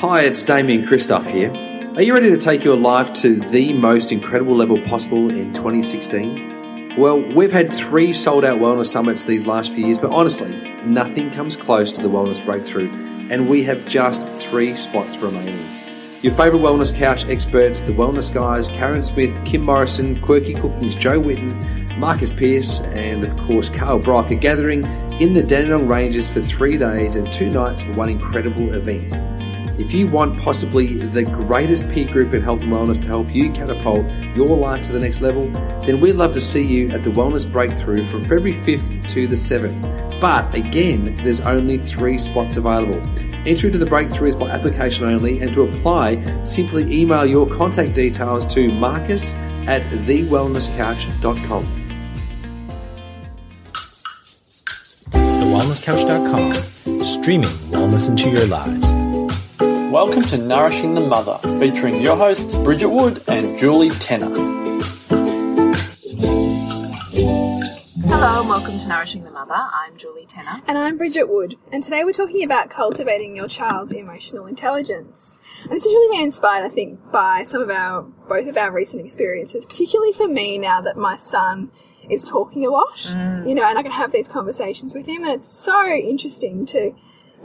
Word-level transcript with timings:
Hi, 0.00 0.24
it's 0.24 0.44
Damian 0.44 0.84
Kristof 0.84 1.24
here. 1.24 1.50
Are 1.96 2.02
you 2.02 2.12
ready 2.12 2.28
to 2.28 2.36
take 2.36 2.62
your 2.62 2.76
life 2.76 3.14
to 3.14 3.36
the 3.36 3.72
most 3.72 4.12
incredible 4.12 4.54
level 4.54 4.78
possible 4.82 5.30
in 5.30 5.54
2016? 5.54 6.96
Well, 6.98 7.18
we've 7.18 7.50
had 7.50 7.72
three 7.72 8.12
sold 8.12 8.44
out 8.44 8.58
wellness 8.58 8.88
summits 8.88 9.24
these 9.24 9.46
last 9.46 9.72
few 9.72 9.86
years, 9.86 9.96
but 9.96 10.10
honestly, 10.10 10.50
nothing 10.84 11.30
comes 11.30 11.56
close 11.56 11.92
to 11.92 12.02
the 12.02 12.08
Wellness 12.08 12.44
Breakthrough, 12.44 12.90
and 13.30 13.48
we 13.48 13.62
have 13.62 13.86
just 13.86 14.28
three 14.32 14.74
spots 14.74 15.16
remaining. 15.16 15.66
Your 16.20 16.34
favourite 16.34 16.62
wellness 16.62 16.94
couch 16.94 17.24
experts, 17.28 17.80
the 17.80 17.92
Wellness 17.92 18.32
Guys, 18.32 18.68
Karen 18.68 19.02
Smith, 19.02 19.42
Kim 19.46 19.62
Morrison, 19.62 20.20
Quirky 20.20 20.52
Cooking's 20.52 20.94
Jo 20.94 21.18
Whitton, 21.18 21.98
Marcus 21.98 22.30
Pierce, 22.30 22.82
and 22.82 23.24
of 23.24 23.34
course 23.46 23.70
Carl 23.70 24.00
Brock 24.00 24.30
are 24.30 24.34
gathering 24.34 24.84
in 25.22 25.32
the 25.32 25.42
Dandenong 25.42 25.88
Ranges 25.88 26.28
for 26.28 26.42
three 26.42 26.76
days 26.76 27.14
and 27.14 27.32
two 27.32 27.48
nights 27.48 27.80
for 27.80 27.94
one 27.94 28.10
incredible 28.10 28.74
event. 28.74 29.14
If 29.78 29.92
you 29.92 30.06
want 30.06 30.40
possibly 30.40 30.94
the 30.94 31.22
greatest 31.22 31.90
peer 31.90 32.06
group 32.06 32.32
in 32.32 32.42
health 32.42 32.62
and 32.62 32.72
wellness 32.72 32.98
to 33.02 33.08
help 33.08 33.34
you 33.34 33.52
catapult 33.52 34.06
your 34.34 34.56
life 34.56 34.86
to 34.86 34.92
the 34.92 34.98
next 34.98 35.20
level, 35.20 35.50
then 35.80 36.00
we'd 36.00 36.14
love 36.14 36.32
to 36.32 36.40
see 36.40 36.62
you 36.62 36.88
at 36.88 37.02
the 37.02 37.10
Wellness 37.10 37.50
Breakthrough 37.50 38.02
from 38.06 38.22
February 38.22 38.54
5th 38.54 39.06
to 39.08 39.26
the 39.26 39.34
7th. 39.34 40.18
But 40.18 40.54
again, 40.54 41.14
there's 41.16 41.42
only 41.42 41.76
three 41.76 42.16
spots 42.16 42.56
available. 42.56 43.02
Entry 43.46 43.70
to 43.70 43.76
the 43.76 43.84
breakthrough 43.84 44.28
is 44.28 44.36
by 44.36 44.48
application 44.48 45.04
only, 45.04 45.42
and 45.42 45.52
to 45.52 45.64
apply, 45.64 46.42
simply 46.42 46.90
email 46.90 47.26
your 47.26 47.46
contact 47.46 47.92
details 47.92 48.46
to 48.54 48.72
marcus 48.72 49.34
at 49.66 49.82
thewellnesscouch.com. 49.82 51.82
TheWellnessCouch.com, 55.10 57.04
streaming 57.04 57.50
wellness 57.70 58.08
into 58.08 58.30
your 58.30 58.46
lives. 58.46 58.95
Welcome 59.96 60.24
to 60.24 60.36
Nourishing 60.36 60.92
the 60.92 61.00
Mother, 61.00 61.38
featuring 61.58 62.02
your 62.02 62.18
hosts 62.18 62.54
Bridget 62.54 62.90
Wood 62.90 63.22
and 63.28 63.58
Julie 63.58 63.88
Tenner. 63.88 64.28
Hello 68.06 68.40
and 68.40 68.48
welcome 68.50 68.78
to 68.78 68.86
Nourishing 68.86 69.24
the 69.24 69.30
Mother. 69.30 69.54
I'm 69.54 69.96
Julie 69.96 70.26
Tenner. 70.26 70.60
And 70.66 70.76
I'm 70.76 70.98
Bridget 70.98 71.30
Wood, 71.30 71.56
and 71.72 71.82
today 71.82 72.04
we're 72.04 72.12
talking 72.12 72.44
about 72.44 72.68
cultivating 72.68 73.34
your 73.34 73.48
child's 73.48 73.90
emotional 73.90 74.44
intelligence. 74.44 75.38
And 75.62 75.72
this 75.72 75.84
has 75.84 75.94
really 75.94 76.18
been 76.18 76.24
inspired, 76.24 76.66
I 76.66 76.68
think, 76.68 77.10
by 77.10 77.44
some 77.44 77.62
of 77.62 77.70
our, 77.70 78.02
both 78.02 78.48
of 78.48 78.58
our 78.58 78.70
recent 78.70 79.02
experiences, 79.02 79.64
particularly 79.64 80.12
for 80.12 80.28
me 80.28 80.58
now 80.58 80.82
that 80.82 80.98
my 80.98 81.16
son 81.16 81.70
is 82.10 82.22
talking 82.22 82.66
a 82.66 82.70
lot, 82.70 82.98
mm. 82.98 83.48
you 83.48 83.54
know, 83.54 83.64
and 83.64 83.78
I 83.78 83.82
can 83.82 83.92
have 83.92 84.12
these 84.12 84.28
conversations 84.28 84.94
with 84.94 85.06
him, 85.06 85.24
and 85.24 85.32
it's 85.32 85.48
so 85.48 85.86
interesting 85.86 86.66
to, 86.66 86.94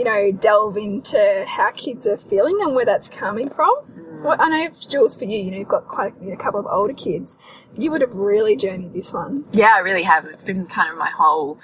you 0.02 0.06
know, 0.06 0.32
delve 0.32 0.78
into 0.78 1.46
how 1.48 1.70
kids 1.70 2.08
are 2.08 2.18
feeling 2.18 2.58
and 2.60 2.74
where 2.74 2.86
that's 2.86 3.08
coming 3.08 3.48
from. 3.48 3.72
Mm. 3.96 4.24
Well, 4.24 4.36
I 4.40 4.50
know, 4.50 4.74
Jules, 4.90 5.16
for 5.16 5.26
you, 5.26 5.38
you 5.38 5.52
know, 5.52 5.58
you've 5.58 5.68
got 5.68 5.88
quite 5.88 6.16
a, 6.20 6.24
you 6.24 6.30
know, 6.30 6.34
a 6.34 6.38
couple 6.38 6.60
of 6.60 6.66
older 6.66 6.96
kids. 6.96 7.38
You 7.78 7.92
would 7.92 8.02
have 8.02 8.16
really 8.16 8.56
journeyed 8.56 8.94
this 8.94 9.14
one. 9.14 9.46
Yeah, 9.52 9.74
I 9.76 9.80
really 9.82 10.02
have. 10.02 10.26
It's 10.26 10.44
been 10.44 10.66
kind 10.66 10.92
of 10.92 10.98
my 10.98 11.12
whole 11.12 11.60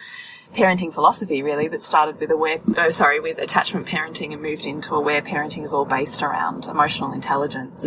parenting 0.55 0.93
philosophy 0.93 1.43
really 1.43 1.67
that 1.67 1.81
started 1.81 2.19
with 2.19 2.31
aware 2.31 2.59
oh 2.77 2.89
sorry 2.89 3.19
with 3.19 3.37
attachment 3.37 3.85
parenting 3.85 4.33
and 4.33 4.41
moved 4.41 4.65
into 4.65 4.95
aware 4.95 5.21
parenting 5.21 5.63
is 5.63 5.73
all 5.73 5.85
based 5.85 6.21
around 6.23 6.65
emotional 6.65 7.11
intelligence 7.13 7.83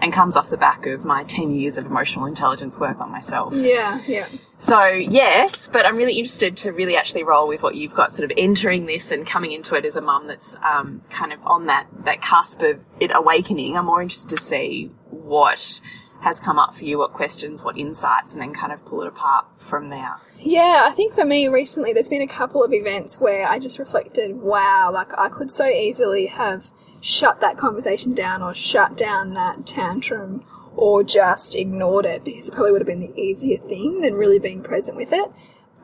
and 0.00 0.12
comes 0.12 0.36
off 0.36 0.48
the 0.50 0.56
back 0.56 0.86
of 0.86 1.04
my 1.04 1.24
10 1.24 1.54
years 1.54 1.78
of 1.78 1.86
emotional 1.86 2.26
intelligence 2.26 2.78
work 2.78 3.00
on 3.00 3.10
myself 3.10 3.52
Yeah, 3.56 4.00
yeah. 4.06 4.26
So 4.58 4.84
yes, 4.86 5.66
but 5.66 5.84
I'm 5.84 5.96
really 5.96 6.18
interested 6.18 6.56
to 6.58 6.70
really 6.70 6.96
actually 6.96 7.24
roll 7.24 7.48
with 7.48 7.64
what 7.64 7.74
you've 7.74 7.94
got, 7.94 8.14
sort 8.14 8.30
of 8.30 8.36
entering 8.38 8.86
this 8.86 9.10
and 9.10 9.26
coming 9.26 9.50
into 9.50 9.74
it 9.74 9.84
as 9.84 9.96
a 9.96 10.00
mum 10.00 10.28
that's 10.28 10.54
um, 10.62 11.02
kind 11.10 11.32
of 11.32 11.44
on 11.44 11.66
that 11.66 11.88
that 12.04 12.22
cusp 12.22 12.62
of 12.62 12.78
it 13.00 13.10
awakening. 13.12 13.76
I'm 13.76 13.86
more 13.86 14.00
interested 14.00 14.36
to 14.36 14.42
see 14.42 14.92
what 15.10 15.80
has 16.22 16.38
come 16.38 16.56
up 16.56 16.72
for 16.72 16.84
you, 16.84 16.98
what 16.98 17.12
questions, 17.12 17.64
what 17.64 17.76
insights, 17.76 18.32
and 18.32 18.40
then 18.40 18.52
kind 18.52 18.72
of 18.72 18.84
pull 18.84 19.02
it 19.02 19.08
apart 19.08 19.44
from 19.56 19.88
there. 19.88 20.16
Yeah, 20.38 20.84
I 20.86 20.92
think 20.92 21.14
for 21.14 21.24
me 21.24 21.48
recently, 21.48 21.92
there's 21.92 22.08
been 22.08 22.22
a 22.22 22.28
couple 22.28 22.62
of 22.62 22.72
events 22.72 23.18
where 23.18 23.46
I 23.46 23.58
just 23.58 23.78
reflected, 23.80 24.36
wow, 24.36 24.90
like 24.92 25.12
I 25.18 25.28
could 25.28 25.50
so 25.50 25.66
easily 25.66 26.26
have 26.26 26.70
shut 27.00 27.40
that 27.40 27.56
conversation 27.56 28.14
down 28.14 28.40
or 28.40 28.54
shut 28.54 28.96
down 28.96 29.34
that 29.34 29.66
tantrum 29.66 30.46
or 30.76 31.02
just 31.02 31.56
ignored 31.56 32.06
it 32.06 32.24
because 32.24 32.48
it 32.48 32.54
probably 32.54 32.70
would 32.70 32.80
have 32.80 32.86
been 32.86 33.00
the 33.00 33.20
easier 33.20 33.58
thing 33.58 34.00
than 34.00 34.14
really 34.14 34.38
being 34.38 34.62
present 34.62 34.96
with 34.96 35.12
it. 35.12 35.28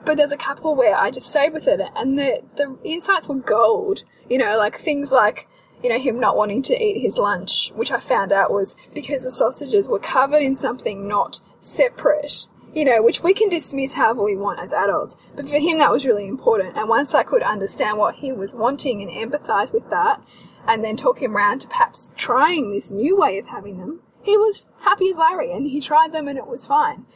But 0.04 0.16
there's 0.16 0.32
a 0.32 0.36
couple 0.36 0.76
where 0.76 0.96
I 0.96 1.10
just 1.10 1.28
stayed 1.28 1.52
with 1.52 1.66
it 1.66 1.80
and 1.96 2.16
the, 2.16 2.42
the 2.54 2.78
insights 2.84 3.28
were 3.28 3.34
gold. 3.34 4.04
You 4.30 4.38
know, 4.38 4.56
like 4.56 4.76
things 4.76 5.10
like, 5.10 5.48
you 5.82 5.88
know, 5.88 5.98
him 5.98 6.18
not 6.18 6.36
wanting 6.36 6.62
to 6.62 6.82
eat 6.82 7.00
his 7.00 7.16
lunch, 7.16 7.72
which 7.74 7.92
I 7.92 8.00
found 8.00 8.32
out 8.32 8.50
was 8.50 8.76
because 8.94 9.24
the 9.24 9.30
sausages 9.30 9.88
were 9.88 9.98
covered 9.98 10.42
in 10.42 10.56
something 10.56 11.06
not 11.06 11.40
separate 11.60 12.46
you 12.74 12.84
know, 12.84 13.02
which 13.02 13.22
we 13.22 13.32
can 13.32 13.48
dismiss 13.48 13.94
however 13.94 14.22
we 14.22 14.36
want 14.36 14.60
as 14.60 14.72
adults. 14.72 15.16
But 15.34 15.48
for 15.48 15.58
him, 15.58 15.78
that 15.78 15.90
was 15.90 16.04
really 16.04 16.28
important. 16.28 16.76
And 16.76 16.88
once 16.88 17.14
I 17.14 17.22
could 17.22 17.42
understand 17.42 17.98
what 17.98 18.16
he 18.16 18.30
was 18.30 18.54
wanting 18.54 19.02
and 19.02 19.10
empathize 19.10 19.72
with 19.72 19.88
that, 19.90 20.20
and 20.66 20.84
then 20.84 20.96
talk 20.96 21.20
him 21.20 21.36
around 21.36 21.60
to 21.60 21.68
perhaps 21.68 22.10
trying 22.14 22.72
this 22.72 22.92
new 22.92 23.16
way 23.16 23.38
of 23.38 23.48
having 23.48 23.78
them, 23.78 24.00
he 24.22 24.36
was 24.36 24.62
happy 24.80 25.08
as 25.08 25.16
Larry 25.16 25.50
and 25.50 25.66
he 25.66 25.80
tried 25.80 26.12
them 26.12 26.28
and 26.28 26.38
it 26.38 26.46
was 26.46 26.66
fine. 26.66 27.06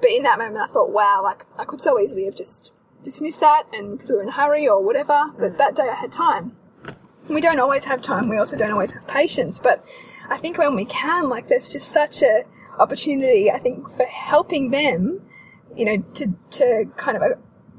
But 0.00 0.10
in 0.10 0.22
that 0.22 0.38
moment, 0.38 0.70
I 0.70 0.72
thought, 0.72 0.90
wow, 0.90 1.20
like 1.22 1.44
I 1.58 1.64
could 1.64 1.80
so 1.80 1.98
easily 1.98 2.24
have 2.24 2.36
just 2.36 2.72
dismissed 3.02 3.40
that 3.40 3.64
and 3.72 3.92
because 3.92 4.10
we 4.10 4.16
were 4.16 4.22
in 4.22 4.28
a 4.28 4.32
hurry 4.32 4.68
or 4.68 4.82
whatever. 4.82 5.32
But 5.38 5.54
mm. 5.54 5.58
that 5.58 5.74
day 5.74 5.88
I 5.88 5.96
had 5.96 6.12
time. 6.12 6.56
We 7.30 7.40
don't 7.40 7.60
always 7.60 7.84
have 7.84 8.02
time. 8.02 8.28
We 8.28 8.36
also 8.36 8.56
don't 8.56 8.72
always 8.72 8.90
have 8.90 9.06
patience. 9.06 9.58
But 9.58 9.84
I 10.28 10.36
think 10.36 10.58
when 10.58 10.74
we 10.74 10.84
can, 10.84 11.28
like, 11.28 11.48
there's 11.48 11.70
just 11.70 11.90
such 11.90 12.22
a 12.22 12.44
opportunity, 12.78 13.50
I 13.50 13.58
think, 13.58 13.88
for 13.90 14.04
helping 14.04 14.70
them, 14.70 15.22
you 15.74 15.84
know, 15.84 15.98
to, 16.14 16.34
to 16.50 16.84
kind 16.96 17.16
of 17.16 17.22
uh, 17.22 17.34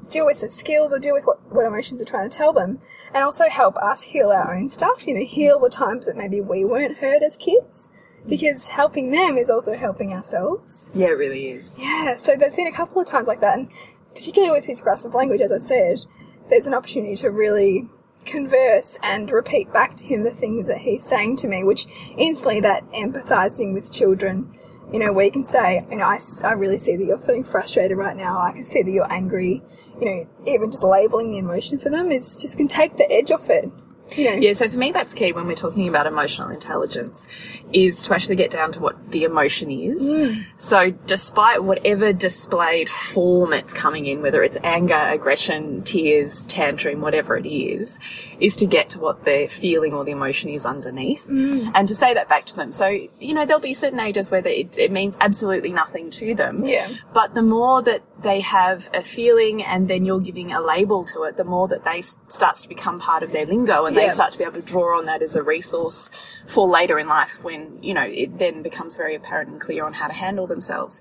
deal 0.08 0.26
with 0.26 0.40
the 0.40 0.50
skills 0.50 0.92
or 0.92 0.98
deal 0.98 1.14
with 1.14 1.24
what, 1.24 1.38
what 1.52 1.66
emotions 1.66 2.00
are 2.02 2.06
trying 2.06 2.28
to 2.28 2.36
tell 2.36 2.52
them 2.52 2.80
and 3.14 3.24
also 3.24 3.48
help 3.48 3.76
us 3.76 4.02
heal 4.02 4.30
our 4.30 4.54
own 4.54 4.68
stuff, 4.68 5.06
you 5.06 5.14
know, 5.14 5.24
heal 5.24 5.58
the 5.58 5.68
times 5.68 6.06
that 6.06 6.16
maybe 6.16 6.40
we 6.40 6.64
weren't 6.64 6.98
heard 6.98 7.22
as 7.22 7.36
kids 7.36 7.90
because 8.26 8.68
helping 8.68 9.10
them 9.10 9.36
is 9.36 9.50
also 9.50 9.74
helping 9.74 10.12
ourselves. 10.12 10.90
Yeah, 10.94 11.08
it 11.08 11.18
really 11.18 11.48
is. 11.48 11.76
Yeah, 11.78 12.16
so 12.16 12.36
there's 12.36 12.54
been 12.54 12.68
a 12.68 12.72
couple 12.72 13.00
of 13.00 13.06
times 13.06 13.26
like 13.26 13.40
that, 13.40 13.58
and 13.58 13.68
particularly 14.14 14.52
with 14.52 14.66
his 14.66 14.80
grasp 14.80 15.04
of 15.04 15.14
language, 15.14 15.40
as 15.40 15.52
I 15.52 15.58
said, 15.58 16.04
there's 16.48 16.66
an 16.66 16.74
opportunity 16.74 17.16
to 17.16 17.30
really 17.30 17.88
converse 18.24 18.98
and 19.02 19.30
repeat 19.30 19.72
back 19.72 19.94
to 19.96 20.04
him 20.04 20.24
the 20.24 20.30
things 20.30 20.66
that 20.66 20.78
he's 20.78 21.04
saying 21.04 21.36
to 21.36 21.48
me, 21.48 21.64
which 21.64 21.86
instantly 22.16 22.60
that 22.60 22.90
empathizing 22.92 23.72
with 23.72 23.92
children, 23.92 24.56
you 24.92 24.98
know, 24.98 25.12
where 25.12 25.24
you 25.24 25.32
can 25.32 25.44
say, 25.44 25.84
you 25.90 25.96
know, 25.96 26.04
I, 26.04 26.18
I 26.44 26.52
really 26.52 26.78
see 26.78 26.96
that 26.96 27.04
you're 27.04 27.18
feeling 27.18 27.44
frustrated 27.44 27.96
right 27.96 28.16
now, 28.16 28.40
I 28.40 28.52
can 28.52 28.64
see 28.64 28.82
that 28.82 28.90
you're 28.90 29.12
angry, 29.12 29.62
you 30.00 30.06
know, 30.06 30.26
even 30.46 30.70
just 30.70 30.84
labeling 30.84 31.30
the 31.30 31.38
emotion 31.38 31.78
for 31.78 31.90
them 31.90 32.12
is 32.12 32.36
just 32.36 32.56
can 32.56 32.68
take 32.68 32.96
the 32.96 33.10
edge 33.10 33.30
off 33.30 33.48
it. 33.50 33.70
Know, 34.10 34.16
Yeah, 34.40 34.52
so 34.52 34.68
for 34.68 34.76
me, 34.76 34.92
that's 34.92 35.14
key 35.14 35.32
when 35.32 35.46
we're 35.46 35.54
talking 35.54 35.88
about 35.88 36.06
emotional 36.06 36.50
intelligence, 36.50 37.26
is 37.72 38.04
to 38.04 38.14
actually 38.14 38.36
get 38.36 38.50
down 38.50 38.72
to 38.72 38.80
what 38.80 39.10
the 39.10 39.24
emotion 39.24 39.70
is. 39.70 40.02
Mm. 40.02 40.44
So, 40.58 40.90
despite 40.90 41.64
whatever 41.64 42.12
displayed 42.12 42.88
form 42.88 43.52
it's 43.52 43.72
coming 43.72 44.06
in, 44.06 44.22
whether 44.22 44.42
it's 44.42 44.56
anger, 44.62 44.94
aggression, 44.94 45.82
tears, 45.82 46.46
tantrum, 46.46 47.00
whatever 47.00 47.36
it 47.36 47.46
is, 47.46 47.98
is 48.40 48.56
to 48.56 48.66
get 48.66 48.90
to 48.90 48.98
what 48.98 49.24
the 49.24 49.46
feeling 49.48 49.92
or 49.92 50.04
the 50.04 50.12
emotion 50.12 50.50
is 50.50 50.66
underneath, 50.66 51.26
mm. 51.26 51.70
and 51.74 51.88
to 51.88 51.94
say 51.94 52.14
that 52.14 52.28
back 52.28 52.46
to 52.46 52.56
them. 52.56 52.72
So, 52.72 52.86
you 52.86 53.34
know, 53.34 53.46
there'll 53.46 53.60
be 53.60 53.74
certain 53.74 54.00
ages 54.00 54.30
where 54.30 54.46
it, 54.46 54.76
it 54.76 54.92
means 54.92 55.16
absolutely 55.20 55.72
nothing 55.72 56.10
to 56.10 56.34
them. 56.34 56.64
Yeah. 56.64 56.88
But 57.14 57.34
the 57.34 57.42
more 57.42 57.82
that 57.82 58.02
they 58.22 58.40
have 58.40 58.88
a 58.94 59.02
feeling 59.02 59.62
and 59.62 59.88
then 59.88 60.04
you're 60.04 60.20
giving 60.20 60.52
a 60.52 60.60
label 60.60 61.04
to 61.04 61.24
it, 61.24 61.36
the 61.36 61.44
more 61.44 61.68
that 61.68 61.84
they 61.84 62.02
starts 62.02 62.62
to 62.62 62.68
become 62.68 63.00
part 63.00 63.22
of 63.22 63.32
their 63.32 63.46
lingo 63.46 63.86
and 63.92 64.00
Yeah. 64.02 64.08
they 64.08 64.14
start 64.14 64.32
to 64.32 64.38
be 64.38 64.44
able 64.44 64.54
to 64.54 64.62
draw 64.62 64.98
on 64.98 65.06
that 65.06 65.22
as 65.22 65.36
a 65.36 65.42
resource 65.42 66.10
for 66.46 66.66
later 66.68 66.98
in 66.98 67.08
life 67.08 67.42
when, 67.44 67.78
you 67.82 67.94
know, 67.94 68.02
it 68.02 68.38
then 68.38 68.62
becomes 68.62 68.96
very 68.96 69.14
apparent 69.14 69.50
and 69.50 69.60
clear 69.60 69.84
on 69.84 69.92
how 69.92 70.06
to 70.08 70.14
handle 70.14 70.46
themselves. 70.46 71.00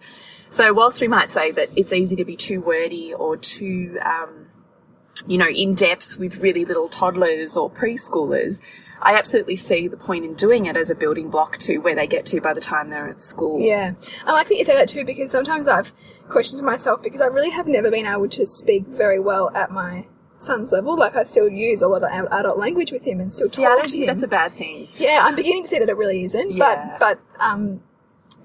So 0.49 0.73
whilst 0.73 0.99
we 1.01 1.07
might 1.07 1.29
say 1.29 1.51
that 1.51 1.69
it's 1.75 1.93
easy 1.93 2.15
to 2.17 2.25
be 2.25 2.35
too 2.35 2.59
wordy 2.61 3.13
or 3.13 3.37
too, 3.37 3.97
um, 4.03 4.47
you 5.27 5.37
know, 5.37 5.47
in 5.47 5.73
depth 5.75 6.17
with 6.17 6.37
really 6.37 6.65
little 6.65 6.89
toddlers 6.89 7.55
or 7.55 7.69
preschoolers, 7.69 8.59
I 9.01 9.15
absolutely 9.15 9.55
see 9.55 9.87
the 9.87 9.97
point 9.97 10.25
in 10.25 10.33
doing 10.33 10.65
it 10.65 10.75
as 10.75 10.89
a 10.89 10.95
building 10.95 11.29
block 11.29 11.57
to 11.59 11.77
where 11.77 11.95
they 11.95 12.07
get 12.07 12.25
to 12.27 12.41
by 12.41 12.53
the 12.53 12.61
time 12.61 12.89
they're 12.89 13.07
at 13.09 13.21
school. 13.21 13.59
Yeah, 13.61 13.93
I 14.25 14.31
like 14.33 14.47
that 14.49 14.57
you 14.57 14.65
say 14.65 14.75
that 14.75 14.89
too 14.89 15.05
because 15.05 15.31
sometimes 15.31 15.67
I've 15.67 15.93
questioned 16.29 16.61
myself 16.63 17.01
because 17.01 17.21
I 17.21 17.27
really 17.27 17.49
have 17.51 17.67
never 17.67 17.89
been 17.89 18.05
able 18.05 18.29
to 18.29 18.45
speak 18.45 18.85
very 18.87 19.19
well 19.19 19.51
at 19.55 19.71
my 19.71 20.05
son's 20.41 20.71
level. 20.71 20.97
Like 20.97 21.15
I 21.15 21.23
still 21.23 21.49
use 21.49 21.81
a 21.81 21.87
lot 21.87 22.03
of 22.03 22.09
adult 22.31 22.57
language 22.57 22.91
with 22.91 23.03
him 23.05 23.19
and 23.19 23.33
still 23.33 23.49
See, 23.49 23.63
talk 23.63 23.71
I 23.71 23.75
don't 23.75 23.83
to 23.85 23.89
think 23.89 24.01
him. 24.03 24.07
that's 24.07 24.23
a 24.23 24.27
bad 24.27 24.53
thing. 24.53 24.87
yeah, 24.97 25.19
I'm 25.23 25.35
beginning 25.35 25.63
to 25.63 25.69
see 25.69 25.79
that 25.79 25.89
it 25.89 25.97
really 25.97 26.23
isn't. 26.23 26.51
Yeah. 26.51 26.97
But 26.99 26.99
but 26.99 27.43
um, 27.43 27.81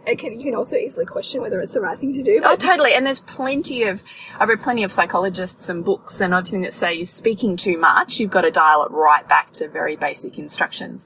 it 0.07 0.21
can 0.21 0.39
you 0.39 0.45
can 0.45 0.55
also 0.55 0.77
easily 0.77 1.05
question 1.05 1.41
whether 1.43 1.61
it's 1.61 1.73
the 1.73 1.81
right 1.81 1.99
thing 1.99 2.13
to 2.13 2.23
do. 2.23 2.41
Oh, 2.45 2.55
totally. 2.55 2.95
And 2.95 3.05
there's 3.05 3.23
plenty 3.23 3.83
of, 3.85 4.05
I've 4.39 4.49
read 4.49 4.61
plenty 4.61 4.85
of 4.85 4.93
psychologists 4.93 5.69
and 5.69 5.85
books 5.85 6.21
and 6.21 6.33
everything 6.33 6.61
that 6.61 6.73
say 6.75 6.95
you're 6.95 7.05
speaking 7.05 7.57
too 7.57 7.77
much. 7.77 8.21
You've 8.21 8.31
got 8.31 8.43
to 8.43 8.53
dial 8.53 8.85
it 8.85 8.93
right 8.93 9.29
back 9.29 9.51
to 9.55 9.67
very 9.69 9.97
basic 9.97 10.39
instructions, 10.39 11.05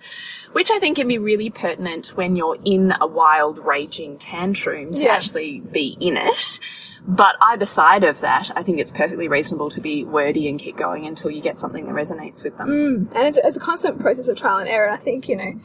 which 0.52 0.70
I 0.70 0.78
think 0.80 0.96
can 0.96 1.08
be 1.08 1.16
really 1.16 1.48
pertinent 1.48 2.08
when 2.08 2.36
you're 2.36 2.58
in 2.62 2.92
a 3.00 3.06
wild, 3.06 3.58
raging 3.64 4.18
tantrum 4.18 4.92
to 4.92 5.02
Yeah. 5.04 5.14
actually 5.14 5.60
be 5.60 5.96
in 5.98 6.18
it. 6.18 6.60
But 7.06 7.36
either 7.40 7.66
side 7.66 8.04
of 8.04 8.20
that, 8.20 8.50
I 8.54 8.62
think 8.62 8.78
it's 8.78 8.92
perfectly 8.92 9.28
reasonable 9.28 9.70
to 9.70 9.80
be 9.80 10.04
wordy 10.04 10.48
and 10.48 10.58
keep 10.58 10.76
going 10.76 11.06
until 11.06 11.30
you 11.30 11.40
get 11.40 11.58
something 11.58 11.86
that 11.86 11.94
resonates 11.94 12.44
with 12.44 12.56
them. 12.58 12.68
Mm, 12.68 13.16
and 13.16 13.28
it's, 13.28 13.38
it's 13.38 13.56
a 13.56 13.60
constant 13.60 14.00
process 14.00 14.28
of 14.28 14.36
trial 14.36 14.58
and 14.58 14.68
error. 14.68 14.86
And 14.86 14.96
I 14.96 14.98
think 15.02 15.28
you 15.28 15.36
know 15.36 15.58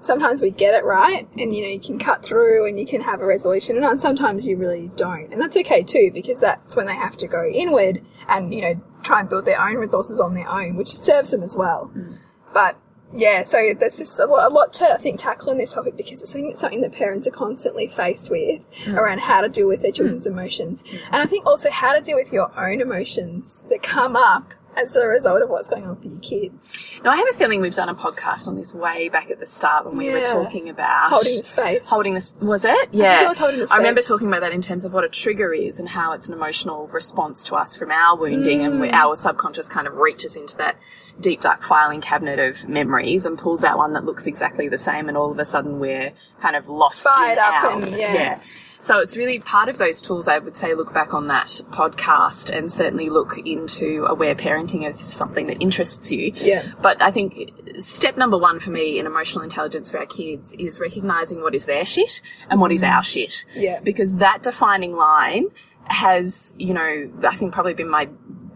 sometimes 0.00 0.42
we 0.42 0.50
get 0.50 0.74
it 0.74 0.84
right, 0.84 1.28
and 1.38 1.54
you 1.54 1.62
know 1.62 1.68
you 1.68 1.80
can 1.80 1.98
cut 1.98 2.24
through 2.24 2.66
and 2.66 2.78
you 2.78 2.86
can 2.86 3.02
have 3.02 3.20
a 3.20 3.26
resolution, 3.26 3.82
and 3.82 4.00
sometimes 4.00 4.46
you 4.46 4.56
really 4.56 4.90
don't, 4.96 5.32
and 5.32 5.40
that's 5.40 5.56
okay 5.56 5.82
too 5.82 6.10
because 6.12 6.40
that's 6.40 6.76
when 6.76 6.86
they 6.86 6.96
have 6.96 7.16
to 7.18 7.28
go 7.28 7.46
inward 7.46 8.04
and 8.28 8.52
you 8.52 8.62
know 8.62 8.80
try 9.02 9.20
and 9.20 9.28
build 9.28 9.44
their 9.44 9.60
own 9.60 9.76
resources 9.76 10.20
on 10.20 10.34
their 10.34 10.48
own, 10.48 10.76
which 10.76 10.88
serves 10.88 11.30
them 11.30 11.42
as 11.42 11.56
well. 11.56 11.90
Mm. 11.94 12.18
But 12.52 12.76
yeah, 13.14 13.42
so 13.42 13.74
there's 13.76 13.96
just 13.96 14.18
a 14.20 14.26
lot, 14.26 14.50
a 14.50 14.54
lot 14.54 14.72
to 14.74 14.94
I 14.94 14.98
think 14.98 15.18
tackle 15.18 15.50
in 15.50 15.58
this 15.58 15.74
topic 15.74 15.96
because 15.96 16.22
it's 16.22 16.32
something, 16.32 16.54
something 16.56 16.80
that 16.82 16.92
parents 16.92 17.26
are 17.26 17.32
constantly 17.32 17.88
faced 17.88 18.30
with 18.30 18.60
mm. 18.84 18.96
around 18.96 19.20
how 19.20 19.40
to 19.40 19.48
deal 19.48 19.66
with 19.66 19.82
their 19.82 19.90
mm. 19.90 19.96
children's 19.96 20.26
emotions, 20.26 20.84
and 21.06 21.16
I 21.16 21.26
think 21.26 21.46
also 21.46 21.70
how 21.70 21.92
to 21.92 22.00
deal 22.00 22.16
with 22.16 22.32
your 22.32 22.50
own 22.58 22.80
emotions 22.80 23.64
that 23.68 23.82
come 23.82 24.16
up 24.16 24.54
as 24.76 24.94
a 24.96 25.06
result 25.06 25.42
of 25.42 25.48
what's 25.50 25.68
going 25.68 25.84
on 25.84 25.96
for 25.96 26.06
your 26.08 26.18
kids. 26.20 27.00
Now, 27.04 27.10
I 27.10 27.16
have 27.16 27.26
a 27.30 27.32
feeling 27.36 27.60
we've 27.60 27.74
done 27.74 27.88
a 27.88 27.94
podcast 27.94 28.46
on 28.48 28.56
this 28.56 28.72
way 28.72 29.08
back 29.08 29.30
at 29.30 29.38
the 29.40 29.46
start 29.46 29.84
when 29.86 29.96
we 29.96 30.10
were 30.10 30.24
talking 30.24 30.68
about 30.68 31.10
Holding 31.10 31.38
the 31.38 31.44
space. 31.44 31.88
Holding 31.88 32.14
this 32.14 32.34
was 32.40 32.64
it? 32.64 32.88
Yeah, 32.92 33.24
it 33.24 33.28
was 33.28 33.38
holding 33.38 33.60
the 33.60 33.68
I 33.72 33.76
remember 33.78 34.00
talking 34.02 34.28
about 34.28 34.40
that 34.40 34.52
in 34.52 34.62
terms 34.62 34.84
of 34.84 34.92
what 34.92 35.04
a 35.04 35.08
trigger 35.08 35.52
is 35.52 35.78
and 35.80 35.88
how 35.88 36.12
it's 36.12 36.28
an 36.28 36.34
emotional 36.34 36.86
response 36.88 37.42
to 37.44 37.56
us 37.56 37.76
from 37.76 37.90
our 37.90 38.16
wounding, 38.16 38.62
and 38.64 38.74
Mm. 38.74 38.80
we, 38.80 38.90
our 38.90 39.16
subconscious 39.16 39.68
kind 39.68 39.86
of 39.86 39.96
reaches 39.96 40.36
into 40.36 40.56
that 40.58 40.76
deep 41.20 41.40
dark 41.40 41.62
filing 41.62 42.00
cabinet 42.00 42.38
of 42.38 42.68
memories 42.68 43.26
and 43.26 43.38
pulls 43.38 43.62
out 43.64 43.76
one 43.76 43.92
that 43.94 44.04
looks 44.04 44.26
exactly 44.26 44.68
the 44.68 44.78
same, 44.78 45.08
and 45.08 45.16
all 45.18 45.30
of 45.30 45.38
a 45.38 45.44
sudden 45.44 45.78
we're 45.80 46.12
kind 46.40 46.56
of 46.56 46.68
lost 46.68 46.98
Fired 47.02 47.32
in 47.32 47.38
up 47.38 47.64
ours. 47.64 47.92
and- 47.92 48.00
yeah. 48.00 48.40
So 48.80 48.98
it's 48.98 49.16
really 49.16 49.38
part 49.38 49.68
of 49.68 49.78
those 49.78 50.00
tools. 50.00 50.26
I 50.26 50.38
would 50.38 50.56
say 50.56 50.74
look 50.74 50.92
back 50.92 51.12
on 51.12 51.28
that 51.28 51.48
podcast 51.70 52.50
and 52.54 52.72
certainly 52.72 53.10
look 53.10 53.38
into 53.38 54.06
aware 54.06 54.34
parenting 54.34 54.88
as 54.88 54.98
something 54.98 55.46
that 55.48 55.60
interests 55.60 56.10
you. 56.10 56.32
Yeah. 56.34 56.64
But 56.80 57.02
I 57.02 57.10
think 57.10 57.52
step 57.78 58.16
number 58.16 58.38
one 58.38 58.58
for 58.58 58.70
me 58.70 58.98
in 58.98 59.06
emotional 59.06 59.44
intelligence 59.44 59.90
for 59.90 59.98
our 59.98 60.06
kids 60.06 60.54
is 60.58 60.80
recognizing 60.80 61.42
what 61.42 61.54
is 61.54 61.66
their 61.66 61.84
shit 61.84 62.22
and 62.48 62.60
what 62.60 62.72
is 62.72 62.82
mm-hmm. 62.82 62.96
our 62.96 63.02
shit. 63.02 63.44
Yeah. 63.54 63.80
Because 63.80 64.14
that 64.16 64.42
defining 64.42 64.94
line 64.94 65.48
has, 65.84 66.54
you 66.56 66.72
know, 66.72 67.10
I 67.24 67.34
think 67.34 67.52
probably 67.52 67.74
been 67.74 67.90
my 67.90 68.08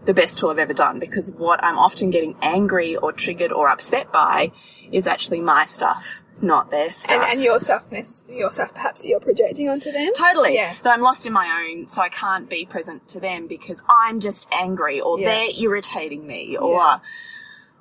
the 0.05 0.13
best 0.13 0.37
tool 0.39 0.51
I've 0.51 0.59
ever 0.59 0.73
done 0.73 0.99
because 0.99 1.31
what 1.33 1.63
I'm 1.63 1.77
often 1.77 2.11
getting 2.11 2.35
angry 2.41 2.95
or 2.95 3.11
triggered 3.11 3.51
or 3.51 3.67
upset 3.67 4.11
by 4.11 4.51
is 4.91 5.07
actually 5.07 5.41
my 5.41 5.65
stuff, 5.65 6.21
not 6.41 6.69
their 6.71 6.89
stuff. 6.89 7.11
And, 7.11 7.23
and 7.23 7.41
your 7.41 7.57
selfness, 7.59 8.23
your 8.29 8.51
self 8.51 8.73
perhaps 8.73 9.01
that 9.01 9.09
you're 9.09 9.19
projecting 9.19 9.69
onto 9.69 9.91
them. 9.91 10.11
Totally. 10.17 10.55
Yeah. 10.55 10.73
That 10.83 10.93
I'm 10.93 11.01
lost 11.01 11.25
in 11.25 11.33
my 11.33 11.65
own, 11.69 11.87
so 11.87 12.01
I 12.01 12.09
can't 12.09 12.49
be 12.49 12.65
present 12.65 13.07
to 13.09 13.19
them 13.19 13.47
because 13.47 13.81
I'm 13.87 14.19
just 14.19 14.47
angry 14.51 14.99
or 15.01 15.19
Yeah. 15.19 15.29
they're 15.29 15.49
irritating 15.63 16.27
me 16.27 16.57
or 16.57 16.73
Yeah. 16.75 16.99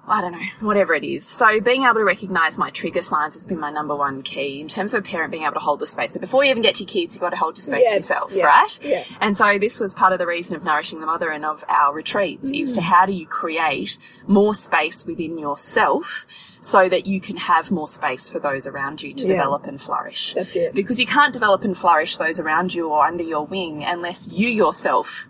I 0.06 0.20
don't 0.20 0.32
know, 0.32 0.38
whatever 0.60 0.92
it 0.94 1.02
is. 1.02 1.26
So 1.26 1.60
being 1.60 1.84
able 1.84 1.94
to 1.94 2.04
recognize 2.04 2.58
my 2.58 2.68
trigger 2.70 3.00
signs 3.00 3.34
has 3.34 3.46
been 3.46 3.58
my 3.58 3.70
number 3.70 3.96
one 3.96 4.22
key 4.22 4.60
in 4.60 4.68
terms 4.68 4.92
of 4.92 5.02
a 5.04 5.08
parent 5.08 5.30
being 5.32 5.44
able 5.44 5.54
to 5.54 5.60
hold 5.60 5.80
the 5.80 5.86
space. 5.86 6.12
So 6.12 6.20
before 6.20 6.44
you 6.44 6.50
even 6.50 6.62
get 6.62 6.74
to 6.76 6.82
your 6.84 6.88
kids, 6.88 7.14
you've 7.14 7.22
got 7.22 7.30
to 7.30 7.36
hold 7.36 7.56
your 7.56 7.62
space 7.62 7.80
Yes, 7.84 7.94
yourself, 7.96 8.32
yeah, 8.34 8.44
right? 8.44 8.78
yeah. 8.82 9.04
And 9.20 9.34
so 9.36 9.58
this 9.58 9.80
was 9.80 9.94
part 9.94 10.12
of 10.12 10.18
the 10.18 10.26
reason 10.26 10.56
of 10.56 10.62
nourishing 10.62 11.00
the 11.00 11.06
mother 11.06 11.30
and 11.30 11.44
of 11.44 11.64
our 11.68 11.94
retreats 11.94 12.50
is 12.52 12.72
Mm. 12.72 12.74
to 12.74 12.80
how 12.82 13.06
do 13.06 13.12
you 13.12 13.26
create 13.26 13.96
more 14.26 14.54
space 14.54 15.06
within 15.06 15.38
yourself 15.38 16.26
so 16.60 16.88
that 16.88 17.06
you 17.06 17.20
can 17.20 17.36
have 17.36 17.70
more 17.70 17.88
space 17.88 18.28
for 18.28 18.38
those 18.38 18.66
around 18.66 19.02
you 19.02 19.14
to 19.14 19.22
Yeah. 19.26 19.32
develop 19.34 19.64
and 19.64 19.80
flourish. 19.80 20.34
That's 20.34 20.54
it. 20.56 20.74
Because 20.74 21.00
you 21.00 21.06
can't 21.06 21.32
develop 21.32 21.62
and 21.64 21.76
flourish 21.76 22.16
those 22.18 22.40
around 22.40 22.74
you 22.74 22.88
or 22.90 23.04
under 23.04 23.24
your 23.24 23.46
wing 23.46 23.84
unless 23.84 24.28
you 24.28 24.48
yourself 24.48 25.28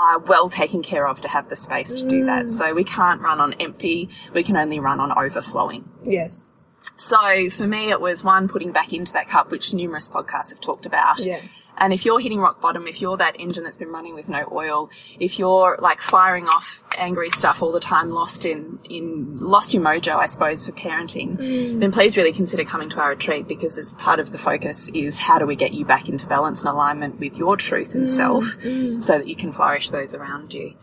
are 0.00 0.18
well 0.18 0.48
taken 0.48 0.82
care 0.82 1.06
of 1.06 1.20
to 1.20 1.28
have 1.28 1.48
the 1.48 1.56
space 1.56 1.94
to 1.94 2.08
do 2.08 2.22
Mm. 2.22 2.26
that. 2.26 2.50
So 2.52 2.72
we 2.74 2.84
can't 2.84 3.20
run 3.20 3.38
on 3.40 3.52
empty, 3.54 4.08
we 4.32 4.42
can 4.42 4.56
only 4.56 4.80
run 4.80 4.98
on 4.98 5.12
overflowing. 5.12 5.84
Yes. 6.04 6.50
So 6.96 7.50
for 7.50 7.66
me, 7.66 7.90
it 7.90 8.00
was 8.00 8.22
one 8.22 8.48
putting 8.48 8.72
back 8.72 8.92
into 8.92 9.12
that 9.14 9.28
cup, 9.28 9.50
which 9.50 9.72
numerous 9.72 10.08
podcasts 10.08 10.50
have 10.50 10.60
talked 10.60 10.86
about. 10.86 11.18
Yeah. 11.18 11.40
And 11.78 11.94
if 11.94 12.04
you're 12.04 12.20
hitting 12.20 12.40
rock 12.40 12.60
bottom, 12.60 12.86
if 12.86 13.00
you're 13.00 13.16
that 13.16 13.36
engine 13.38 13.64
that's 13.64 13.78
been 13.78 13.88
running 13.88 14.14
with 14.14 14.28
no 14.28 14.46
oil, 14.52 14.90
if 15.18 15.38
you're 15.38 15.78
like 15.80 16.00
firing 16.00 16.46
off 16.46 16.84
angry 16.98 17.30
stuff 17.30 17.62
all 17.62 17.72
the 17.72 17.80
time, 17.80 18.10
lost 18.10 18.44
in, 18.44 18.78
in 18.84 19.38
lost 19.38 19.72
your 19.72 19.82
mojo, 19.82 20.16
I 20.16 20.26
suppose, 20.26 20.66
for 20.66 20.72
parenting, 20.72 21.38
mm. 21.38 21.80
then 21.80 21.90
please 21.90 22.18
really 22.18 22.34
consider 22.34 22.64
coming 22.64 22.90
to 22.90 23.00
our 23.00 23.10
retreat 23.10 23.48
because 23.48 23.78
it's 23.78 23.94
part 23.94 24.20
of 24.20 24.30
the 24.30 24.38
focus 24.38 24.90
is 24.92 25.18
how 25.18 25.38
do 25.38 25.46
we 25.46 25.56
get 25.56 25.72
you 25.72 25.86
back 25.86 26.10
into 26.10 26.26
balance 26.26 26.60
and 26.60 26.68
alignment 26.68 27.18
with 27.18 27.36
your 27.36 27.56
truth 27.56 27.94
and 27.94 28.04
mm. 28.04 28.10
self 28.10 28.44
mm. 28.58 29.02
so 29.02 29.16
that 29.16 29.26
you 29.26 29.36
can 29.36 29.50
flourish 29.50 29.88
those 29.88 30.14
around 30.14 30.52
you. 30.52 30.74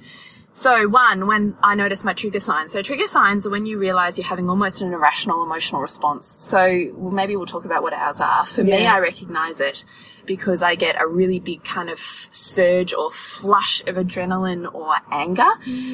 So 0.57 0.88
one, 0.88 1.27
when 1.27 1.56
I 1.62 1.75
noticed 1.75 2.04
my 2.04 2.13
trigger 2.13 2.39
signs. 2.39 2.71
So 2.71 2.81
trigger 2.81 3.06
signs 3.06 3.45
are 3.45 3.51
when 3.51 3.68
you 3.68 3.77
realize 3.77 4.18
you're 4.18 4.25
having 4.25 4.50
almost 4.50 4.81
an 4.81 4.92
irrational 4.92 5.44
emotional 5.44 5.81
response. 5.83 6.25
So 6.25 6.89
well, 6.95 7.12
maybe 7.12 7.36
we'll 7.36 7.45
talk 7.45 7.63
about 7.63 7.83
what 7.83 7.94
ours 7.94 8.19
are. 8.19 8.44
For 8.44 8.63
me, 8.63 8.88
I 8.88 8.98
recognize 8.98 9.62
it 9.62 9.86
because 10.25 10.63
I 10.63 10.74
get 10.74 11.00
a 11.00 11.06
really 11.06 11.39
big 11.39 11.63
kind 11.63 11.92
of 11.92 12.00
surge 12.00 12.92
or 12.92 13.12
flush 13.12 13.81
of 13.86 13.98
adrenaline 13.98 14.74
or 14.74 14.95
anger 15.12 15.45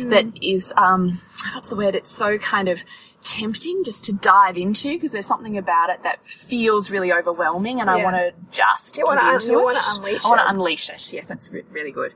that 0.10 0.32
is, 0.42 0.72
um, 0.78 1.20
what's 1.54 1.70
the 1.70 1.76
word? 1.76 1.94
It's 1.94 2.10
so 2.10 2.38
kind 2.38 2.70
of 2.70 2.86
tempting 3.22 3.84
just 3.84 4.06
to 4.06 4.14
dive 4.14 4.58
into 4.58 4.94
because 4.94 5.12
there's 5.12 5.26
something 5.26 5.58
about 5.58 5.90
it 5.90 6.04
that 6.04 6.26
feels 6.26 6.90
really 6.90 7.12
overwhelming 7.12 7.82
and 7.82 7.90
I 7.90 8.02
want 8.04 8.16
to 8.16 8.34
just 8.52 8.98
You 8.98 9.06
wanna 9.06 9.22
get 9.22 9.28
un- 9.28 9.36
into 9.36 9.52
you 9.52 9.60
it. 9.60 9.62
I 9.62 10.30
want 10.30 10.40
to 10.42 10.50
unleash 10.50 10.90
it. 10.90 11.14
Yes, 11.14 11.26
that's 11.26 11.50
re- 11.50 11.64
really 11.70 11.92
good. 11.92 12.14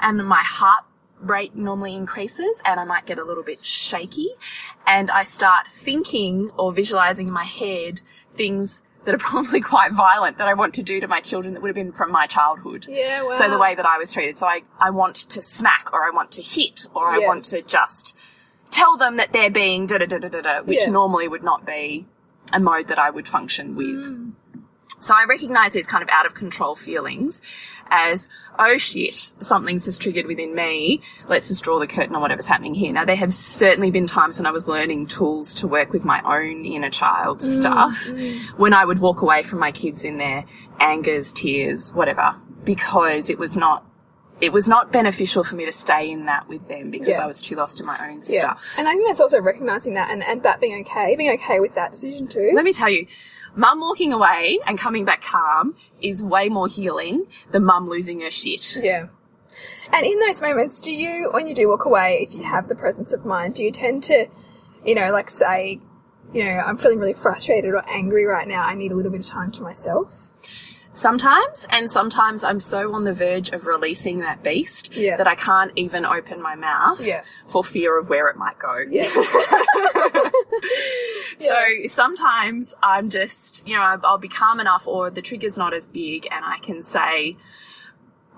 And 0.00 0.24
my 0.26 0.42
heart 0.44 0.84
rate 1.20 1.54
normally 1.56 1.94
increases 1.94 2.62
and 2.64 2.78
I 2.78 2.84
might 2.84 3.06
get 3.06 3.18
a 3.18 3.24
little 3.24 3.42
bit 3.42 3.64
shaky 3.64 4.30
and 4.86 5.10
I 5.10 5.24
start 5.24 5.66
thinking 5.66 6.50
or 6.56 6.72
visualizing 6.72 7.26
in 7.28 7.32
my 7.32 7.44
head 7.44 8.02
things 8.36 8.82
that 9.04 9.14
are 9.14 9.18
probably 9.32 9.60
quite 9.60 9.92
violent 9.92 10.38
that 10.38 10.48
I 10.48 10.54
want 10.54 10.74
to 10.74 10.82
do 10.82 11.00
to 11.00 11.08
my 11.08 11.20
children 11.20 11.54
that 11.54 11.60
would 11.62 11.68
have 11.68 11.74
been 11.74 11.92
from 11.92 12.12
my 12.12 12.26
childhood. 12.26 12.86
Yeah, 12.88 13.22
wow. 13.22 13.34
So 13.34 13.50
the 13.50 13.58
way 13.58 13.74
that 13.74 13.86
I 13.86 13.98
was 13.98 14.12
treated. 14.12 14.38
So 14.38 14.46
I, 14.46 14.62
I 14.78 14.90
want 14.90 15.16
to 15.16 15.42
smack 15.42 15.90
or 15.92 16.04
I 16.04 16.10
want 16.10 16.30
to 16.32 16.42
hit 16.42 16.86
or 16.94 17.08
I 17.08 17.18
want 17.18 17.44
to 17.46 17.62
just 17.62 18.16
tell 18.70 18.96
them 18.96 19.16
that 19.16 19.32
they're 19.32 19.50
being 19.50 19.86
da 19.86 19.98
da 19.98 20.06
da 20.06 20.18
da 20.18 20.28
da 20.28 20.40
da, 20.40 20.62
which 20.62 20.80
Yeah. 20.80 20.90
normally 20.90 21.26
would 21.26 21.42
not 21.42 21.64
be 21.66 22.06
a 22.52 22.60
mode 22.60 22.88
that 22.88 22.98
I 22.98 23.10
would 23.10 23.28
function 23.28 23.74
with. 23.76 24.10
Mm. 24.10 24.32
So 25.00 25.14
I 25.14 25.24
recognize 25.28 25.72
these 25.72 25.86
kind 25.86 26.02
of 26.02 26.08
out 26.10 26.26
of 26.26 26.34
control 26.34 26.74
feelings 26.74 27.40
as, 27.90 28.28
oh 28.58 28.76
shit, 28.78 29.14
something's 29.40 29.84
just 29.84 30.02
triggered 30.02 30.26
within 30.26 30.54
me. 30.54 31.00
Let's 31.28 31.48
just 31.48 31.62
draw 31.64 31.78
the 31.78 31.86
curtain 31.86 32.14
on 32.14 32.20
whatever's 32.22 32.46
happening 32.46 32.74
here. 32.74 32.92
Now, 32.92 33.04
there 33.04 33.16
have 33.16 33.34
certainly 33.34 33.90
been 33.90 34.06
times 34.06 34.38
when 34.38 34.46
I 34.46 34.50
was 34.50 34.66
learning 34.68 35.06
tools 35.06 35.54
to 35.56 35.66
work 35.68 35.92
with 35.92 36.04
my 36.04 36.20
own 36.24 36.64
inner 36.64 36.90
child 36.90 37.40
Mm, 37.40 37.60
stuff 37.60 38.58
when 38.58 38.72
I 38.72 38.84
would 38.84 38.98
walk 39.00 39.22
away 39.22 39.42
from 39.42 39.58
my 39.58 39.72
kids 39.72 40.04
in 40.04 40.18
their 40.18 40.44
angers, 40.80 41.32
tears, 41.32 41.92
whatever, 41.92 42.34
because 42.64 43.30
it 43.30 43.38
was 43.38 43.56
not. 43.56 43.84
It 44.40 44.52
was 44.52 44.68
not 44.68 44.92
beneficial 44.92 45.42
for 45.42 45.56
me 45.56 45.64
to 45.66 45.72
stay 45.72 46.08
in 46.12 46.26
that 46.26 46.48
with 46.48 46.68
them 46.68 46.92
because 46.92 47.08
Yeah. 47.08 47.24
I 47.24 47.26
was 47.26 47.42
too 47.42 47.56
lost 47.56 47.80
in 47.80 47.86
my 47.86 47.98
own 48.08 48.22
Yeah. 48.24 48.54
stuff. 48.54 48.74
And 48.78 48.86
I 48.86 48.92
think 48.92 49.08
that's 49.08 49.18
also 49.18 49.40
recognizing 49.40 49.94
that 49.94 50.12
and, 50.12 50.22
and 50.22 50.44
that 50.44 50.60
being 50.60 50.80
okay, 50.86 51.16
being 51.16 51.32
okay 51.32 51.58
with 51.58 51.74
that 51.74 51.90
decision 51.90 52.28
too. 52.28 52.52
Let 52.54 52.64
me 52.64 52.72
tell 52.72 52.88
you, 52.88 53.08
mum 53.54 53.80
walking 53.80 54.12
away 54.12 54.58
and 54.66 54.78
coming 54.78 55.04
back 55.04 55.22
calm 55.22 55.74
is 56.00 56.22
way 56.22 56.48
more 56.48 56.68
healing 56.68 57.26
than 57.50 57.64
mum 57.64 57.88
losing 57.88 58.20
her 58.20 58.30
shit. 58.30 58.78
Yeah. 58.82 59.08
And 59.92 60.04
in 60.04 60.18
those 60.20 60.40
moments, 60.42 60.80
do 60.80 60.92
you, 60.92 61.30
when 61.32 61.46
you 61.46 61.54
do 61.54 61.68
walk 61.68 61.84
away, 61.84 62.26
if 62.28 62.34
you 62.34 62.42
have 62.42 62.68
the 62.68 62.74
presence 62.74 63.12
of 63.12 63.24
mind, 63.24 63.54
do 63.54 63.64
you 63.64 63.70
tend 63.70 64.02
to, 64.04 64.26
you 64.84 64.94
know, 64.94 65.10
like 65.10 65.30
say, 65.30 65.80
you 66.32 66.44
know, 66.44 66.50
I'm 66.50 66.76
feeling 66.76 66.98
really 66.98 67.14
frustrated 67.14 67.72
or 67.72 67.88
angry 67.88 68.26
right 68.26 68.46
now, 68.46 68.62
I 68.62 68.74
need 68.74 68.92
a 68.92 68.94
little 68.94 69.10
bit 69.10 69.20
of 69.20 69.26
time 69.26 69.50
to 69.52 69.62
myself? 69.62 70.28
Sometimes, 70.98 71.64
and 71.70 71.88
sometimes 71.88 72.42
I'm 72.42 72.58
so 72.58 72.92
on 72.92 73.04
the 73.04 73.12
verge 73.12 73.50
of 73.50 73.66
releasing 73.66 74.18
that 74.18 74.42
beast 74.42 74.96
Yeah. 74.96 75.16
that 75.16 75.28
I 75.28 75.36
can't 75.36 75.70
even 75.76 76.04
open 76.04 76.42
my 76.42 76.56
mouth 76.56 77.00
Yeah. 77.00 77.22
for 77.46 77.62
fear 77.62 77.96
of 77.96 78.08
where 78.08 78.26
it 78.26 78.36
might 78.36 78.58
go. 78.58 78.84
Yes. 78.90 79.14
So 81.40 81.64
sometimes 81.86 82.74
I'm 82.82 83.10
just, 83.10 83.66
you 83.66 83.76
know, 83.76 83.82
I'll 83.82 84.00
I'll 84.02 84.18
be 84.18 84.26
calm 84.28 84.58
enough 84.58 84.88
or 84.88 85.08
the 85.08 85.22
trigger's 85.22 85.56
not 85.56 85.72
as 85.72 85.86
big 85.86 86.26
and 86.32 86.44
I 86.44 86.58
can 86.58 86.82
say, 86.82 87.36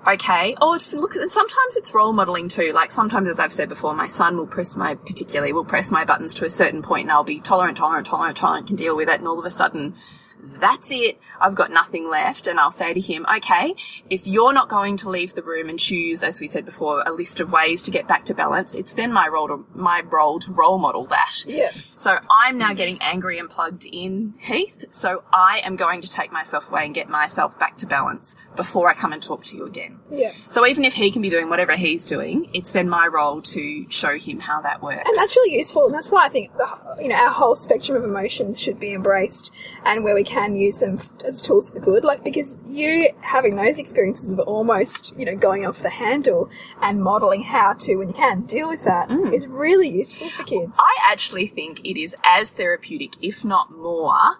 okay. 0.07 0.55
Oh, 0.61 0.75
it's, 0.75 0.93
look, 0.93 1.17
and 1.17 1.33
sometimes 1.33 1.77
it's 1.77 1.95
role 1.95 2.13
modeling 2.13 2.51
too. 2.51 2.73
Like 2.75 2.91
sometimes, 2.93 3.27
as 3.27 3.41
I've 3.41 3.55
said 3.55 3.71
before, 3.71 3.95
my 3.95 4.07
son 4.07 4.37
will 4.37 4.47
press 4.47 4.77
my, 4.77 4.97
particularly 4.97 5.55
will 5.55 5.65
press 5.65 5.91
my 5.91 6.05
buttons 6.05 6.35
to 6.37 6.45
a 6.45 6.51
certain 6.51 6.83
point 6.83 7.05
and 7.05 7.13
I'll 7.13 7.25
be 7.25 7.41
tolerant, 7.41 7.79
tolerant, 7.79 8.07
tolerant, 8.07 8.37
tolerant, 8.37 8.67
can 8.67 8.77
deal 8.77 8.95
with 8.95 9.09
it. 9.09 9.19
And 9.19 9.27
all 9.27 9.39
of 9.39 9.47
a 9.47 9.51
sudden 9.51 9.95
that's 10.43 10.91
it. 10.91 11.19
I've 11.41 11.55
got 11.55 11.71
nothing 11.71 12.09
left. 12.09 12.47
And 12.47 12.59
I'll 12.59 12.71
say 12.71 12.93
to 12.95 13.01
him, 13.01 13.27
okay, 13.37 13.75
if 14.09 14.27
you're 14.27 14.53
not 14.53 14.69
going 14.69 14.97
to 14.99 15.11
leave 15.11 15.35
the 15.35 15.43
room 15.43 15.69
and 15.69 15.79
choose, 15.79 16.23
as 16.23 16.41
we 16.41 16.47
said 16.47 16.65
before, 16.65 17.03
a 17.07 17.13
list 17.13 17.41
of 17.41 17.53
ways 17.53 17.83
to 17.85 17.91
get 17.91 18.07
back 18.09 18.25
to 18.27 18.35
balance, 18.35 18.75
it's 18.75 18.95
then 18.95 19.13
my 19.13 19.29
role 19.29 19.49
to, 19.49 19.67
my 19.75 20.01
role 20.01 20.41
to 20.41 20.53
role 20.53 20.79
model 20.79 21.07
that. 21.07 21.45
Yeah. 21.47 21.71
So 21.97 22.19
I'm 22.31 22.59
now 22.59 22.73
getting 22.73 22.99
angry 23.01 23.39
and 23.39 23.49
plugged 23.49 23.85
in, 23.85 24.35
Heath. 24.39 24.85
So 24.91 25.23
I 25.33 25.61
am 25.65 25.77
going 25.77 26.01
to 26.03 26.11
take 26.11 26.33
myself 26.33 26.69
away 26.69 26.87
and 26.87 26.95
get 26.95 27.09
myself 27.09 27.59
back 27.59 27.77
to 27.79 27.87
balance 27.87 28.35
before 28.57 28.89
I 28.89 28.95
come 28.95 29.13
and 29.13 29.23
talk 29.23 29.45
to 29.45 29.57
you 29.57 29.67
again. 29.67 29.99
Yeah. 30.11 30.33
So 30.49 30.67
even 30.67 30.85
if 30.85 30.95
he 30.95 31.11
can 31.11 31.23
be 31.23 31.31
doing 31.31 31.49
whatever 31.49 31.77
he's 31.77 32.07
doing, 32.07 32.51
it's 32.53 32.73
then 32.73 32.89
my 32.89 33.07
role 33.07 33.43
to 33.43 33.87
show 33.89 34.17
him 34.19 34.41
how 34.41 34.61
that 34.63 34.83
works. 34.83 35.03
And 35.07 35.17
that's 35.17 35.37
really 35.37 35.57
useful, 35.57 35.87
and 35.87 35.95
that's 35.95 36.11
why 36.11 36.27
I 36.27 36.29
think 36.29 36.57
the, 36.57 36.69
you 37.01 37.09
know 37.09 37.17
our 37.17 37.31
whole 37.31 37.55
spectrum 37.55 37.97
of 37.97 38.05
emotions 38.05 38.61
should 38.61 38.79
be 38.79 38.93
embraced, 38.93 39.53
and 39.85 40.05
where 40.05 40.15
we 40.15 40.25
can 40.31 40.55
use 40.55 40.79
them 40.79 41.01
as 41.25 41.43
tools 41.43 41.71
for 41.71 41.81
good. 41.81 42.05
Like 42.05 42.23
because 42.23 42.59
you 42.65 43.11
having 43.21 43.57
those 43.57 43.79
experiences 43.79 44.31
of 44.31 44.39
almost 44.41 45.13
you 45.17 45.25
know 45.25 45.37
going 45.37 45.67
off 45.67 45.81
the 45.81 45.91
handle 45.91 46.49
and 46.81 47.03
modeling 47.03 47.43
how 47.43 47.73
to, 47.75 47.97
when 47.97 48.09
you 48.09 48.15
can, 48.15 48.43
deal 48.43 48.69
with 48.69 48.85
that 48.85 49.09
mm. 49.09 49.35
is 49.35 49.47
really 49.49 49.89
useful 49.89 50.29
for 50.29 50.45
kids. 50.45 50.77
I 50.79 51.13
actually 51.13 51.47
think 51.49 51.81
it 51.85 52.01
is 52.01 52.15
as 52.25 52.53
therapeutic, 52.53 53.23
if 53.23 53.45
not 53.45 53.73
more, 53.73 54.39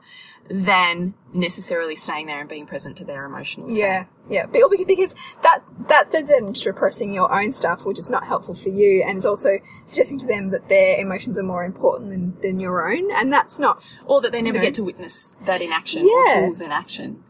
than 0.51 1.15
necessarily 1.33 1.95
staying 1.95 2.27
there 2.27 2.41
and 2.41 2.49
being 2.49 2.67
present 2.67 2.97
to 2.97 3.05
their 3.05 3.25
emotional 3.25 3.69
state. 3.69 3.79
Yeah, 3.79 4.05
yeah, 4.29 4.47
But- 4.47 4.87
because- 4.87 5.15
that 5.43 5.63
that 5.89 6.11
then 6.11 6.53
just 6.53 6.67
repressing 6.67 7.15
your 7.15 7.33
own 7.33 7.53
stuff, 7.53 7.85
which 7.85 7.99
is 8.01 8.11
not 8.11 8.27
helpful 8.27 8.55
for 8.55 8.69
you, 8.69 9.03
and 9.07 9.17
is 9.17 9.25
also 9.27 9.59
suggesting 9.87 10.19
to 10.19 10.27
them 10.27 10.51
that 10.51 10.69
their 10.69 10.99
emotions 11.01 11.39
are 11.39 11.43
more 11.45 11.65
important 11.65 12.11
than, 12.11 12.37
than 12.43 12.61
your 12.61 12.91
own, 12.93 13.11
and 13.13 13.33
that's 13.33 13.59
not 13.59 13.81
Or 14.07 14.21
that 14.21 14.33
they 14.33 14.43
never 14.43 14.59
know. 14.59 14.65
get 14.65 14.75
to 14.75 14.85
witness 14.85 15.35
that 15.47 15.63
in 15.63 15.73
action 15.73 16.07
Yeah. 16.07 16.39
or 16.39 16.43
tools 16.43 16.61
in 16.61 16.73
action. 16.73 17.23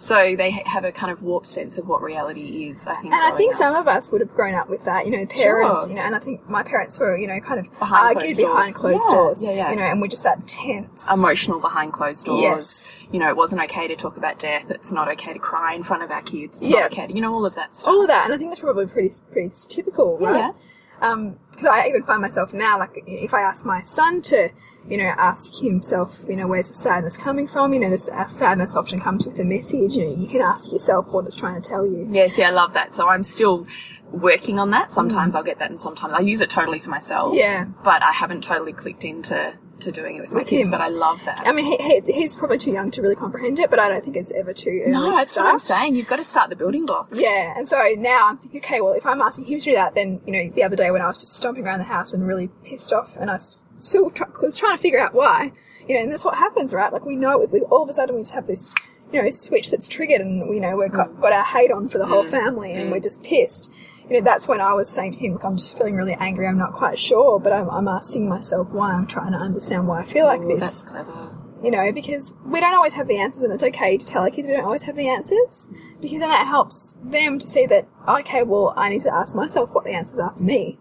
So 0.00 0.36
they 0.36 0.50
have 0.64 0.84
a 0.84 0.92
kind 0.92 1.10
of 1.10 1.22
warped 1.22 1.48
sense 1.48 1.76
of 1.76 1.88
what 1.88 2.00
reality 2.02 2.68
is, 2.70 2.86
I 2.86 2.94
think. 2.94 3.12
And 3.12 3.20
I 3.20 3.36
think 3.36 3.52
up. 3.54 3.58
some 3.58 3.74
of 3.74 3.88
us 3.88 4.12
would 4.12 4.20
have 4.20 4.32
grown 4.32 4.54
up 4.54 4.70
with 4.70 4.84
that, 4.84 5.06
you 5.06 5.10
know, 5.10 5.26
parents, 5.26 5.80
Sure. 5.82 5.88
you 5.88 5.96
know, 5.96 6.02
and 6.02 6.14
I 6.14 6.20
think 6.20 6.48
my 6.48 6.62
parents 6.62 7.00
were, 7.00 7.16
you 7.16 7.26
know, 7.26 7.40
kind 7.40 7.58
of 7.58 7.68
Behind 7.80 8.16
argued 8.16 8.36
closed 8.36 8.54
behind 8.54 8.74
doors. 8.74 8.80
closed 8.80 9.04
Yeah, 9.08 9.14
doors, 9.16 9.44
yeah, 9.44 9.50
yeah. 9.50 9.70
you 9.70 9.76
know, 9.76 9.82
and 9.82 10.00
we're 10.00 10.06
just 10.06 10.22
that 10.22 10.46
tense. 10.46 11.04
emotional 11.12 11.58
behind 11.58 11.92
closed 11.92 12.26
doors. 12.26 12.40
Yes. 12.40 12.94
You 13.10 13.18
know, 13.18 13.28
it 13.28 13.36
wasn't 13.36 13.60
okay 13.62 13.88
to 13.88 13.96
talk 13.96 14.16
about 14.16 14.38
death. 14.38 14.70
It's 14.70 14.92
not 14.92 15.08
okay 15.08 15.32
to 15.32 15.38
cry 15.40 15.74
in 15.74 15.82
front 15.82 16.04
of 16.04 16.12
our 16.12 16.22
kids. 16.22 16.56
It's 16.58 16.68
Yeah. 16.68 16.82
not 16.82 16.92
okay 16.92 17.08
to, 17.08 17.12
you 17.12 17.20
know, 17.20 17.34
all 17.34 17.44
of 17.44 17.56
that 17.56 17.74
stuff. 17.74 17.88
All 17.92 18.00
of 18.02 18.06
that, 18.06 18.26
and 18.26 18.34
I 18.34 18.38
think 18.38 18.50
that's 18.50 18.60
probably 18.60 18.86
pretty 18.86 19.12
pretty 19.32 19.50
typical, 19.68 20.16
right? 20.18 20.36
Yeah. 20.36 20.52
Um, 21.00 21.38
because 21.50 21.66
I 21.66 21.88
even 21.88 22.04
find 22.04 22.22
myself 22.22 22.54
now, 22.54 22.78
like, 22.78 23.02
if 23.06 23.34
I 23.34 23.40
ask 23.42 23.64
my 23.66 23.82
son 23.82 24.22
to, 24.22 24.50
you 24.88 24.96
know, 24.96 25.12
ask 25.18 25.60
himself, 25.60 26.24
you 26.28 26.36
know, 26.36 26.46
where's 26.46 26.68
the 26.68 26.76
sadness 26.76 27.16
coming 27.16 27.48
from? 27.48 27.74
You 27.74 27.80
know, 27.80 27.90
this 27.90 28.08
sadness 28.28 28.76
often 28.76 29.00
comes 29.00 29.26
with 29.26 29.40
a 29.40 29.44
message. 29.44 29.96
You 29.96 30.04
know, 30.04 30.14
you 30.14 30.28
can 30.28 30.40
ask 30.40 30.70
yourself 30.70 31.12
what 31.12 31.26
it's 31.26 31.34
trying 31.34 31.60
to 31.60 31.68
tell 31.68 31.84
you. 31.84 32.08
Yeah, 32.12 32.28
see, 32.28 32.44
I 32.44 32.50
love 32.50 32.74
that. 32.74 32.94
So 32.94 33.08
I'm 33.08 33.24
still 33.24 33.66
working 34.12 34.60
on 34.60 34.70
that. 34.70 34.92
Sometimes 34.92 35.34
I'll 35.34 35.42
get 35.42 35.58
that 35.58 35.70
and 35.70 35.80
sometimes 35.80 36.14
I 36.16 36.20
use 36.20 36.40
it 36.40 36.50
totally 36.50 36.78
for 36.78 36.90
myself. 36.90 37.34
Mm. 37.34 37.38
Yeah. 37.38 37.64
But 37.82 38.04
I 38.04 38.12
haven't 38.12 38.44
totally 38.44 38.72
clicked 38.72 39.04
into 39.04 39.58
to 39.80 39.92
doing 39.92 40.16
it 40.16 40.20
with, 40.20 40.32
my 40.32 40.38
With 40.40 40.48
kids, 40.48 40.66
him. 40.66 40.72
but 40.72 40.80
I 40.80 40.88
love 40.88 41.24
that. 41.24 41.46
I 41.46 41.52
mean, 41.52 41.66
he, 41.66 41.76
he, 41.76 42.12
he's 42.12 42.34
probably 42.34 42.58
too 42.58 42.70
young 42.70 42.90
to 42.92 43.02
really 43.02 43.14
comprehend 43.14 43.58
it, 43.60 43.70
but 43.70 43.78
I 43.78 43.88
don't 43.88 44.04
think 44.04 44.16
it's 44.16 44.32
ever 44.32 44.52
too 44.52 44.82
early. 44.82 44.92
no, 44.92 45.10
to 45.10 45.16
that's 45.16 45.36
what 45.36 45.46
I'm 45.46 45.58
saying. 45.58 45.94
You've 45.94 46.06
got 46.06 46.16
to 46.16 46.24
start 46.24 46.50
the 46.50 46.56
building 46.56 46.86
blocks. 46.86 47.20
Yeah, 47.20 47.54
and 47.56 47.66
so 47.68 47.76
now 47.98 48.28
I'm 48.28 48.38
thinking, 48.38 48.60
okay, 48.60 48.80
well, 48.80 48.92
if 48.92 49.06
I'm 49.06 49.20
asking 49.20 49.46
him 49.46 49.58
to 49.58 49.64
do 49.64 49.72
that, 49.72 49.94
then 49.94 50.20
you 50.26 50.32
know, 50.32 50.50
the 50.50 50.62
other 50.62 50.76
day 50.76 50.90
when 50.90 51.02
I 51.02 51.06
was 51.06 51.18
just 51.18 51.34
stomping 51.34 51.64
around 51.64 51.78
the 51.78 51.84
house 51.84 52.12
and 52.12 52.26
really 52.26 52.48
pissed 52.64 52.92
off, 52.92 53.16
and 53.16 53.30
I 53.30 53.38
still 53.78 54.10
try- 54.10 54.28
was 54.42 54.56
trying 54.56 54.76
to 54.76 54.82
figure 54.82 55.00
out 55.00 55.14
why, 55.14 55.52
you 55.86 55.94
know, 55.94 56.02
and 56.02 56.12
that's 56.12 56.24
what 56.24 56.36
happens, 56.36 56.74
right? 56.74 56.92
Like 56.92 57.04
we 57.04 57.16
know, 57.16 57.38
we, 57.50 57.60
all 57.62 57.82
of 57.82 57.88
a 57.88 57.92
sudden 57.92 58.16
we 58.16 58.22
just 58.22 58.34
have 58.34 58.46
this, 58.46 58.74
you 59.12 59.22
know, 59.22 59.30
switch 59.30 59.70
that's 59.70 59.88
triggered, 59.88 60.20
and 60.20 60.48
we 60.48 60.60
know 60.60 60.76
we've 60.76 60.92
got, 60.92 61.08
mm. 61.08 61.20
got 61.20 61.32
our 61.32 61.44
hate 61.44 61.70
on 61.70 61.88
for 61.88 61.98
the 61.98 62.06
whole 62.06 62.24
mm. 62.24 62.30
family, 62.30 62.72
and 62.72 62.88
mm. 62.88 62.92
we're 62.92 63.00
just 63.00 63.22
pissed. 63.22 63.70
You 64.08 64.16
know, 64.16 64.20
that's 64.22 64.48
when 64.48 64.60
I 64.60 64.72
was 64.72 64.88
saying 64.88 65.12
to 65.12 65.18
him, 65.18 65.34
look, 65.34 65.44
I'm 65.44 65.56
just 65.56 65.76
feeling 65.76 65.94
really 65.94 66.14
angry. 66.18 66.46
I'm 66.46 66.56
not 66.58 66.72
quite 66.72 66.98
sure, 66.98 67.38
but 67.38 67.52
I'm, 67.52 67.68
I'm 67.68 67.88
asking 67.88 68.28
myself 68.28 68.72
why. 68.72 68.92
I'm 68.92 69.06
trying 69.06 69.32
to 69.32 69.38
understand 69.38 69.86
why 69.86 70.00
I 70.00 70.04
feel 70.04 70.24
like 70.24 70.40
Ooh, 70.40 70.48
this 70.48 70.60
that's 70.60 70.84
clever. 70.86 71.36
you 71.62 71.70
know, 71.70 71.92
because 71.92 72.32
we 72.44 72.58
don't 72.60 72.74
always 72.74 72.94
have 72.94 73.06
the 73.06 73.18
answers, 73.18 73.42
and 73.42 73.52
it's 73.52 73.62
okay 73.62 73.98
to 73.98 74.06
tell 74.06 74.22
our 74.22 74.30
kids 74.30 74.46
we 74.46 74.54
don't 74.54 74.64
always 74.64 74.84
have 74.84 74.96
the 74.96 75.08
answers, 75.08 75.68
because 76.00 76.20
then 76.20 76.30
that 76.30 76.46
helps 76.46 76.96
them 77.02 77.38
to 77.38 77.46
see 77.46 77.66
that, 77.66 77.86
okay, 78.08 78.42
well, 78.44 78.72
I 78.76 78.88
need 78.88 79.02
to 79.02 79.14
ask 79.14 79.36
myself 79.36 79.74
what 79.74 79.84
the 79.84 79.92
answers 79.92 80.18
are 80.18 80.32
for 80.32 80.42
me. 80.42 80.78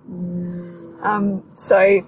Um, 1.02 1.44
so, 1.56 2.08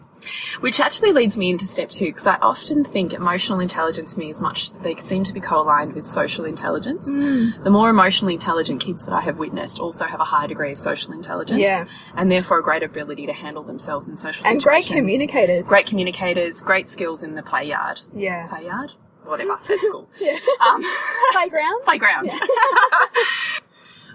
Which 0.60 0.80
actually 0.80 1.12
leads 1.12 1.38
me 1.38 1.50
into 1.50 1.66
step 1.66 1.90
two, 1.90 2.06
because 2.06 2.28
I 2.28 2.36
often 2.36 2.84
think 2.84 3.14
emotional 3.14 3.60
intelligence 3.60 4.18
means 4.18 4.42
much, 4.42 4.72
they 4.82 4.96
seem 4.98 5.24
to 5.24 5.34
be 5.34 5.40
co-aligned 5.40 5.94
with 5.94 6.06
social 6.06 6.46
intelligence. 6.46 7.10
Mm. 7.10 7.64
The 7.64 7.70
more 7.70 7.90
emotionally 7.90 8.34
intelligent 8.34 8.82
kids 8.82 9.06
that 9.06 9.14
I 9.14 9.22
have 9.22 9.38
witnessed 9.38 9.80
also 9.80 10.06
have 10.06 10.20
a 10.20 10.26
higher 10.26 10.48
degree 10.48 10.72
of 10.72 10.80
social 10.80 11.14
intelligence. 11.14 11.62
Yeah. 11.62 11.86
And 12.16 12.32
therefore 12.32 12.60
a 12.60 12.64
greater 12.64 12.86
ability 12.86 13.26
to 13.28 13.34
handle 13.34 13.64
themselves 13.64 14.10
in 14.10 14.16
social 14.16 14.46
and 14.46 14.62
great 14.62 14.86
communicators. 14.86 15.68
Great 15.68 15.86
communicators, 15.86 16.62
great 16.62 16.90
skills 16.90 17.24
in 17.24 17.36
the 17.36 17.44
play 17.44 17.66
yard. 17.66 18.02
Yeah. 18.14 18.48
Play 18.48 18.66
yard? 18.66 18.94
Whatever, 19.24 19.60
at 19.70 19.80
school. 19.82 20.10
Yeah. 20.20 20.38
Um, 20.60 20.84
Playground. 21.34 21.82
playground. 21.86 22.32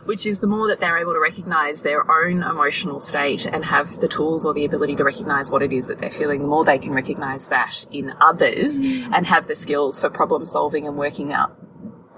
Which 0.05 0.27
is 0.27 0.41
the 0.41 0.47
more 0.47 0.69
that 0.69 0.81
they're 0.81 0.99
able 0.99 1.15
to 1.15 1.21
recognize 1.21 1.83
their 1.83 2.11
own 2.11 2.43
emotional 2.43 3.01
state 3.01 3.47
and 3.47 3.65
have 3.65 4.01
the 4.01 4.09
tools 4.09 4.45
or 4.45 4.53
the 4.53 4.65
ability 4.65 4.97
to 4.97 5.05
recognize 5.05 5.51
what 5.51 5.63
it 5.63 5.73
is 5.73 5.87
that 5.87 5.99
they're 5.99 6.11
feeling, 6.11 6.43
the 6.43 6.49
more 6.49 6.65
they 6.65 6.79
can 6.79 6.93
recognize 6.93 7.49
that 7.49 7.87
in 7.91 8.13
others 8.21 8.79
mm. 8.79 9.11
and 9.15 9.27
have 9.27 9.47
the 9.47 9.55
skills 9.55 9.99
for 9.99 10.11
problem 10.11 10.45
solving 10.45 10.87
and 10.87 10.97
working 10.97 11.33
out 11.33 11.57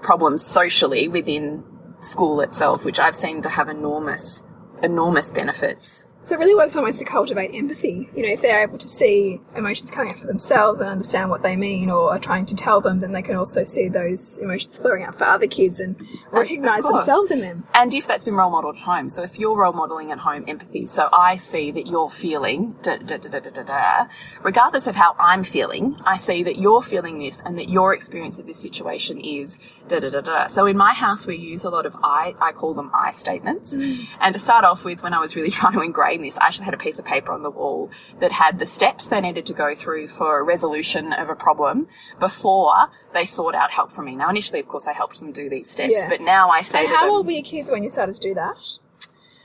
problems 0.01 0.43
socially 0.43 1.07
within 1.07 1.63
school 1.99 2.41
itself, 2.41 2.85
which 2.85 2.99
I've 2.99 3.15
seen 3.15 3.41
to 3.41 3.49
have 3.49 3.69
enormous, 3.69 4.43
enormous 4.83 5.31
benefits. 5.31 6.05
So 6.27 6.35
it 6.35 6.39
really 6.39 6.55
works 6.55 6.75
almost 6.75 6.99
to 6.99 7.05
cultivate 7.05 7.55
empathy. 7.55 8.09
You 8.13 8.23
know, 8.23 8.33
if 8.33 8.41
they're 8.41 8.61
able 8.61 8.77
to 8.79 8.89
see 8.89 9.39
emotions 9.55 9.91
coming 9.91 10.11
up 10.11 10.19
for 10.19 10.27
themselves 10.27 10.81
and 10.81 10.89
understand 10.89 11.29
what 11.29 11.41
they 11.41 11.55
mean 11.55 11.89
or 11.89 12.11
are 12.11 12.19
trying 12.19 12.45
to 12.47 12.53
tell 12.53 12.81
them, 12.81 12.99
then 12.99 13.13
they 13.13 13.21
can 13.21 13.37
also 13.37 13.63
see 13.63 13.87
those 13.87 14.37
emotions 14.39 14.75
flowing 14.75 15.03
up 15.03 15.17
for 15.17 15.23
other 15.23 15.47
kids 15.47 15.79
and 15.79 16.05
recognize 16.31 16.83
themselves 16.83 17.31
in 17.31 17.39
them. 17.39 17.63
And 17.73 17.93
if 17.93 18.07
that's 18.07 18.25
been 18.25 18.33
role 18.33 18.51
modeled 18.51 18.75
at 18.75 18.81
home, 18.81 19.07
so 19.07 19.23
if 19.23 19.39
you're 19.39 19.55
role 19.55 19.71
modeling 19.71 20.11
at 20.11 20.17
home 20.17 20.43
empathy, 20.49 20.85
so 20.87 21.07
I 21.13 21.37
see 21.37 21.71
that 21.71 21.87
you're 21.87 22.09
feeling 22.09 22.75
da 22.81 22.97
da 22.97 23.15
da 23.15 23.29
da 23.29 23.39
da 23.39 23.49
da 23.49 23.63
da, 23.63 24.07
regardless 24.43 24.85
of 24.85 24.97
how 24.97 25.15
I'm 25.17 25.45
feeling, 25.45 25.95
I 26.05 26.17
see 26.17 26.43
that 26.43 26.57
you're 26.57 26.81
feeling 26.81 27.19
this 27.19 27.41
and 27.45 27.57
that 27.57 27.69
your 27.69 27.93
experience 27.93 28.37
of 28.37 28.47
this 28.47 28.59
situation 28.59 29.17
is 29.21 29.59
da 29.87 30.01
da 30.01 30.09
da 30.09 30.19
da. 30.19 30.47
So 30.47 30.65
in 30.65 30.75
my 30.75 30.91
house, 30.93 31.25
we 31.25 31.37
use 31.37 31.63
a 31.63 31.69
lot 31.69 31.85
of 31.85 31.95
I, 32.03 32.35
I 32.41 32.51
call 32.51 32.73
them 32.73 32.91
I 32.93 33.11
statements. 33.11 33.77
Mm. 33.77 34.09
And 34.19 34.35
to 34.35 34.39
start 34.39 34.65
off 34.65 34.83
with, 34.83 35.01
when 35.01 35.13
I 35.13 35.21
was 35.21 35.33
really 35.33 35.51
trying 35.61 35.71
to 35.71 35.81
ingrain 36.17 36.27
this, 36.27 36.37
I 36.37 36.47
actually 36.47 36.65
had 36.65 36.73
a 36.73 36.77
piece 36.77 36.99
of 36.99 37.05
paper 37.05 37.31
on 37.31 37.43
the 37.43 37.49
wall 37.49 37.89
that 38.19 38.31
had 38.31 38.59
the 38.59 38.65
steps 38.65 39.07
they 39.07 39.21
needed 39.21 39.45
to 39.47 39.53
go 39.53 39.73
through 39.75 40.07
for 40.07 40.39
a 40.39 40.43
resolution 40.43 41.13
of 41.13 41.29
a 41.29 41.35
problem 41.35 41.87
before 42.19 42.89
they 43.13 43.25
sought 43.25 43.55
out 43.55 43.71
help 43.71 43.91
from 43.91 44.05
me. 44.05 44.15
Now, 44.15 44.29
initially, 44.29 44.59
of 44.59 44.67
course, 44.67 44.87
I 44.87 44.93
helped 44.93 45.19
them 45.19 45.31
do 45.31 45.49
these 45.49 45.69
steps, 45.69 45.93
Yeah. 45.95 46.09
but 46.09 46.21
now 46.21 46.49
I 46.49 46.61
say 46.61 46.79
And 46.79 46.87
how 46.89 47.01
them, 47.05 47.11
old 47.11 47.25
were 47.25 47.31
your 47.33 47.43
kids 47.43 47.69
when 47.71 47.83
you 47.83 47.89
started 47.89 48.15
to 48.15 48.21
do 48.21 48.33
that? 48.35 48.55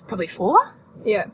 probably 0.09 0.26
four, 0.26 0.59
Yeah. 1.05 1.26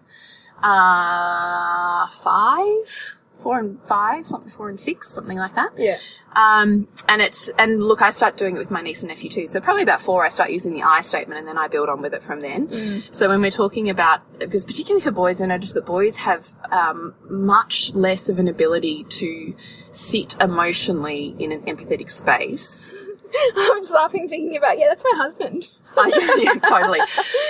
uh, 0.62 2.06
five, 2.08 3.17
four 3.42 3.58
and 3.58 3.78
five, 3.86 4.26
something 4.26 4.50
four 4.50 4.68
and 4.68 4.80
six, 4.80 5.12
something 5.12 5.38
like 5.38 5.54
that. 5.54 5.70
Yeah. 5.76 5.96
Um, 6.34 6.88
and 7.08 7.22
it's 7.22 7.50
and 7.58 7.82
look, 7.82 8.02
I 8.02 8.10
start 8.10 8.36
doing 8.36 8.56
it 8.56 8.58
with 8.58 8.70
my 8.70 8.82
niece 8.82 9.02
and 9.02 9.08
nephew 9.08 9.30
too. 9.30 9.46
So 9.46 9.60
probably 9.60 9.82
about 9.82 10.00
four, 10.00 10.24
I 10.24 10.28
start 10.28 10.50
using 10.50 10.72
the 10.72 10.82
I 10.82 11.00
statement, 11.00 11.38
and 11.38 11.48
then 11.48 11.58
I 11.58 11.68
build 11.68 11.88
on 11.88 12.02
with 12.02 12.14
it 12.14 12.22
from 12.22 12.40
then. 12.40 12.68
So 13.12 13.28
when 13.28 13.40
we're 13.40 13.50
talking 13.50 13.90
about, 13.90 14.20
because 14.38 14.64
particularly 14.64 15.02
for 15.02 15.10
boys, 15.10 15.40
I 15.40 15.46
notice 15.46 15.72
that 15.72 15.86
boys 15.86 16.16
have 16.16 16.52
um, 16.70 17.14
much 17.28 17.94
less 17.94 18.28
of 18.28 18.38
an 18.38 18.48
ability 18.48 19.04
to 19.04 19.54
sit 19.92 20.36
emotionally 20.40 21.34
in 21.38 21.52
an 21.52 21.62
empathetic 21.62 22.10
space. 22.10 22.92
I 23.34 23.74
was 23.78 23.90
laughing 23.90 24.28
thinking 24.28 24.56
about, 24.56 24.78
yeah, 24.78 24.86
that's 24.88 25.04
my 25.04 25.16
husband. 25.16 25.72
Yeah, 26.08 26.34
yeah, 26.36 26.52
totally. 26.68 27.00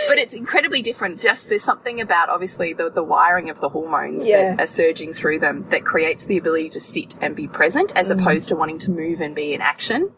But 0.08 0.18
it's 0.18 0.32
incredibly 0.34 0.80
different. 0.82 1.20
Just 1.20 1.48
there's 1.48 1.62
something 1.64 2.00
about 2.00 2.28
obviously 2.30 2.72
the, 2.72 2.88
the 2.90 3.02
wiring 3.02 3.50
of 3.50 3.60
the 3.60 3.68
hormones 3.68 4.26
Yeah. 4.26 4.54
that 4.54 4.60
are 4.64 4.66
surging 4.66 5.12
through 5.12 5.40
them 5.40 5.66
that 5.70 5.84
creates 5.84 6.24
the 6.26 6.38
ability 6.38 6.70
to 6.70 6.80
sit 6.80 7.16
and 7.20 7.36
be 7.36 7.46
present 7.46 7.92
as 7.94 8.08
Mm. 8.08 8.20
opposed 8.20 8.48
to 8.48 8.56
wanting 8.56 8.78
to 8.80 8.90
move 8.90 9.20
and 9.20 9.34
be 9.34 9.52
in 9.52 9.60
action. 9.60 10.10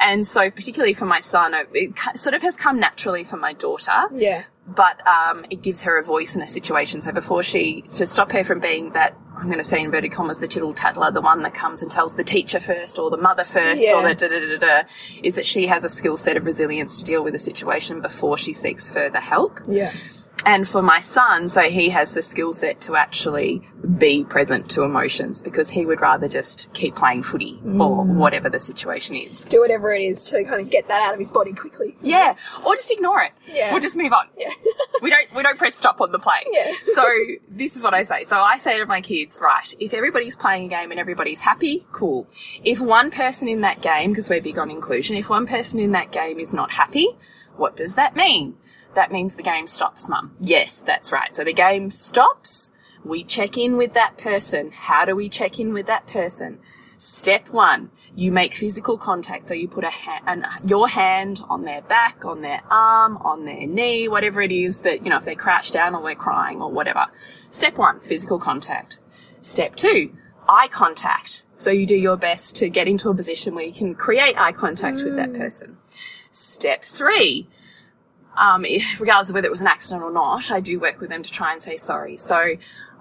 And 0.00 0.26
so, 0.26 0.50
particularly 0.50 0.94
for 0.94 1.06
my 1.06 1.20
son, 1.20 1.54
it- 1.54 1.68
it 1.72 2.18
sort 2.18 2.34
of 2.34 2.42
has 2.42 2.56
come 2.56 2.80
naturally 2.80 3.22
for 3.22 3.36
my 3.36 3.52
daughter 3.52 4.02
Yeah. 4.12 4.42
but 4.66 4.96
um, 5.06 5.46
it 5.50 5.62
gives 5.62 5.82
her 5.84 5.96
a 5.98 6.02
voice 6.02 6.34
in 6.34 6.42
a 6.42 6.46
situation. 6.48 7.02
So 7.02 7.12
before 7.12 7.42
she, 7.44 7.82
to 7.90 8.04
stop 8.06 8.32
her 8.32 8.42
from 8.42 8.58
being 8.60 8.90
that, 8.94 9.14
I'm 9.44 9.50
going 9.50 9.58
to 9.58 9.64
say 9.64 9.82
inverted 9.82 10.10
commas, 10.10 10.38
the 10.38 10.48
tittle 10.48 10.72
tattler, 10.72 11.10
the 11.10 11.20
one 11.20 11.42
that 11.42 11.52
comes 11.52 11.82
and 11.82 11.90
tells 11.90 12.14
the 12.14 12.24
teacher 12.24 12.58
first 12.60 12.98
or 12.98 13.10
the 13.10 13.18
mother 13.18 13.44
first 13.44 13.82
Yeah. 13.82 13.92
or 13.92 14.02
the 14.08 14.14
da 14.14 14.26
da 14.28 14.40
da 14.40 14.56
da 14.56 14.88
is 15.22 15.34
that 15.34 15.44
she 15.44 15.66
has 15.66 15.84
a 15.84 15.88
skill 15.90 16.16
set 16.16 16.38
of 16.38 16.46
resilience 16.46 16.98
to 16.98 17.04
deal 17.04 17.22
with 17.22 17.34
a 17.34 17.38
situation 17.38 18.00
before 18.00 18.38
she 18.38 18.54
seeks 18.54 18.88
further 18.88 19.20
help. 19.20 19.60
Yeah. 19.68 19.92
And 20.46 20.68
for 20.68 20.82
my 20.82 21.00
son, 21.00 21.48
so 21.48 21.62
he 21.62 21.88
has 21.88 22.12
the 22.12 22.22
skill 22.22 22.52
set 22.52 22.82
to 22.82 22.96
actually 22.96 23.62
be 23.98 24.24
present 24.24 24.70
to 24.70 24.82
emotions 24.82 25.40
because 25.40 25.70
he 25.70 25.86
would 25.86 26.00
rather 26.00 26.28
just 26.28 26.70
keep 26.74 26.96
playing 26.96 27.22
footy 27.22 27.58
or 27.64 28.04
mm. 28.04 28.14
whatever 28.14 28.50
the 28.50 28.60
situation 28.60 29.14
is. 29.14 29.44
Do 29.44 29.60
whatever 29.60 29.92
it 29.92 30.02
is 30.02 30.28
to 30.30 30.44
kind 30.44 30.60
of 30.60 30.68
get 30.68 30.88
that 30.88 31.02
out 31.02 31.14
of 31.14 31.20
his 31.20 31.30
body 31.30 31.54
quickly. 31.54 31.96
Yeah, 32.02 32.36
or 32.66 32.74
just 32.74 32.90
ignore 32.90 33.22
it. 33.22 33.32
Yeah. 33.46 33.72
We'll 33.72 33.80
just 33.80 33.96
move 33.96 34.12
on. 34.12 34.26
Yeah. 34.36 34.50
we 35.02 35.08
don't 35.08 35.34
we 35.34 35.42
don't 35.42 35.58
press 35.58 35.74
stop 35.76 36.00
on 36.00 36.12
the 36.12 36.18
play. 36.18 36.44
Yeah. 36.50 36.72
so 36.94 37.04
this 37.48 37.76
is 37.76 37.82
what 37.82 37.94
I 37.94 38.02
say. 38.02 38.24
So 38.24 38.38
I 38.38 38.58
say 38.58 38.78
to 38.78 38.86
my 38.86 39.00
kids, 39.00 39.38
right, 39.40 39.74
if 39.80 39.94
everybody's 39.94 40.36
playing 40.36 40.66
a 40.66 40.68
game 40.68 40.90
and 40.90 41.00
everybody's 41.00 41.40
happy, 41.40 41.86
cool. 41.92 42.26
If 42.62 42.80
one 42.80 43.10
person 43.10 43.48
in 43.48 43.62
that 43.62 43.80
game, 43.80 44.10
because 44.10 44.28
we're 44.28 44.42
big 44.42 44.58
on 44.58 44.70
inclusion, 44.70 45.16
if 45.16 45.30
one 45.30 45.46
person 45.46 45.80
in 45.80 45.92
that 45.92 46.12
game 46.12 46.38
is 46.38 46.52
not 46.52 46.72
happy, 46.72 47.08
what 47.56 47.76
does 47.76 47.94
that 47.94 48.14
mean? 48.14 48.56
That 48.94 49.12
means 49.12 49.36
the 49.36 49.42
game 49.42 49.66
stops, 49.66 50.08
mum. 50.08 50.36
Yes, 50.40 50.80
that's 50.80 51.12
right. 51.12 51.34
So 51.34 51.44
the 51.44 51.52
game 51.52 51.90
stops. 51.90 52.70
We 53.04 53.22
check 53.24 53.58
in 53.58 53.76
with 53.76 53.94
that 53.94 54.16
person. 54.16 54.70
How 54.72 55.04
do 55.04 55.14
we 55.14 55.28
check 55.28 55.58
in 55.60 55.72
with 55.72 55.86
that 55.86 56.06
person? 56.06 56.60
Step 56.96 57.50
one, 57.50 57.90
you 58.14 58.32
make 58.32 58.54
physical 58.54 58.96
contact. 58.96 59.48
So 59.48 59.54
you 59.54 59.68
put 59.68 59.84
a 59.84 59.90
ha- 59.90 60.22
an, 60.26 60.46
your 60.64 60.88
hand 60.88 61.42
on 61.50 61.64
their 61.64 61.82
back, 61.82 62.24
on 62.24 62.40
their 62.40 62.62
arm, 62.70 63.18
on 63.18 63.44
their 63.44 63.66
knee, 63.66 64.08
whatever 64.08 64.40
it 64.40 64.52
is 64.52 64.80
that, 64.80 65.04
you 65.04 65.10
know, 65.10 65.18
if 65.18 65.24
they 65.24 65.34
crouch 65.34 65.70
down 65.70 65.94
or 65.94 66.02
they're 66.02 66.14
crying 66.14 66.62
or 66.62 66.70
whatever. 66.70 67.06
Step 67.50 67.76
one, 67.76 68.00
physical 68.00 68.38
contact. 68.38 69.00
Step 69.42 69.76
two, 69.76 70.14
eye 70.48 70.68
contact. 70.68 71.44
So 71.58 71.70
you 71.70 71.86
do 71.86 71.96
your 71.96 72.16
best 72.16 72.56
to 72.56 72.70
get 72.70 72.88
into 72.88 73.10
a 73.10 73.14
position 73.14 73.54
where 73.54 73.64
you 73.64 73.72
can 73.72 73.94
create 73.94 74.36
eye 74.38 74.52
contact 74.52 75.02
with 75.02 75.16
that 75.16 75.30
mm. 75.30 75.38
person. 75.38 75.76
Step 76.30 76.84
three, 76.84 77.48
um, 78.36 78.64
regardless 78.98 79.28
of 79.28 79.34
whether 79.34 79.46
it 79.46 79.50
was 79.50 79.60
an 79.60 79.66
accident 79.66 80.02
or 80.02 80.12
not, 80.12 80.50
I 80.50 80.60
do 80.60 80.78
work 80.78 81.00
with 81.00 81.10
them 81.10 81.22
to 81.22 81.30
try 81.30 81.52
and 81.52 81.62
say 81.62 81.76
sorry. 81.76 82.16
So, 82.16 82.56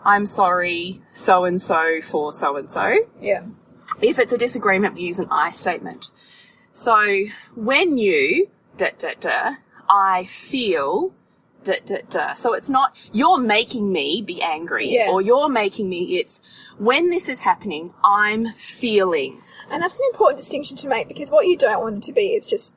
I'm 0.06 0.26
sorry, 0.26 1.02
so 1.12 1.46
and 1.46 1.62
so 1.62 2.02
for 2.02 2.32
so 2.32 2.58
and 2.58 2.70
so. 2.72 2.96
Yeah. 3.22 3.44
If 4.02 4.20
it's 4.20 4.32
a 4.32 4.38
disagreement, 4.38 4.96
we 4.96 5.02
use 5.02 5.20
an 5.20 5.28
I 5.32 5.52
statement. 5.52 6.12
So, 6.72 7.26
when 7.56 7.98
you, 7.98 8.50
da, 8.78 8.90
da, 8.98 9.14
da, 9.20 9.52
I 9.90 10.24
feel, 10.24 11.14
da, 11.64 11.76
da, 11.86 11.98
da. 12.10 12.34
So 12.34 12.54
it's 12.54 12.70
not, 12.70 12.98
you're 13.12 13.38
making 13.38 13.92
me 13.92 14.22
be 14.26 14.42
angry, 14.42 14.90
Yeah. 14.90 15.10
or 15.12 15.22
you're 15.22 15.50
making 15.50 15.88
me, 15.90 16.18
it's, 16.18 16.42
when 16.78 17.10
this 17.10 17.30
is 17.30 17.42
happening, 17.42 17.94
I'm 18.04 18.48
feeling. 18.48 19.42
And 19.70 19.82
that's 19.84 20.00
an 20.00 20.06
important 20.12 20.40
distinction 20.40 20.76
to 20.78 20.88
make 20.88 21.08
because 21.08 21.30
what 21.32 21.48
you 21.48 21.58
don't 21.58 21.82
want 21.82 21.98
it 21.98 22.04
to 22.04 22.14
be 22.14 22.34
is 22.34 22.48
just 22.48 22.74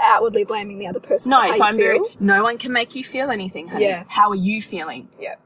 outwardly 0.00 0.44
blaming 0.44 0.78
the 0.78 0.86
other 0.86 1.00
person. 1.00 1.30
No, 1.30 1.50
so 1.52 1.64
I'm 1.64 1.76
very, 1.76 2.00
no 2.18 2.42
one 2.42 2.58
can 2.58 2.72
make 2.72 2.94
you 2.94 3.04
feel 3.04 3.30
anything, 3.30 3.68
honey. 3.68 3.84
Yeah. 3.84 4.04
How 4.08 4.30
are 4.30 4.36
you 4.36 4.60
feeling? 4.62 5.08
Yeah. 5.18 5.36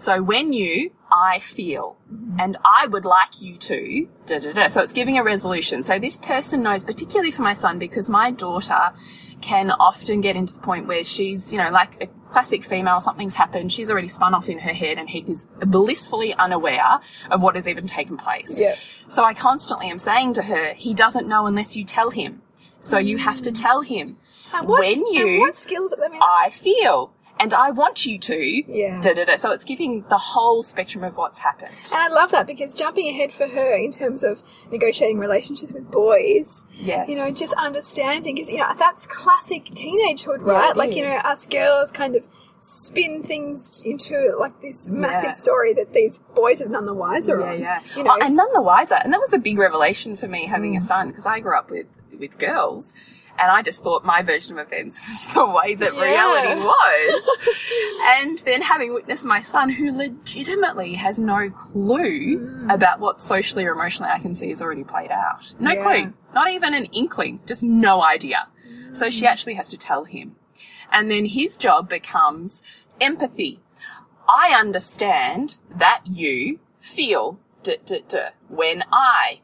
So 0.00 0.22
when 0.22 0.52
you, 0.52 0.92
I 1.10 1.40
feel, 1.40 1.96
and 2.38 2.56
I 2.64 2.86
would 2.86 3.04
like 3.04 3.42
you 3.42 3.56
to, 3.56 4.08
da 4.26 4.38
da 4.38 4.52
da. 4.52 4.68
So 4.68 4.80
it's 4.82 4.92
giving 4.92 5.18
a 5.18 5.24
resolution. 5.24 5.82
So 5.82 5.98
this 5.98 6.18
person 6.18 6.62
knows, 6.62 6.84
particularly 6.84 7.32
for 7.32 7.42
my 7.42 7.52
son, 7.52 7.80
because 7.80 8.08
my 8.08 8.30
daughter 8.30 8.92
can 9.40 9.72
often 9.72 10.20
get 10.20 10.36
into 10.36 10.54
the 10.54 10.60
point 10.60 10.86
where 10.86 11.02
she's, 11.02 11.52
you 11.52 11.58
know, 11.58 11.70
like 11.70 12.00
a 12.00 12.06
classic 12.30 12.62
female, 12.62 13.00
something's 13.00 13.34
happened, 13.34 13.72
she's 13.72 13.90
already 13.90 14.06
spun 14.06 14.34
off 14.34 14.48
in 14.48 14.60
her 14.60 14.72
head, 14.72 14.98
and 14.98 15.10
he 15.10 15.20
is 15.20 15.46
blissfully 15.60 16.32
unaware 16.34 17.00
of 17.30 17.42
what 17.42 17.56
has 17.56 17.66
even 17.66 17.88
taken 17.88 18.16
place. 18.16 18.56
Yeah. 18.58 18.76
So 19.08 19.24
I 19.24 19.34
constantly 19.34 19.90
am 19.90 19.98
saying 19.98 20.34
to 20.34 20.42
her, 20.42 20.74
he 20.74 20.94
doesn't 20.94 21.26
know 21.26 21.46
unless 21.46 21.74
you 21.76 21.84
tell 21.84 22.10
him. 22.10 22.42
So 22.80 22.98
you 22.98 23.18
have 23.18 23.42
to 23.42 23.52
tell 23.52 23.82
him. 23.82 24.16
When 24.64 25.06
you 25.08 25.40
what 25.40 25.54
skills? 25.54 25.94
I 26.02 26.08
mean, 26.08 26.20
I 26.22 26.50
feel. 26.50 27.12
And 27.40 27.54
I 27.54 27.70
want 27.70 28.04
you 28.04 28.18
to. 28.18 28.36
Yeah. 28.66 29.00
Da, 29.00 29.12
da, 29.12 29.24
da. 29.24 29.36
So 29.36 29.52
it's 29.52 29.62
giving 29.64 30.04
the 30.08 30.18
whole 30.18 30.62
spectrum 30.64 31.04
of 31.04 31.16
what's 31.16 31.38
happened. 31.38 31.70
And 31.92 32.02
I 32.02 32.08
love 32.08 32.32
that 32.32 32.48
because 32.48 32.74
jumping 32.74 33.08
ahead 33.10 33.32
for 33.32 33.46
her 33.46 33.74
in 33.76 33.92
terms 33.92 34.24
of 34.24 34.42
negotiating 34.72 35.18
relationships 35.18 35.72
with 35.72 35.88
boys, 35.90 36.64
Yes. 36.72 37.08
you 37.08 37.16
know, 37.16 37.30
just 37.30 37.52
understanding 37.54 38.34
because 38.34 38.50
you 38.50 38.56
know 38.58 38.72
that's 38.76 39.06
classic 39.06 39.66
teenagehood, 39.66 40.40
right? 40.40 40.76
like 40.76 40.96
you 40.96 41.04
know, 41.04 41.14
us 41.16 41.46
girls 41.46 41.92
kind 41.92 42.16
of 42.16 42.26
spin 42.58 43.22
things 43.22 43.84
into 43.86 44.34
like 44.40 44.60
this 44.60 44.88
massive 44.88 45.26
Yeah. 45.26 45.30
story 45.30 45.74
that 45.74 45.92
these 45.92 46.18
boys 46.34 46.58
have 46.58 46.70
none 46.70 46.86
the 46.86 46.94
wiser 46.94 47.38
Yeah, 47.38 47.46
on. 47.52 47.60
yeah. 47.60 47.80
You 47.96 48.02
know, 48.02 48.16
Oh, 48.20 48.24
and 48.26 48.34
none 48.34 48.52
the 48.52 48.62
wiser. 48.62 48.96
And 48.96 49.12
that 49.12 49.20
was 49.20 49.32
a 49.32 49.38
big 49.38 49.58
revelation 49.58 50.16
for 50.16 50.26
me 50.26 50.46
having 50.46 50.74
Mm. 50.74 50.78
a 50.78 50.80
son 50.80 51.08
because 51.10 51.24
I 51.24 51.38
grew 51.38 51.56
up 51.56 51.70
with, 51.70 51.86
with 52.18 52.38
girls. 52.38 52.92
And 53.40 53.52
I 53.52 53.62
just 53.62 53.84
thought 53.84 54.04
my 54.04 54.20
version 54.22 54.58
of 54.58 54.66
events 54.66 55.00
was 55.08 55.34
the 55.34 55.46
way 55.46 55.74
that 55.76 55.94
Yeah. 55.94 56.00
reality 56.02 56.60
was. 56.64 57.28
and 58.02 58.38
then 58.40 58.62
having 58.62 58.92
witnessed 58.92 59.24
my 59.24 59.40
son 59.40 59.70
who 59.70 59.92
legitimately 59.96 60.94
has 60.94 61.18
no 61.18 61.48
clue 61.50 62.38
Mm. 62.38 62.72
about 62.74 62.98
what 63.00 63.20
socially 63.20 63.64
or 63.64 63.72
emotionally 63.72 64.10
I 64.12 64.18
can 64.18 64.34
see 64.34 64.50
is 64.50 64.60
already 64.60 64.82
played 64.84 65.10
out. 65.12 65.38
No 65.60 65.72
Yeah. 65.72 65.82
clue. 65.82 66.12
Not 66.34 66.50
even 66.50 66.74
an 66.74 66.86
inkling. 66.86 67.40
Just 67.46 67.62
no 67.62 68.02
idea. 68.02 68.48
So 68.92 69.08
she 69.10 69.26
actually 69.26 69.54
has 69.54 69.68
to 69.70 69.76
tell 69.76 70.04
him. 70.04 70.34
And 70.90 71.10
then 71.10 71.26
his 71.26 71.56
job 71.56 71.88
becomes 71.88 72.62
empathy. 73.00 73.60
I 74.28 74.52
understand 74.58 75.58
that 75.70 76.00
you 76.06 76.58
feel 76.80 77.38
duh, 77.62 77.74
duh, 77.84 77.98
duh, 78.08 78.30
when 78.48 78.82
I 78.92 79.40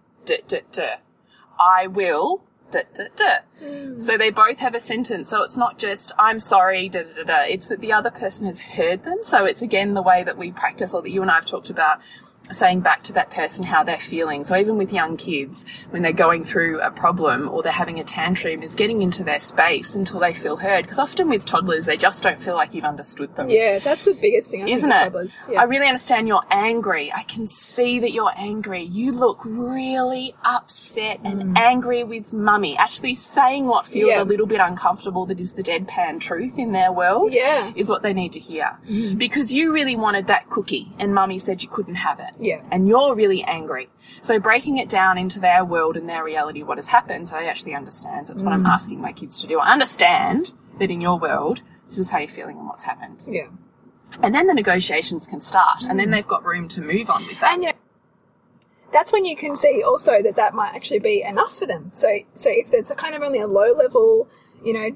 I 1.58 1.86
will 1.86 2.42
duh. 3.16 3.98
So 3.98 4.18
they 4.18 4.30
both 4.30 4.58
have 4.58 4.74
a 4.74 4.80
sentence. 4.80 5.30
So 5.30 5.42
it's 5.42 5.56
not 5.56 5.78
just 5.78 6.12
I'm 6.18 6.38
sorry, 6.38 6.88
da, 6.88 7.02
da, 7.02 7.22
da. 7.24 7.42
It's 7.42 7.68
that 7.68 7.80
the 7.80 7.92
other 7.92 8.10
person 8.10 8.46
has 8.46 8.60
heard 8.60 9.04
them. 9.04 9.18
So 9.22 9.44
it's 9.44 9.62
again 9.62 9.94
the 9.94 10.02
way 10.02 10.22
that 10.24 10.36
we 10.36 10.52
practice 10.52 10.92
or 10.92 11.02
that 11.02 11.10
you 11.10 11.22
and 11.22 11.30
I 11.30 11.36
have 11.36 11.46
talked 11.46 11.70
about 11.70 12.00
saying 12.52 12.80
back 12.80 13.02
to 13.04 13.12
that 13.14 13.30
person 13.30 13.64
how 13.64 13.82
they're 13.82 13.96
feeling. 13.96 14.44
So 14.44 14.54
even 14.56 14.76
with 14.76 14.92
young 14.92 15.16
kids, 15.16 15.64
when 15.90 16.02
they're 16.02 16.12
going 16.12 16.44
through 16.44 16.80
a 16.80 16.90
problem 16.90 17.48
or 17.48 17.62
they're 17.62 17.72
having 17.72 17.98
a 17.98 18.04
tantrum, 18.04 18.62
is 18.62 18.74
getting 18.74 19.00
into 19.02 19.24
their 19.24 19.40
space 19.40 19.94
until 19.94 20.20
they 20.20 20.34
feel 20.34 20.58
heard. 20.58 20.82
Because 20.84 20.98
often 20.98 21.30
with 21.30 21.46
toddlers, 21.46 21.86
they 21.86 21.96
just 21.96 22.22
don't 22.22 22.40
feel 22.42 22.54
like 22.54 22.74
you've 22.74 22.84
understood 22.84 23.34
them. 23.36 23.48
yeah, 23.48 23.78
that's 23.78 24.04
the 24.04 24.12
biggest 24.12 24.50
thing. 24.50 24.64
I 24.64 24.68
Isn't 24.68 24.90
it? 24.90 24.94
toddlers. 24.94 25.34
Yeah. 25.50 25.60
I 25.60 25.64
really 25.64 25.86
understand 25.86 26.28
you're 26.28 26.44
angry. 26.50 27.10
I 27.12 27.22
can 27.22 27.46
see 27.46 27.98
that 28.00 28.12
you're 28.12 28.32
angry. 28.36 28.82
You 28.82 29.12
look 29.12 29.40
really 29.44 30.34
upset 30.44 31.20
and 31.24 31.56
angry 31.56 32.04
with 32.04 32.32
mummy. 32.32 32.76
Actually 32.76 33.14
saying 33.14 33.66
what 33.66 33.86
feels 33.86 34.10
Mm. 34.10 34.16
Yeah. 34.16 34.22
a 34.22 34.24
little 34.24 34.46
bit 34.46 34.60
uncomfortable 34.60 35.24
that 35.26 35.40
is 35.40 35.52
the 35.54 35.62
deadpan 35.62 36.20
truth 36.20 36.58
in 36.58 36.72
their 36.72 36.92
world 36.92 37.32
Yeah. 37.32 37.68
Mm. 37.68 37.76
is 37.76 37.88
what 37.88 38.02
they 38.02 38.12
need 38.12 38.32
to 38.34 38.40
hear. 38.40 38.76
Because 39.16 39.52
you 39.54 39.72
really 39.72 39.96
wanted 39.96 40.26
that 40.26 40.50
cookie 40.50 40.92
and 40.98 41.14
mummy 41.14 41.38
said 41.38 41.62
you 41.62 41.68
couldn't 41.70 41.94
have 41.94 42.20
it. 42.20 42.32
Yeah. 42.40 42.60
And 42.70 42.88
you're 42.88 43.14
really 43.14 43.42
angry. 43.44 43.88
So 44.22 44.38
breaking 44.38 44.78
it 44.78 44.88
down 44.88 45.18
into 45.18 45.40
their 45.40 45.64
world 45.64 45.96
and 45.96 46.08
their 46.08 46.24
reality, 46.24 46.62
what 46.62 46.78
has 46.78 46.86
happened, 46.88 47.28
so 47.28 47.36
they 47.36 47.48
actually 47.48 47.74
understand. 47.74 48.26
So 48.26 48.32
that's 48.32 48.42
what 48.42 48.52
Mm. 48.52 48.56
I'm 48.60 48.66
asking 48.66 49.00
my 49.00 49.12
kids 49.12 49.40
to 49.40 49.46
do. 49.46 49.58
I 49.58 49.72
understand 49.72 50.54
that 50.78 50.90
in 50.90 51.00
your 51.00 51.18
world, 51.18 51.62
this 51.86 51.98
is 51.98 52.10
how 52.10 52.18
you're 52.18 52.28
feeling 52.28 52.58
and 52.58 52.66
what's 52.66 52.84
happened. 52.84 53.24
yeah. 53.28 53.48
And 54.22 54.32
then 54.34 54.46
the 54.46 54.54
negotiations 54.54 55.26
can 55.26 55.40
start, 55.40 55.82
and 55.82 55.98
then 55.98 56.10
they've 56.10 56.26
got 56.26 56.44
room 56.44 56.68
to 56.68 56.80
move 56.80 57.10
on 57.10 57.26
with 57.26 57.40
that. 57.40 57.54
And 57.54 57.62
you 57.62 57.68
know, 57.70 57.74
that's 58.92 59.12
when 59.12 59.24
you 59.24 59.34
can 59.36 59.56
see 59.56 59.82
also 59.82 60.22
that 60.22 60.36
that 60.36 60.54
might 60.54 60.72
actually 60.74 61.00
be 61.00 61.22
enough 61.22 61.58
for 61.58 61.66
them. 61.66 61.90
So, 61.94 62.08
so 62.36 62.48
if 62.52 62.70
there's 62.70 62.90
a 62.90 62.94
kind 62.94 63.16
of 63.16 63.22
only 63.22 63.40
a 63.40 63.48
low 63.48 63.72
level, 63.74 64.28
you 64.62 64.72
know, 64.72 64.90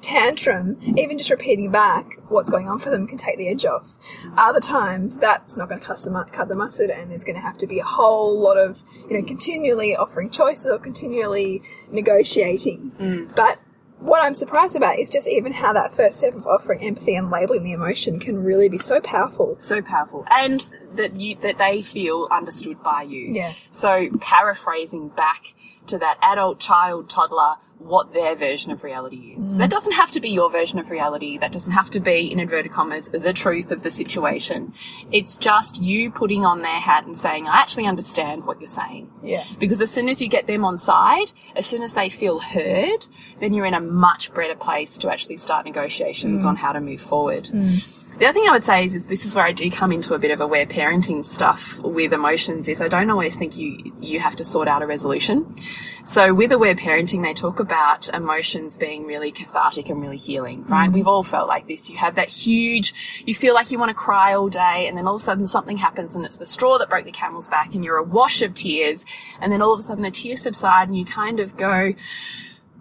tantrum, 0.00 0.78
even 0.96 1.18
just 1.18 1.30
repeating 1.30 1.70
back 1.70 2.18
what's 2.28 2.50
going 2.50 2.68
on 2.68 2.78
for 2.78 2.90
them 2.90 3.06
can 3.06 3.18
take 3.18 3.36
the 3.38 3.48
edge 3.48 3.64
off. 3.64 3.96
Other 4.36 4.60
times, 4.60 5.16
that's 5.16 5.56
not 5.56 5.68
going 5.68 5.80
to 5.80 5.86
cut 5.86 5.98
the, 5.98 6.26
cut 6.30 6.48
the 6.48 6.56
mustard, 6.56 6.90
and 6.90 7.10
there's 7.10 7.24
going 7.24 7.36
to 7.36 7.42
have 7.42 7.58
to 7.58 7.66
be 7.66 7.78
a 7.78 7.84
whole 7.84 8.38
lot 8.38 8.56
of, 8.56 8.82
you 9.08 9.18
know, 9.18 9.26
continually 9.26 9.96
offering 9.96 10.30
choices 10.30 10.66
or 10.66 10.78
continually 10.78 11.62
negotiating. 11.90 12.92
Mm. 12.98 13.34
But 13.34 13.58
what 14.00 14.22
I'm 14.22 14.34
surprised 14.34 14.76
about 14.76 14.98
is 14.98 15.10
just 15.10 15.26
even 15.26 15.52
how 15.52 15.72
that 15.72 15.92
first 15.92 16.18
step 16.18 16.34
of 16.34 16.46
offering 16.46 16.80
empathy 16.84 17.16
and 17.16 17.30
labeling 17.30 17.64
the 17.64 17.72
emotion 17.72 18.20
can 18.20 18.42
really 18.44 18.68
be 18.68 18.78
so 18.78 19.00
powerful. 19.00 19.56
so 19.58 19.82
powerful, 19.82 20.24
and 20.30 20.68
that 20.94 21.14
you 21.14 21.34
that 21.36 21.58
they 21.58 21.82
feel 21.82 22.28
understood 22.30 22.82
by 22.82 23.02
you. 23.02 23.32
Yeah. 23.32 23.52
So 23.72 24.08
paraphrasing 24.20 25.08
back 25.08 25.54
to 25.88 25.98
that 25.98 26.18
adult, 26.22 26.60
child, 26.60 27.10
toddler, 27.10 27.56
what 27.78 28.12
their 28.12 28.34
version 28.34 28.70
of 28.70 28.84
reality 28.84 29.34
is. 29.38 29.48
Mm. 29.48 29.58
That 29.58 29.70
doesn't 29.70 29.92
have 29.92 30.10
to 30.12 30.20
be 30.20 30.30
your 30.30 30.50
version 30.50 30.78
of 30.78 30.90
reality. 30.90 31.38
That 31.38 31.52
doesn't 31.52 31.72
have 31.72 31.90
to 31.90 32.00
be, 32.00 32.30
in 32.30 32.40
inverted 32.40 32.72
commas, 32.72 33.08
the 33.08 33.32
truth 33.32 33.70
of 33.70 33.82
the 33.82 33.90
situation. 33.90 34.74
It's 35.10 35.36
just 35.36 35.82
you 35.82 36.10
putting 36.10 36.44
on 36.44 36.62
their 36.62 36.80
hat 36.80 37.06
and 37.06 37.16
saying, 37.16 37.46
I 37.46 37.58
actually 37.58 37.86
understand 37.86 38.44
what 38.44 38.60
you're 38.60 38.66
saying. 38.66 39.10
Yeah. 39.22 39.44
Because 39.58 39.80
as 39.80 39.90
soon 39.90 40.08
as 40.08 40.20
you 40.20 40.28
get 40.28 40.46
them 40.46 40.64
on 40.64 40.78
side, 40.78 41.32
as 41.56 41.66
soon 41.66 41.82
as 41.82 41.94
they 41.94 42.08
feel 42.08 42.40
heard, 42.40 43.06
then 43.40 43.54
you're 43.54 43.66
in 43.66 43.74
a 43.74 43.80
much 43.80 44.32
better 44.34 44.56
place 44.56 44.98
to 44.98 45.10
actually 45.10 45.36
start 45.36 45.64
negotiations 45.64 46.44
mm. 46.44 46.46
on 46.46 46.56
how 46.56 46.72
to 46.72 46.80
move 46.80 47.00
forward. 47.00 47.44
Mm. 47.44 47.97
The 48.18 48.26
other 48.26 48.32
thing 48.32 48.48
I 48.48 48.52
would 48.52 48.64
say 48.64 48.84
is, 48.84 48.96
is 48.96 49.04
this 49.04 49.24
is 49.24 49.36
where 49.36 49.44
I 49.44 49.52
do 49.52 49.70
come 49.70 49.92
into 49.92 50.12
a 50.12 50.18
bit 50.18 50.32
of 50.32 50.40
aware 50.40 50.66
parenting 50.66 51.24
stuff 51.24 51.78
with 51.78 52.12
emotions 52.12 52.68
is 52.68 52.82
I 52.82 52.88
don't 52.88 53.10
always 53.10 53.36
think 53.36 53.56
you 53.56 53.92
you 54.00 54.18
have 54.18 54.34
to 54.36 54.44
sort 54.44 54.66
out 54.66 54.82
a 54.82 54.88
resolution. 54.88 55.54
So 56.02 56.34
with 56.34 56.50
aware 56.50 56.74
parenting, 56.74 57.22
they 57.22 57.32
talk 57.32 57.60
about 57.60 58.08
emotions 58.12 58.76
being 58.76 59.04
really 59.04 59.30
cathartic 59.30 59.88
and 59.88 60.02
really 60.02 60.16
healing, 60.16 60.64
right? 60.64 60.90
We've 60.90 61.06
all 61.06 61.22
felt 61.22 61.46
like 61.46 61.68
this. 61.68 61.88
You 61.88 61.96
have 61.98 62.16
that 62.16 62.28
huge, 62.28 63.22
you 63.24 63.36
feel 63.36 63.54
like 63.54 63.70
you 63.70 63.78
want 63.78 63.90
to 63.90 63.94
cry 63.94 64.34
all 64.34 64.48
day 64.48 64.88
and 64.88 64.98
then 64.98 65.06
all 65.06 65.14
of 65.14 65.20
a 65.20 65.24
sudden 65.24 65.46
something 65.46 65.76
happens 65.76 66.16
and 66.16 66.24
it's 66.24 66.38
the 66.38 66.46
straw 66.46 66.76
that 66.78 66.88
broke 66.88 67.04
the 67.04 67.12
camel's 67.12 67.46
back 67.46 67.72
and 67.72 67.84
you're 67.84 67.98
a 67.98 68.02
wash 68.02 68.42
of 68.42 68.52
tears 68.52 69.04
and 69.40 69.52
then 69.52 69.62
all 69.62 69.72
of 69.72 69.78
a 69.78 69.82
sudden 69.82 70.02
the 70.02 70.10
tears 70.10 70.42
subside 70.42 70.88
and 70.88 70.98
you 70.98 71.04
kind 71.04 71.38
of 71.38 71.56
go, 71.56 71.94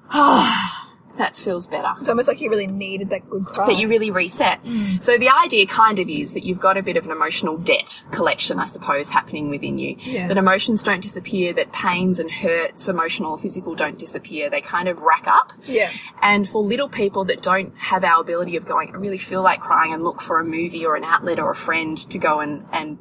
ah, 0.09 0.76
that 1.17 1.35
feels 1.35 1.67
better 1.67 1.93
It's 1.97 2.09
almost 2.09 2.27
like 2.27 2.41
you 2.41 2.49
really 2.49 2.67
needed 2.67 3.09
that 3.09 3.29
good 3.29 3.45
cry. 3.45 3.67
that 3.67 3.77
you 3.77 3.87
really 3.87 4.11
reset. 4.11 4.63
Mm. 4.63 5.03
So 5.03 5.17
the 5.17 5.29
idea 5.29 5.65
kind 5.65 5.99
of 5.99 6.09
is 6.09 6.33
that 6.33 6.43
you've 6.43 6.59
got 6.59 6.77
a 6.77 6.83
bit 6.83 6.97
of 6.97 7.05
an 7.05 7.11
emotional 7.11 7.57
debt 7.57 8.03
collection, 8.11 8.59
I 8.59 8.65
suppose, 8.65 9.09
happening 9.09 9.49
within 9.49 9.77
you. 9.79 9.95
Yeah. 9.99 10.27
That 10.27 10.37
emotions 10.37 10.83
don't 10.83 11.01
disappear, 11.01 11.53
that 11.53 11.71
pains 11.71 12.19
and 12.19 12.29
hurts, 12.31 12.87
emotional 12.87 13.31
or 13.31 13.37
physical, 13.37 13.75
don't 13.75 13.97
disappear. 13.99 14.49
They 14.49 14.61
kind 14.61 14.87
of 14.87 14.99
rack 14.99 15.27
up. 15.27 15.53
Yeah. 15.65 15.89
And 16.21 16.47
for 16.47 16.61
little 16.63 16.89
people 16.89 17.25
that 17.25 17.41
don't 17.41 17.75
have 17.77 18.03
our 18.03 18.21
ability 18.21 18.55
of 18.55 18.65
going, 18.65 18.93
I 18.93 18.97
really 18.97 19.17
feel 19.17 19.41
like 19.41 19.59
crying 19.59 19.93
and 19.93 20.03
look 20.03 20.21
for 20.21 20.39
a 20.39 20.45
movie 20.45 20.85
or 20.85 20.95
an 20.95 21.03
outlet 21.03 21.39
or 21.39 21.51
a 21.51 21.55
friend 21.55 21.97
to 22.09 22.17
go 22.17 22.39
and, 22.39 22.65
and 22.71 22.97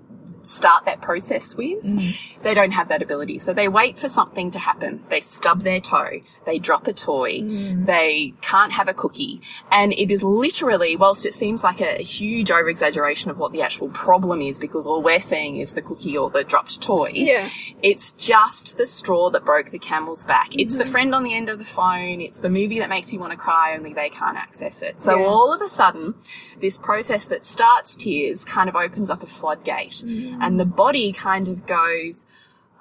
start 0.47 0.85
that 0.85 1.01
process 1.01 1.55
with, 1.57 1.85
mm. 1.85 2.43
they 2.43 2.55
don't 2.55 2.73
have 2.73 2.89
that 2.89 3.03
ability. 3.03 3.39
So 3.39 3.53
they 3.53 3.69
wait 3.69 3.99
for 3.99 4.09
something 4.09 4.51
to 4.53 4.59
happen. 4.59 5.05
They 5.09 5.21
stub 5.21 5.63
their 5.63 5.81
toe. 5.81 6.21
They 6.45 6.59
drop 6.59 6.87
a 6.87 6.93
toy. 6.93 7.41
Mm. 7.41 7.87
They 7.87 8.35
can't 8.41 8.73
have 8.73 8.89
a 8.89 8.95
cookie. 8.95 9.41
And 9.71 9.93
it 9.93 10.11
is 10.11 10.23
literally, 10.23 10.97
whilst 10.97 11.27
it 11.27 11.35
seems 11.35 11.65
like 11.65 11.81
a 11.81 12.03
huge 12.03 12.51
over 12.51 12.69
exaggeration 12.69 13.31
of 13.31 13.39
what 13.39 13.53
the 13.53 13.63
actual 13.63 13.89
problem 13.89 14.41
is, 14.41 14.59
because 14.59 14.87
all 14.87 15.03
we're 15.03 15.21
seeing 15.21 15.59
is 15.59 15.73
the 15.73 15.83
cookie 15.83 16.17
or 16.17 16.31
the 16.31 16.45
dropped 16.45 16.81
toy. 16.81 17.11
Yeah. 17.15 17.49
It's 17.83 18.13
just 18.13 18.77
the 18.77 18.87
straw 18.87 19.31
that 19.31 19.45
broke 19.45 19.71
the 19.71 19.79
camel's 19.79 20.25
back. 20.25 20.55
It's 20.57 20.77
the 20.77 20.85
mm-hmm. 20.85 20.93
friend 20.93 21.15
on 21.15 21.25
the 21.25 21.35
end 21.35 21.49
of 21.49 21.59
the 21.59 21.65
phone. 21.65 22.21
It's 22.21 22.41
the 22.41 22.51
movie 22.51 22.79
that 22.79 22.89
makes 22.89 23.13
you 23.13 23.19
want 23.19 23.33
to 23.33 23.37
cry, 23.37 23.75
only 23.77 23.93
they 23.93 24.09
can't 24.09 24.37
access 24.37 24.83
it. 24.83 25.01
So 25.01 25.19
Yeah. 25.19 25.27
all 25.27 25.53
of 25.53 25.61
a 25.61 25.69
sudden, 25.69 26.15
this 26.61 26.79
process 26.79 27.27
that 27.29 27.45
starts 27.45 27.97
tears 27.97 28.45
kind 28.45 28.69
of 28.69 28.77
opens 28.77 29.11
up 29.11 29.23
a 29.23 29.27
floodgate 29.27 30.03
mm-hmm. 30.05 30.36
And 30.41 30.59
the 30.59 30.65
body 30.65 31.13
kind 31.13 31.49
of 31.49 31.67
goes, 31.67 32.25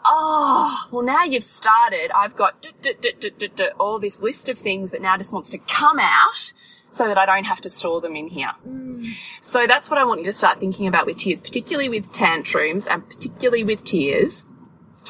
Oh, 0.07 0.87
well, 0.91 1.01
now 1.01 1.23
you've 1.23 1.43
started. 1.43 2.11
I've 2.15 2.35
got 2.35 2.61
duh, 2.81 2.93
duh, 3.01 3.47
duh, 3.55 3.69
all 3.79 3.97
this 3.97 4.21
list 4.21 4.49
of 4.49 4.59
things 4.59 4.91
that 4.91 5.01
now 5.01 5.17
just 5.17 5.33
wants 5.33 5.49
to 5.49 5.57
come 5.57 5.99
out 5.99 6.53
so 6.95 7.07
that 7.07 7.17
I 7.17 7.25
don't 7.25 7.45
have 7.45 7.59
to 7.61 7.69
store 7.69 8.01
them 8.01 8.15
in 8.15 8.27
here. 8.27 8.51
Mm. 8.67 9.05
So 9.41 9.67
that's 9.67 9.89
what 9.89 9.99
I 9.99 10.05
want 10.05 10.21
you 10.21 10.25
to 10.27 10.31
start 10.31 10.59
thinking 10.59 10.87
about 10.87 11.05
with 11.05 11.17
tears, 11.17 11.41
particularly 11.41 11.89
with 11.89 12.11
tantrums 12.13 12.87
and 12.87 13.07
particularly 13.07 13.63
with 13.63 13.83
tears. 13.83 14.45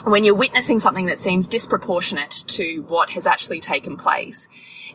When 0.04 0.26
you're 0.26 0.36
witnessing 0.36 0.80
something 0.80 1.06
that 1.06 1.18
seems 1.18 1.48
disproportionate 1.48 2.44
to 2.48 2.82
what 2.88 3.12
has 3.12 3.28
actually 3.28 3.62
taken 3.62 3.98
place, 3.98 4.48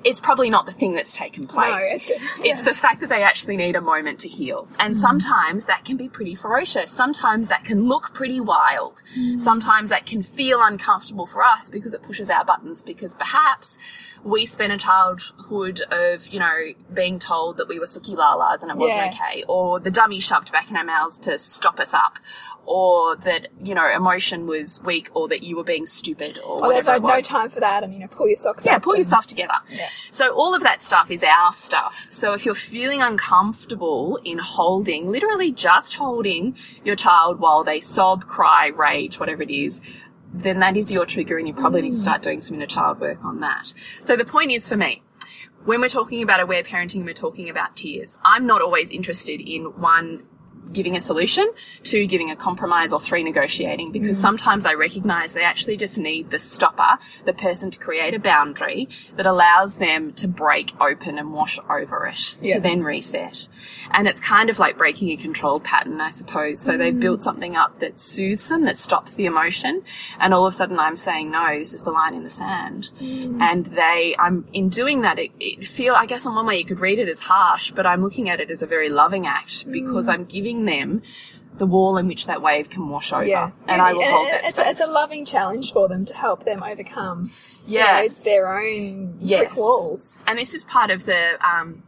it's 0.04 0.20
probably 0.20 0.48
not 0.48 0.64
the 0.66 0.72
thing 0.72 0.92
that's 0.92 1.14
taken 1.14 1.44
place. 1.44 1.84
it's- 2.08 2.10
It's 2.42 2.62
the 2.62 2.74
fact 2.74 3.00
that 3.00 3.08
they 3.10 3.22
actually 3.22 3.56
need 3.56 3.76
a 3.76 3.80
moment 3.80 4.18
to 4.20 4.28
heal. 4.28 4.66
And 4.78 4.94
mm. 4.94 4.98
sometimes 4.98 5.66
that 5.66 5.84
can 5.84 5.96
be 5.96 6.08
pretty 6.08 6.34
ferocious. 6.34 6.90
Sometimes 6.90 7.48
that 7.48 7.64
can 7.64 7.86
look 7.86 8.14
pretty 8.14 8.40
wild. 8.40 9.02
Mm. 9.18 9.40
Sometimes 9.40 9.90
that 9.90 10.06
can 10.06 10.22
feel 10.22 10.62
uncomfortable 10.62 11.26
for 11.26 11.44
us 11.44 11.68
because 11.68 11.92
it 11.92 12.02
pushes 12.02 12.30
our 12.30 12.44
buttons 12.44 12.82
because 12.82 13.14
perhaps 13.14 13.76
we 14.24 14.46
spent 14.46 14.72
a 14.72 14.78
childhood 14.78 15.80
of, 15.90 16.26
you 16.28 16.38
know, 16.38 16.56
being 16.94 17.18
told 17.18 17.56
that 17.58 17.68
we 17.68 17.78
were 17.78 17.86
suki 17.86 18.14
lalas 18.16 18.62
and 18.62 18.70
it 18.70 18.76
wasn't 18.76 18.98
Yeah. 19.00 19.08
okay, 19.14 19.44
or 19.48 19.80
the 19.80 19.90
dummy 19.90 20.20
shoved 20.20 20.52
back 20.52 20.70
in 20.70 20.76
our 20.76 20.84
mouths 20.84 21.18
to 21.20 21.36
stop 21.38 21.80
us 21.80 21.94
up, 21.94 22.18
or 22.66 23.16
that, 23.16 23.48
you 23.62 23.74
know, 23.74 23.86
emotion 23.90 24.46
was 24.46 24.80
weak, 24.84 25.08
or 25.14 25.26
that 25.28 25.42
you 25.42 25.56
were 25.56 25.64
being 25.64 25.86
stupid, 25.86 26.38
or 26.44 26.58
oh, 26.62 26.68
there's 26.70 26.86
whatever 26.86 27.06
no, 27.06 27.12
it 27.14 27.16
no 27.16 27.20
time 27.22 27.48
for 27.50 27.60
that, 27.60 27.82
and 27.82 27.92
you 27.94 27.98
know, 28.00 28.06
pull 28.08 28.28
your 28.28 28.36
socks 28.36 28.66
Yeah, 28.66 28.76
up. 28.76 28.82
pull 28.82 28.92
and- 28.92 29.00
yourself 29.04 29.26
together. 29.26 29.54
So 30.10 30.34
all 30.34 30.54
of 30.54 30.62
that 30.62 30.82
stuff 30.82 31.10
is 31.10 31.22
our 31.22 31.52
stuff. 31.52 32.08
So 32.10 32.32
if 32.32 32.44
you're 32.44 32.54
feeling 32.54 33.02
uncomfortable 33.02 34.18
in 34.24 34.38
holding, 34.38 35.10
literally 35.10 35.52
just 35.52 35.94
holding 35.94 36.56
your 36.84 36.96
child 36.96 37.40
while 37.40 37.64
they 37.64 37.80
sob, 37.80 38.26
cry, 38.26 38.68
rage, 38.68 39.18
whatever 39.18 39.42
it 39.42 39.50
is, 39.50 39.80
then 40.32 40.60
that 40.60 40.76
is 40.76 40.92
your 40.92 41.06
trigger 41.06 41.38
and 41.38 41.48
you 41.48 41.54
probably 41.54 41.82
need 41.82 41.94
to 41.94 42.00
start 42.00 42.22
doing 42.22 42.40
some 42.40 42.56
inner 42.56 42.66
child 42.66 43.00
work 43.00 43.24
on 43.24 43.40
that. 43.40 43.72
So 44.04 44.16
the 44.16 44.24
point 44.24 44.52
is 44.52 44.68
for 44.68 44.76
me, 44.76 45.02
when 45.64 45.80
we're 45.80 45.88
talking 45.88 46.22
about 46.22 46.40
aware 46.40 46.62
parenting, 46.62 46.96
and 46.96 47.04
we're 47.04 47.14
talking 47.14 47.50
about 47.50 47.76
tears. 47.76 48.16
I'm 48.24 48.46
not 48.46 48.62
always 48.62 48.90
interested 48.90 49.40
in 49.40 49.64
one 49.80 50.24
giving 50.72 50.96
a 50.96 51.00
solution, 51.00 51.50
to 51.84 52.06
giving 52.06 52.30
a 52.30 52.36
compromise, 52.36 52.92
or 52.92 53.00
three 53.00 53.22
negotiating 53.22 53.92
because 53.92 54.16
mm. 54.18 54.20
sometimes 54.20 54.66
I 54.66 54.74
recognize 54.74 55.32
they 55.32 55.44
actually 55.44 55.76
just 55.76 55.98
need 55.98 56.30
the 56.30 56.38
stopper, 56.38 56.98
the 57.24 57.32
person 57.32 57.70
to 57.70 57.78
create 57.78 58.14
a 58.14 58.18
boundary 58.18 58.88
that 59.16 59.26
allows 59.26 59.76
them 59.76 60.12
to 60.14 60.28
break 60.28 60.72
open 60.80 61.18
and 61.18 61.32
wash 61.32 61.58
over 61.68 62.06
it 62.06 62.36
Yeah. 62.40 62.56
to 62.56 62.60
then 62.60 62.82
reset. 62.82 63.48
And 63.90 64.06
it's 64.06 64.20
kind 64.20 64.50
of 64.50 64.58
like 64.58 64.78
breaking 64.78 65.10
a 65.10 65.16
control 65.16 65.60
pattern, 65.60 66.00
I 66.00 66.10
suppose. 66.10 66.60
So 66.60 66.76
they've 66.76 66.94
mm. 66.94 67.00
built 67.00 67.22
something 67.22 67.56
up 67.56 67.80
that 67.80 67.98
soothes 68.00 68.48
them, 68.48 68.64
that 68.64 68.76
stops 68.76 69.14
the 69.14 69.26
emotion. 69.26 69.82
And 70.18 70.32
all 70.32 70.46
of 70.46 70.52
a 70.52 70.56
sudden 70.56 70.78
I'm 70.78 70.96
saying, 70.96 71.30
no, 71.30 71.58
this 71.58 71.74
is 71.74 71.82
the 71.82 71.90
line 71.90 72.14
in 72.14 72.22
the 72.22 72.30
sand. 72.30 72.90
Mm. 73.00 73.40
And 73.40 73.66
they, 73.66 74.14
I'm 74.18 74.46
in 74.52 74.68
doing 74.68 75.02
that, 75.02 75.18
it, 75.18 75.30
it 75.40 75.66
feel, 75.66 75.94
I 75.94 76.06
guess 76.06 76.26
on 76.26 76.34
one 76.34 76.46
way 76.46 76.58
you 76.58 76.64
could 76.64 76.80
read 76.80 76.98
it 76.98 77.08
as 77.08 77.20
harsh, 77.20 77.72
but 77.72 77.86
I'm 77.86 78.02
looking 78.02 78.30
at 78.30 78.40
it 78.40 78.50
as 78.50 78.62
a 78.62 78.66
very 78.66 78.88
loving 78.88 79.26
act 79.26 79.70
because 79.70 80.08
I'm 80.08 80.24
giving 80.24 80.49
them 80.64 81.02
the 81.56 81.66
wall 81.66 81.96
in 81.98 82.06
which 82.08 82.26
that 82.26 82.40
wave 82.40 82.70
can 82.70 82.88
wash 82.88 83.12
over. 83.12 83.24
Yeah, 83.24 83.50
And 83.66 83.82
I 83.82 83.92
will 83.92 84.04
hold 84.04 84.28
that 84.28 84.44
it's, 84.44 84.58
a, 84.58 84.68
it's 84.70 84.80
a 84.80 84.86
loving 84.86 85.24
challenge 85.24 85.72
for 85.72 85.88
them 85.88 86.04
to 86.06 86.14
help 86.14 86.44
them 86.44 86.62
overcome 86.62 87.30
you 87.66 87.78
know, 87.80 87.84
Yes. 87.84 88.22
their 88.22 88.46
own 88.48 89.18
Yes. 89.20 89.38
brick 89.40 89.56
walls. 89.56 90.18
And 90.26 90.38
this 90.38 90.54
is 90.54 90.64
part 90.64 90.90
of 90.90 91.04
the, 91.04 91.32
um, 91.46 91.82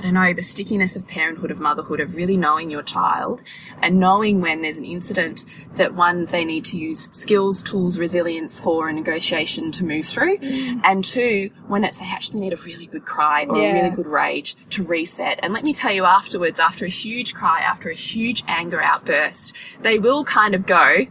I 0.00 0.02
don't 0.04 0.14
know, 0.14 0.32
the 0.32 0.42
stickiness 0.42 0.96
of 0.96 1.06
parenthood, 1.06 1.50
of 1.50 1.60
motherhood, 1.60 2.00
of 2.00 2.14
really 2.14 2.38
knowing 2.38 2.70
your 2.70 2.82
child 2.82 3.42
and 3.82 4.00
knowing 4.00 4.40
when 4.40 4.62
there's 4.62 4.78
an 4.78 4.86
incident 4.86 5.44
that 5.76 5.92
one, 5.92 6.24
they 6.24 6.42
need 6.42 6.64
to 6.66 6.78
use 6.78 7.10
skills, 7.12 7.62
tools, 7.62 7.98
resilience 7.98 8.58
for 8.58 8.88
a 8.88 8.94
negotiation 8.94 9.70
to 9.72 9.84
move 9.84 10.06
through. 10.06 10.38
Mm. 10.38 10.80
And 10.84 11.04
two, 11.04 11.50
when 11.68 11.84
it's 11.84 11.98
they 11.98 12.06
actually 12.06 12.40
need 12.40 12.54
a 12.54 12.56
really 12.56 12.86
good 12.86 13.04
cry 13.04 13.44
or 13.44 13.56
a 13.56 13.72
really 13.74 13.90
good 13.90 14.06
rage 14.06 14.56
to 14.70 14.82
reset. 14.82 15.38
And 15.42 15.52
let 15.52 15.64
me 15.64 15.74
tell 15.74 15.92
you 15.92 16.06
afterwards, 16.06 16.58
after 16.58 16.86
a 16.86 16.88
huge 16.88 17.34
cry, 17.34 17.60
after 17.60 17.90
a 17.90 17.94
huge 17.94 18.42
anger 18.48 18.80
outburst, 18.80 19.52
they 19.82 19.98
will 19.98 20.24
kind 20.24 20.54
of 20.54 20.64
go, 20.64 21.08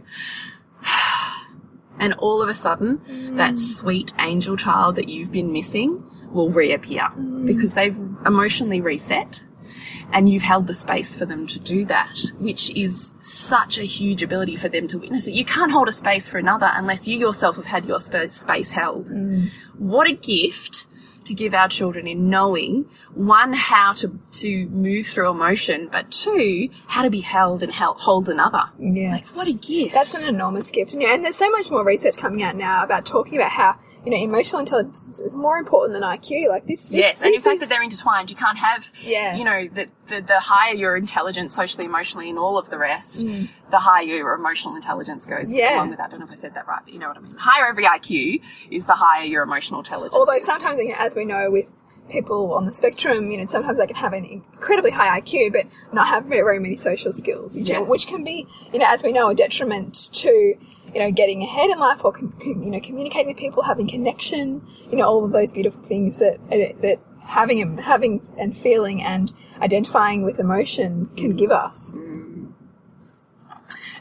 and 2.00 2.12
all 2.14 2.42
of 2.42 2.48
a 2.48 2.54
sudden, 2.54 3.36
that 3.36 3.54
mm. 3.54 3.58
sweet 3.58 4.12
angel 4.18 4.56
child 4.56 4.96
that 4.96 5.08
you've 5.08 5.30
been 5.30 5.52
missing 5.52 6.04
will 6.30 6.50
reappear 6.50 7.08
because 7.44 7.74
they've 7.74 7.96
emotionally 8.26 8.80
reset 8.80 9.44
and 10.12 10.28
you've 10.28 10.42
held 10.42 10.66
the 10.66 10.74
space 10.74 11.14
for 11.14 11.24
them 11.24 11.46
to 11.46 11.58
do 11.58 11.84
that, 11.84 12.18
which 12.38 12.70
is 12.70 13.14
such 13.20 13.78
a 13.78 13.84
huge 13.84 14.22
ability 14.22 14.56
for 14.56 14.68
them 14.68 14.88
to 14.88 14.98
witness 14.98 15.26
it. 15.26 15.34
You 15.34 15.44
can't 15.44 15.70
hold 15.70 15.88
a 15.88 15.92
space 15.92 16.28
for 16.28 16.38
another 16.38 16.70
unless 16.72 17.06
you 17.06 17.18
yourself 17.18 17.56
have 17.56 17.66
had 17.66 17.86
your 17.86 18.00
space 18.00 18.70
held. 18.70 19.08
Mm. 19.08 19.50
What 19.78 20.08
a 20.08 20.12
gift 20.12 20.88
to 21.24 21.34
give 21.34 21.54
our 21.54 21.68
children 21.68 22.06
in 22.06 22.30
knowing 22.30 22.86
one 23.14 23.52
how 23.52 23.92
to 23.92 24.18
to 24.32 24.66
move 24.68 25.06
through 25.06 25.30
emotion, 25.30 25.88
but 25.92 26.10
two 26.10 26.68
how 26.86 27.02
to 27.02 27.10
be 27.10 27.20
held 27.20 27.62
and 27.62 27.72
held, 27.72 27.98
hold 27.98 28.28
another. 28.28 28.64
Yeah. 28.78 29.12
Like 29.12 29.26
what 29.28 29.46
a 29.46 29.52
gift! 29.52 29.94
That's 29.94 30.26
an 30.26 30.34
enormous 30.34 30.70
gift. 30.70 30.94
And, 30.94 31.02
yeah, 31.02 31.14
and 31.14 31.24
there's 31.24 31.36
so 31.36 31.50
much 31.50 31.70
more 31.70 31.84
research 31.84 32.16
coming 32.16 32.42
out 32.42 32.56
now 32.56 32.82
about 32.82 33.04
talking 33.04 33.36
about 33.36 33.50
how, 33.50 33.78
you 34.04 34.10
know, 34.10 34.16
emotional 34.16 34.60
intelligence 34.60 35.20
is 35.20 35.36
more 35.36 35.58
important 35.58 35.92
than 35.92 36.02
IQ. 36.02 36.48
Like 36.48 36.66
this. 36.66 36.84
this 36.88 36.92
Yes, 36.92 37.22
and 37.22 37.34
in 37.34 37.40
fact 37.40 37.54
is- 37.56 37.60
that 37.60 37.68
they're 37.68 37.82
intertwined. 37.82 38.30
You 38.30 38.36
can't 38.36 38.58
have, 38.58 38.90
Yeah. 39.02 39.36
you 39.36 39.44
know, 39.44 39.68
the, 39.72 39.88
the, 40.08 40.20
the 40.22 40.38
higher 40.40 40.74
your 40.74 40.96
intelligence 40.96 41.54
socially, 41.54 41.84
emotionally, 41.86 42.30
and 42.30 42.38
all 42.38 42.56
of 42.58 42.70
the 42.70 42.78
rest, 42.78 43.24
the 43.70 43.78
higher 43.78 44.04
your 44.04 44.34
emotional 44.34 44.74
intelligence 44.76 45.26
goes 45.26 45.50
Mm. 45.52 45.56
Yeah. 45.58 45.76
along 45.76 45.90
with 45.90 45.98
that. 45.98 46.06
I 46.08 46.10
don't 46.10 46.20
know 46.20 46.26
if 46.26 46.32
I 46.32 46.34
said 46.36 46.54
that 46.54 46.66
right, 46.66 46.80
but 46.84 46.92
you 46.92 46.98
know 46.98 47.08
what 47.08 47.16
I 47.16 47.20
mean. 47.20 47.32
The 47.34 47.40
higher 47.40 47.66
every 47.68 47.84
IQ 47.84 48.40
is, 48.70 48.86
the 48.86 48.94
higher 48.94 49.24
your 49.24 49.42
emotional 49.42 49.80
intelligence. 49.80 50.14
Although 50.14 50.32
is. 50.36 50.44
sometimes, 50.44 50.78
you 50.80 50.88
know, 50.88 50.94
as 50.98 51.14
we 51.14 51.24
know 51.24 51.50
with 51.50 51.66
people 52.10 52.52
on 52.54 52.66
the 52.66 52.72
spectrum, 52.72 53.30
you 53.30 53.38
know, 53.38 53.46
sometimes 53.46 53.78
they 53.78 53.86
can 53.86 53.96
have 53.96 54.12
an 54.12 54.24
incredibly 54.24 54.90
high 54.90 55.20
IQ 55.20 55.52
but 55.52 55.66
not 55.92 56.06
have 56.08 56.24
very, 56.24 56.42
very 56.42 56.58
many 56.60 56.76
social 56.76 57.12
skills, 57.12 57.56
you 57.56 57.64
know, 57.64 57.80
Yes. 57.80 57.88
which 57.88 58.06
can 58.06 58.24
be, 58.24 58.46
you 58.72 58.78
know, 58.78 58.86
as 58.88 59.02
we 59.02 59.12
know, 59.12 59.28
a 59.28 59.34
detriment 59.34 60.10
to, 60.14 60.30
you 60.30 61.00
know, 61.00 61.10
getting 61.10 61.42
ahead 61.42 61.70
in 61.70 61.78
life 61.78 62.04
or, 62.04 62.12
you 62.44 62.54
know, 62.56 62.80
communicating 62.80 63.28
with 63.28 63.36
people, 63.36 63.62
having 63.62 63.88
connection, 63.88 64.66
you 64.90 64.96
know, 64.98 65.04
all 65.04 65.24
of 65.24 65.32
those 65.32 65.52
beautiful 65.52 65.82
things 65.82 66.18
that, 66.18 66.38
that 66.50 66.98
having 67.24 67.60
and 67.62 67.80
having 67.80 68.20
and 68.38 68.56
feeling 68.56 69.02
and 69.02 69.32
identifying 69.62 70.22
with 70.22 70.38
emotion 70.40 71.08
can 71.16 71.36
give 71.36 71.50
us. 71.52 71.94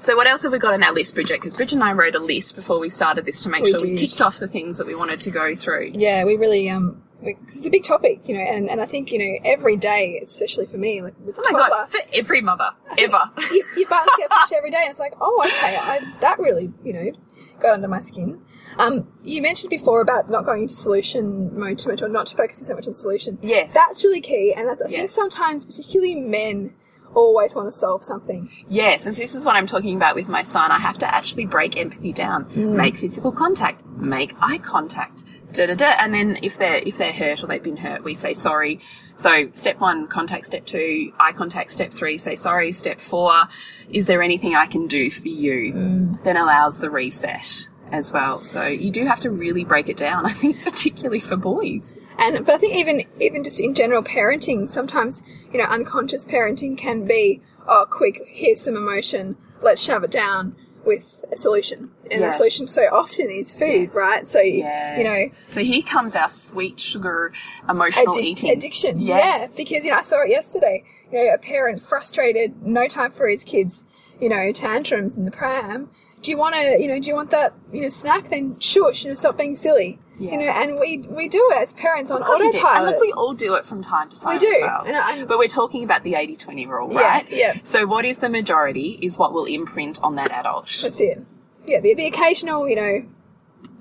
So 0.02 0.16
what 0.16 0.28
else 0.28 0.44
have 0.44 0.52
we 0.54 0.60
got 0.60 0.74
on 0.74 0.82
our 0.82 0.94
list, 0.94 1.14
Bridget? 1.14 1.36
Because 1.36 1.54
Bridget 1.54 1.76
and 1.76 1.84
I 1.84 1.92
wrote 1.92 2.16
a 2.16 2.20
list 2.20 2.56
before 2.56 2.80
we 2.80 2.90
started 2.90 3.26
this 3.26 3.42
to 3.44 3.50
make 3.50 3.64
We 3.64 3.72
sure 3.72 3.80
we 3.84 3.96
ticked 3.96 4.22
off 4.22 4.40
the 4.40 4.48
things 4.48 4.78
that 4.78 4.88
we 4.88 4.96
wanted 4.96 5.20
to 5.22 5.30
go 5.30 5.54
through. 5.54 5.92
Yeah, 5.94 6.24
we 6.24 6.38
really, 6.38 6.70
um, 6.70 7.04
it's 7.22 7.66
a 7.66 7.70
big 7.70 7.84
topic, 7.84 8.22
you 8.28 8.36
know, 8.36 8.42
and, 8.44 8.70
and 8.70 8.80
I 8.82 8.86
think, 8.86 9.12
you 9.12 9.20
know, 9.20 9.40
every 9.44 9.76
day, 9.78 10.20
especially 10.24 10.66
for 10.66 10.78
me, 10.78 11.02
like 11.02 11.14
with 11.26 11.36
the 11.36 11.44
Oh 11.48 11.52
my 11.52 11.60
toddler, 11.60 11.76
god, 11.76 11.92
for 11.92 12.00
every 12.14 12.42
mother 12.42 12.70
ever. 12.98 13.22
you, 13.52 13.64
your 13.76 13.90
buttons 13.90 14.12
get 14.18 14.30
pushed 14.30 14.54
every 14.54 14.72
day, 14.72 14.80
and 14.82 14.90
it's 14.90 15.00
like, 15.00 15.14
oh, 15.20 15.42
okay, 15.46 15.76
I, 15.76 16.00
that 16.22 16.40
really, 16.40 16.72
you 16.84 16.94
know, 16.94 17.12
got 17.60 17.74
under 17.74 17.88
my 17.88 18.00
skin. 18.00 18.42
Um, 18.78 19.08
you 19.24 19.42
mentioned 19.42 19.70
before 19.70 20.00
about 20.00 20.30
not 20.30 20.46
going 20.46 20.62
into 20.62 20.74
solution 20.76 21.58
mode 21.60 21.78
too 21.80 21.90
much, 21.90 22.02
or 22.02 22.08
not 22.08 22.30
focusing 22.30 22.64
so 22.66 22.74
much 22.76 22.88
on 22.88 22.94
solution. 22.94 23.38
Yes. 23.42 23.74
that's 23.74 24.04
really 24.04 24.22
key, 24.22 24.54
and 24.56 24.70
I 24.70 24.76
think 24.76 24.92
Yes. 24.92 25.14
sometimes, 25.14 25.66
particularly 25.66 26.16
men, 26.16 26.74
always 27.16 27.56
want 27.56 27.68
to 27.68 27.72
solve 27.72 28.04
something. 28.04 28.50
Yes, 28.70 29.08
and 29.08 29.16
this 29.16 29.34
is 29.34 29.44
what 29.44 29.56
I'm 29.56 29.66
talking 29.66 29.96
about 29.96 30.14
with 30.16 30.30
my 30.30 30.44
son. 30.44 30.72
I 30.72 30.78
have 30.78 31.00
to 31.00 31.14
actually 31.14 31.48
break 31.48 31.76
empathy 31.76 32.14
down, 32.14 32.48
make 32.78 32.98
physical 32.98 33.32
contact, 33.32 33.84
make 33.98 34.36
eye 34.40 34.60
contact, 34.60 35.24
da 35.54 35.66
da 35.68 35.76
da. 35.76 35.94
And 36.00 36.14
then 36.14 36.40
if 36.42 36.58
they're 36.58 36.78
if 36.78 36.98
they're 36.98 37.14
hurt 37.14 37.44
or 37.44 37.48
they've 37.48 37.64
been 37.64 37.78
hurt, 37.78 38.04
we 38.04 38.16
say 38.16 38.34
sorry. 38.34 38.80
So 39.18 39.50
step 39.54 39.80
one, 39.80 40.08
contact. 40.08 40.46
Step 40.46 40.66
two, 40.66 41.12
eye 41.20 41.34
contact. 41.34 41.72
Step 41.72 41.92
three, 41.92 42.18
say 42.18 42.36
sorry. 42.36 42.72
Step 42.72 43.00
four, 43.00 43.44
is 43.90 44.06
there 44.06 44.22
anything 44.22 44.56
I 44.56 44.66
can 44.66 44.88
do 44.88 45.10
for 45.10 45.28
you? 45.28 45.74
Mm. 45.74 46.24
Then 46.24 46.38
allows 46.38 46.78
the 46.78 46.90
reset 46.90 47.68
as 47.92 48.14
well. 48.14 48.44
So 48.44 48.66
you 48.66 48.92
do 48.92 49.06
have 49.06 49.20
to 49.22 49.32
really 49.32 49.66
break 49.66 49.90
it 49.90 49.98
down. 49.98 50.26
I 50.28 50.34
think 50.34 50.64
particularly 50.64 51.20
for 51.20 51.36
boys. 51.36 51.96
And 52.18 52.46
but 52.46 52.56
I 52.56 52.58
think 52.58 52.76
even 52.76 53.04
even 53.20 53.44
just 53.44 53.60
in 53.60 53.74
general 53.74 54.04
parenting, 54.04 54.70
sometimes 54.70 55.24
you 55.52 55.60
know 55.60 55.66
unconscious 55.66 56.26
parenting 56.26 56.78
can 56.78 57.06
be 57.06 57.42
oh 57.68 57.86
quick 57.90 58.22
here's 58.28 58.62
some 58.62 58.76
emotion, 58.76 59.36
let's 59.62 59.82
shove 59.82 60.04
it 60.04 60.12
down 60.12 60.56
with 60.86 61.24
a 61.32 61.38
solution, 61.38 61.92
and 62.10 62.22
Yes. 62.22 62.34
the 62.34 62.38
solution 62.38 62.68
so 62.68 62.84
often 62.92 63.30
is 63.30 63.54
food, 63.54 63.90
Yes. 63.90 63.94
right? 63.96 64.28
So 64.28 64.40
you 64.42 64.64
know 64.64 65.30
So 65.50 65.62
here 65.62 65.82
comes 65.84 66.16
our 66.16 66.30
sweet 66.30 66.80
sugar 66.80 67.32
emotional 67.70 68.14
addic- 68.14 68.24
eating 68.24 68.50
addiction, 68.52 69.00
Yes. 69.00 69.42
yeah, 69.42 69.48
because 69.58 69.84
you 69.86 69.92
know 69.92 69.98
I 69.98 70.02
saw 70.02 70.22
it 70.22 70.30
yesterday. 70.30 70.84
You 71.12 71.26
know, 71.26 71.34
a 71.34 71.38
parent 71.38 71.82
frustrated, 71.82 72.62
no 72.66 72.88
time 72.88 73.12
for 73.12 73.28
his 73.28 73.44
kids, 73.44 73.84
you 74.20 74.30
know, 74.30 74.52
tantrums 74.52 75.18
in 75.18 75.26
the 75.26 75.32
pram. 75.32 75.90
Do 76.22 76.30
you 76.32 76.38
want 76.38 76.54
to, 76.56 76.80
you 76.80 76.88
know, 76.88 77.00
do 77.00 77.08
you 77.08 77.16
want 77.16 77.32
that, 77.32 77.54
you 77.72 77.82
know, 77.82 77.90
snack? 77.90 78.30
Then 78.30 78.60
shush, 78.60 79.04
you 79.06 79.10
know, 79.10 79.16
stop 79.16 79.38
being 79.38 79.56
silly. 79.56 79.98
Yeah. 80.20 80.32
You 80.32 80.38
know, 80.40 80.46
and 80.48 80.80
we 80.80 80.98
we 81.10 81.30
do 81.30 81.50
it 81.54 81.62
as 81.62 81.72
parents 81.74 82.12
on 82.12 82.22
Of 82.22 82.28
course 82.28 82.40
we 82.40 82.52
do. 82.52 82.58
And 82.58 82.66
autopilot. 82.66 82.92
look, 82.92 83.00
we 83.02 83.14
all 83.14 83.34
do 83.34 83.54
it 83.56 83.66
from 83.66 83.82
time 83.82 84.10
to 84.10 84.20
time. 84.20 84.34
We 84.34 84.38
do. 84.40 84.48
As 84.54 84.62
well. 84.62 84.84
I- 84.86 85.24
but 85.26 85.38
we're 85.38 85.48
talking 85.48 85.84
about 85.84 86.04
the 86.04 86.16
80 86.16 86.36
20 86.36 86.66
rule, 86.68 86.90
Yeah, 86.92 87.00
right? 87.00 87.26
yeah. 87.30 87.54
So, 87.64 87.86
what 87.88 88.04
is 88.06 88.18
the 88.18 88.28
majority 88.30 89.00
is 89.02 89.18
what 89.18 89.32
will 89.34 89.46
imprint 89.46 90.00
on 90.04 90.16
that 90.16 90.32
adult. 90.32 90.70
That's 90.82 91.00
it. 91.00 91.24
Yeah, 91.66 91.80
the, 91.80 91.94
the 91.94 92.06
occasional, 92.08 92.68
you 92.68 92.76
know, 92.76 93.04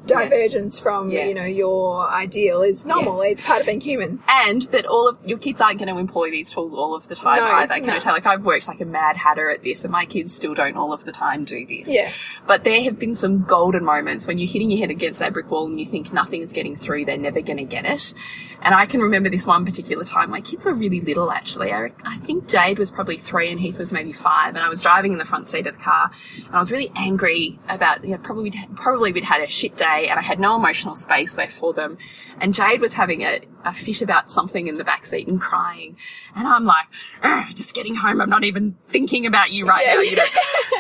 divergence 0.09 0.79
from, 0.79 1.11
Yes. 1.11 1.29
you 1.29 1.35
know, 1.35 1.45
your 1.45 2.09
ideal 2.11 2.63
is 2.63 2.87
normal. 2.87 3.23
Yes. 3.23 3.33
It's 3.33 3.47
part 3.47 3.61
of 3.61 3.67
being 3.67 3.81
human. 3.81 4.21
And 4.29 4.63
that 4.63 4.87
all 4.87 5.09
of 5.09 5.19
your 5.25 5.39
kids 5.39 5.61
aren't 5.61 5.79
going 5.79 5.93
to 5.95 5.99
employ 6.01 6.31
these 6.31 6.51
tools 6.51 6.75
all 6.75 6.95
of 6.95 7.07
the 7.09 7.15
time 7.15 7.39
No, 7.39 7.45
either. 7.45 7.75
Can 7.75 7.87
no. 7.87 7.95
I 7.95 7.99
tell? 7.99 8.13
Like, 8.15 8.27
I've 8.27 8.45
worked 8.45 8.69
like 8.69 8.81
a 8.81 8.85
mad 8.85 9.17
hatter 9.17 9.51
at 9.51 9.63
this, 9.63 9.85
and 9.85 9.93
my 9.93 10.05
kids 10.07 10.35
still 10.35 10.55
don't 10.55 10.77
all 10.77 10.93
of 10.93 11.05
the 11.05 11.13
time 11.13 11.45
do 11.45 11.65
this. 11.67 11.89
Yeah. 11.89 12.11
But 12.47 12.65
there 12.65 12.83
have 12.83 12.99
been 12.99 13.15
some 13.15 13.45
golden 13.45 13.85
moments 13.85 14.27
when 14.27 14.39
you're 14.39 14.49
hitting 14.49 14.71
your 14.71 14.81
head 14.81 14.91
against 14.91 15.21
that 15.21 15.33
brick 15.33 15.51
wall 15.51 15.67
and 15.67 15.79
you 15.79 15.87
think 15.87 16.13
nothing's 16.13 16.53
getting 16.53 16.75
through, 16.75 17.05
they're 17.05 17.17
never 17.17 17.41
going 17.41 17.59
to 17.59 17.65
get 17.65 17.85
it. 17.85 18.15
And 18.63 18.75
I 18.75 18.87
can 18.87 19.01
remember 19.01 19.29
this 19.31 19.47
one 19.47 19.65
particular 19.65 20.05
time. 20.05 20.31
My 20.31 20.41
kids 20.41 20.65
were 20.65 20.75
really 20.75 21.01
little, 21.01 21.31
actually. 21.31 21.73
I, 21.73 21.91
I 22.05 22.17
think 22.19 22.49
Jade 22.49 22.79
was 22.79 22.91
probably 22.91 23.17
three 23.17 23.51
and 23.51 23.61
Heath 23.61 23.79
was 23.79 23.93
maybe 23.93 24.13
five. 24.13 24.57
And 24.57 24.65
I 24.65 24.69
was 24.69 24.83
driving 24.83 25.13
in 25.13 25.19
the 25.19 25.25
front 25.25 25.49
seat 25.49 25.67
of 25.67 25.77
the 25.79 25.83
car 25.83 26.11
and 26.47 26.55
I 26.55 26.59
was 26.59 26.73
really 26.73 26.91
angry 26.97 27.59
about, 27.69 28.03
you 28.05 28.11
know, 28.11 28.19
probably, 28.19 28.53
probably 28.75 29.13
we'd 29.13 29.25
had 29.25 29.41
a 29.43 29.47
shit 29.47 29.77
day 29.77 29.98
and 30.07 30.19
I 30.19 30.23
had 30.23 30.39
no 30.39 30.55
emotional 30.57 30.95
space 30.95 31.37
left 31.37 31.53
for 31.53 31.73
them. 31.73 31.99
And 32.41 32.55
Jade 32.55 32.81
was 32.81 32.93
having 32.95 33.23
a, 33.23 33.41
a 33.65 33.73
fit 33.73 34.01
about 34.03 34.31
something 34.31 34.67
in 34.69 34.77
the 34.77 34.85
back 34.85 35.05
seat 35.07 35.27
and 35.27 35.41
crying. 35.41 35.97
And 36.37 36.47
I'm 36.47 36.65
like, 36.65 36.87
"Ugh, 37.23 37.47
just 37.55 37.75
getting 37.75 37.97
home. 37.97 38.21
I'm 38.21 38.31
not 38.31 38.45
even 38.45 38.77
thinking 38.91 39.27
about 39.27 39.51
you 39.51 39.67
right 39.67 39.85
Yeah. 39.87 39.95
now, 39.95 40.01
you 40.01 40.17
know. 40.17 40.25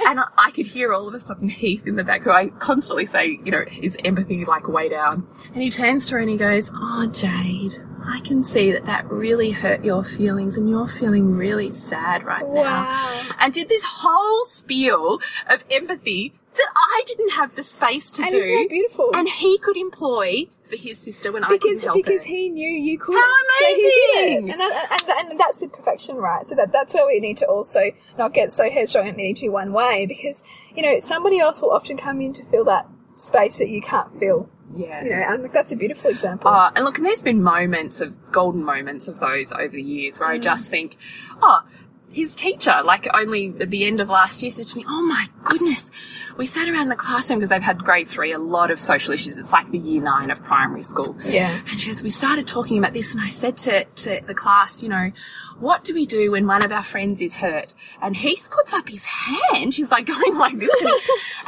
and 0.07 0.20
I, 0.20 0.24
I 0.38 0.50
could 0.52 0.66
hear 0.66 0.92
all 0.92 1.09
of 1.09 1.14
a 1.14 1.20
sudden 1.20 1.48
Heath 1.48 1.87
in 1.87 1.96
the 1.96 2.04
back, 2.04 2.22
who 2.22 2.31
I 2.31 2.48
constantly 2.59 3.07
say, 3.07 3.40
you 3.44 3.50
know, 3.50 3.64
his 3.68 3.96
empathy 4.04 4.44
like 4.44 4.68
way 4.68 4.88
down. 4.88 5.26
And 5.54 5.62
he 5.62 5.70
turns 5.70 6.07
to 6.09 6.14
her 6.14 6.20
and 6.20 6.31
he 6.31 6.37
goes, 6.37 6.70
Oh, 6.74 7.09
Jade, 7.12 7.72
I 8.07 8.20
can 8.20 8.44
see 8.44 8.70
that 8.72 8.87
that 8.87 9.11
really 9.11 9.50
hurt 9.50 9.85
your 9.85 10.04
feelings 10.04 10.57
and 10.57 10.68
you're 10.70 10.88
feeling 10.88 11.35
really 11.35 11.70
sad 11.70 12.24
right 12.24 12.46
now. 12.48 12.85
Wow. 12.85 13.22
And 13.40 13.52
did 13.52 13.68
this 13.68 13.83
whole 13.85 14.44
spiel 14.44 15.18
of 15.48 15.64
empathy 15.70 16.35
that 16.59 16.73
I 16.77 17.03
didn't 17.07 17.31
have 17.31 17.55
the 17.55 17.62
space 17.62 18.12
to 18.12 18.23
And 18.23 18.31
do. 18.31 18.38
isn't 18.38 18.53
that 18.53 18.68
beautiful? 18.68 19.11
And 19.14 19.29
he 19.29 19.59
could 19.59 19.77
employ 19.77 20.47
for 20.68 20.77
his 20.77 20.99
sister 20.99 21.33
when 21.33 21.44
I 21.44 21.49
because 21.49 21.62
couldn't 21.81 21.83
help 21.85 21.97
because 21.97 22.25
her. 22.25 22.29
he 22.29 22.51
knew 22.51 22.68
you 22.68 22.99
couldn't. 22.99 23.21
How 23.21 23.35
So 23.61 23.66
he 23.66 23.75
did 23.75 23.83
it. 23.87 24.38
amazing! 24.38 24.51
And, 24.51 24.61
that, 24.61 25.03
and, 25.18 25.31
and 25.31 25.40
that's 25.40 25.61
the 25.61 25.68
perfection, 25.68 26.16
right? 26.16 26.47
So 26.47 26.55
that 26.57 26.71
that's 26.73 26.92
where 26.92 27.07
we 27.07 27.21
need 27.21 27.38
to 27.38 27.47
also 27.47 27.90
not 28.18 28.35
get 28.35 28.53
so 28.53 28.68
headstrong 28.71 29.09
and 29.09 29.16
needing 29.16 29.35
to 29.37 29.40
be 29.42 29.49
one 29.49 29.73
way 29.73 30.05
because 30.07 30.42
you 30.77 30.83
know 30.83 30.99
somebody 30.99 31.38
else 31.40 31.62
will 31.62 31.71
often 31.73 31.97
come 31.97 32.21
in 32.21 32.33
to 32.35 32.44
fill 32.44 32.64
that 32.64 32.87
space 33.16 33.57
that 33.59 33.68
you 33.71 33.81
can't 33.81 34.18
fill. 34.21 34.51
You 34.77 34.87
know, 34.87 34.99
and 35.03 35.51
that's 35.51 35.73
a 35.73 35.77
beautiful 35.77 36.11
example. 36.11 36.51
Uh, 36.51 36.71
and 36.77 36.85
look, 36.85 36.99
and 36.99 37.07
there's 37.07 37.23
been 37.23 37.42
moments 37.42 38.03
of 38.03 38.31
golden 38.33 38.62
moments 38.62 39.09
of 39.09 39.18
those 39.18 39.51
over 39.51 39.68
the 39.75 39.83
years 39.83 40.21
where 40.21 40.29
I 40.29 40.38
just 40.38 40.68
think, 40.68 40.99
oh, 41.40 41.62
his 42.11 42.35
teacher, 42.35 42.75
like 42.85 43.07
only 43.14 43.55
at 43.61 43.71
the 43.71 43.85
end 43.85 44.01
of 44.01 44.09
last 44.09 44.42
year, 44.42 44.51
said 44.51 44.66
to 44.66 44.77
me, 44.77 44.85
"Oh 44.88 45.03
my 45.07 45.27
goodness, 45.44 45.90
we 46.37 46.47
sat 46.47 46.68
around 46.68 46.88
the 46.88 46.97
classroom 46.97 47.38
because 47.38 47.51
they've 47.51 47.62
had 47.62 47.85
grade 47.85 48.09
three, 48.09 48.33
a 48.33 48.38
lot 48.38 48.71
of 48.71 48.81
social 48.81 49.12
issues. 49.14 49.38
It's 49.38 49.53
like 49.53 49.71
the 49.71 49.79
year 49.79 50.03
nine 50.03 50.31
of 50.31 50.42
primary 50.42 50.83
school." 50.83 51.16
Yeah. 51.25 51.61
And 51.71 51.81
she 51.81 51.88
goes, 51.88 52.03
"We 52.03 52.11
started 52.11 52.47
talking 52.47 52.79
about 52.79 52.92
this, 52.92 53.14
and 53.14 53.23
I 53.23 53.29
said 53.29 53.57
to 53.59 53.85
to 53.85 54.21
the 54.27 54.35
class, 54.35 54.83
you 54.83 54.88
know." 54.88 55.12
What 55.61 55.83
do 55.83 55.92
we 55.92 56.07
do 56.07 56.31
when 56.31 56.47
one 56.47 56.64
of 56.64 56.71
our 56.71 56.85
friends 56.85 57.21
is 57.21 57.38
hurt? 57.38 57.75
And 58.01 58.16
Heath 58.16 58.49
puts 58.49 58.73
up 58.73 58.88
his 58.88 59.05
hand. 59.05 59.75
She's 59.75 59.90
like 59.90 60.07
going 60.14 60.38
like 60.38 60.57
this. 60.57 60.71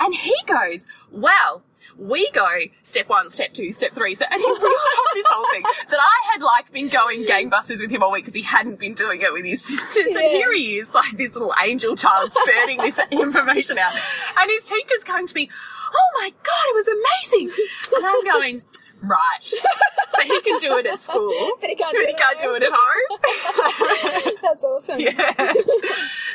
and 0.01 0.13
he 0.13 0.35
goes, 0.47 0.85
well, 1.13 1.63
we 1.99 2.31
go 2.31 2.47
step 2.83 3.09
one, 3.09 3.29
step 3.29 3.53
two, 3.53 3.73
step 3.73 3.93
three. 3.93 4.15
So, 4.15 4.25
and 4.31 4.41
he 4.41 4.47
brought 4.47 4.63
up 4.63 5.15
this 5.15 5.27
whole 5.29 5.51
thing 5.51 5.63
that 5.63 6.01
I 6.01 6.33
had 6.33 6.43
like 6.43 6.73
been 6.73 6.89
going 6.89 7.25
gangbusters 7.25 7.81
with 7.81 7.91
him 7.91 8.03
all 8.03 8.13
week 8.13 8.25
because 8.25 8.35
he 8.35 8.43
hadn't 8.43 8.79
been 8.79 8.95
doing 8.95 9.21
it 9.23 9.33
with 9.33 9.45
his 9.45 9.65
sisters. 9.65 10.09
And 10.09 10.19
here 10.19 10.53
he 10.53 10.79
is, 10.79 10.95
like 10.95 11.17
this 11.17 11.35
little 11.35 11.55
angel 11.63 11.97
child 11.97 12.33
spurting 12.33 12.79
this 12.79 12.99
information 13.11 13.79
out. 13.79 13.93
And 14.39 14.51
his 14.51 14.65
teacher's 14.65 15.05
going 15.05 15.27
to 15.27 15.35
me, 15.35 15.51
oh 15.93 16.21
my 16.21 16.31
God, 16.31 16.67
it 16.69 16.75
was 16.75 16.89
amazing. 16.89 17.67
And 17.97 18.07
I'm 18.07 18.25
going, 18.25 18.63
right. 19.03 19.43
So 19.43 20.23
he 20.23 20.41
can 20.41 20.59
do 20.59 20.77
it 20.79 20.87
at 20.87 21.01
school. 21.01 21.33
But 21.61 21.71
he 21.71 21.77
can't 21.77 21.93
but 21.93 21.99
do 22.01 22.05
he 22.07 22.13
it 22.13 22.19
can't 22.19 22.37
at 22.37 22.43
do 22.43 22.55
it 22.55 22.63
at 22.63 22.73
home. 22.73 24.35
That's 24.43 24.65
awesome. 24.65 25.01
Yeah. 25.01 25.53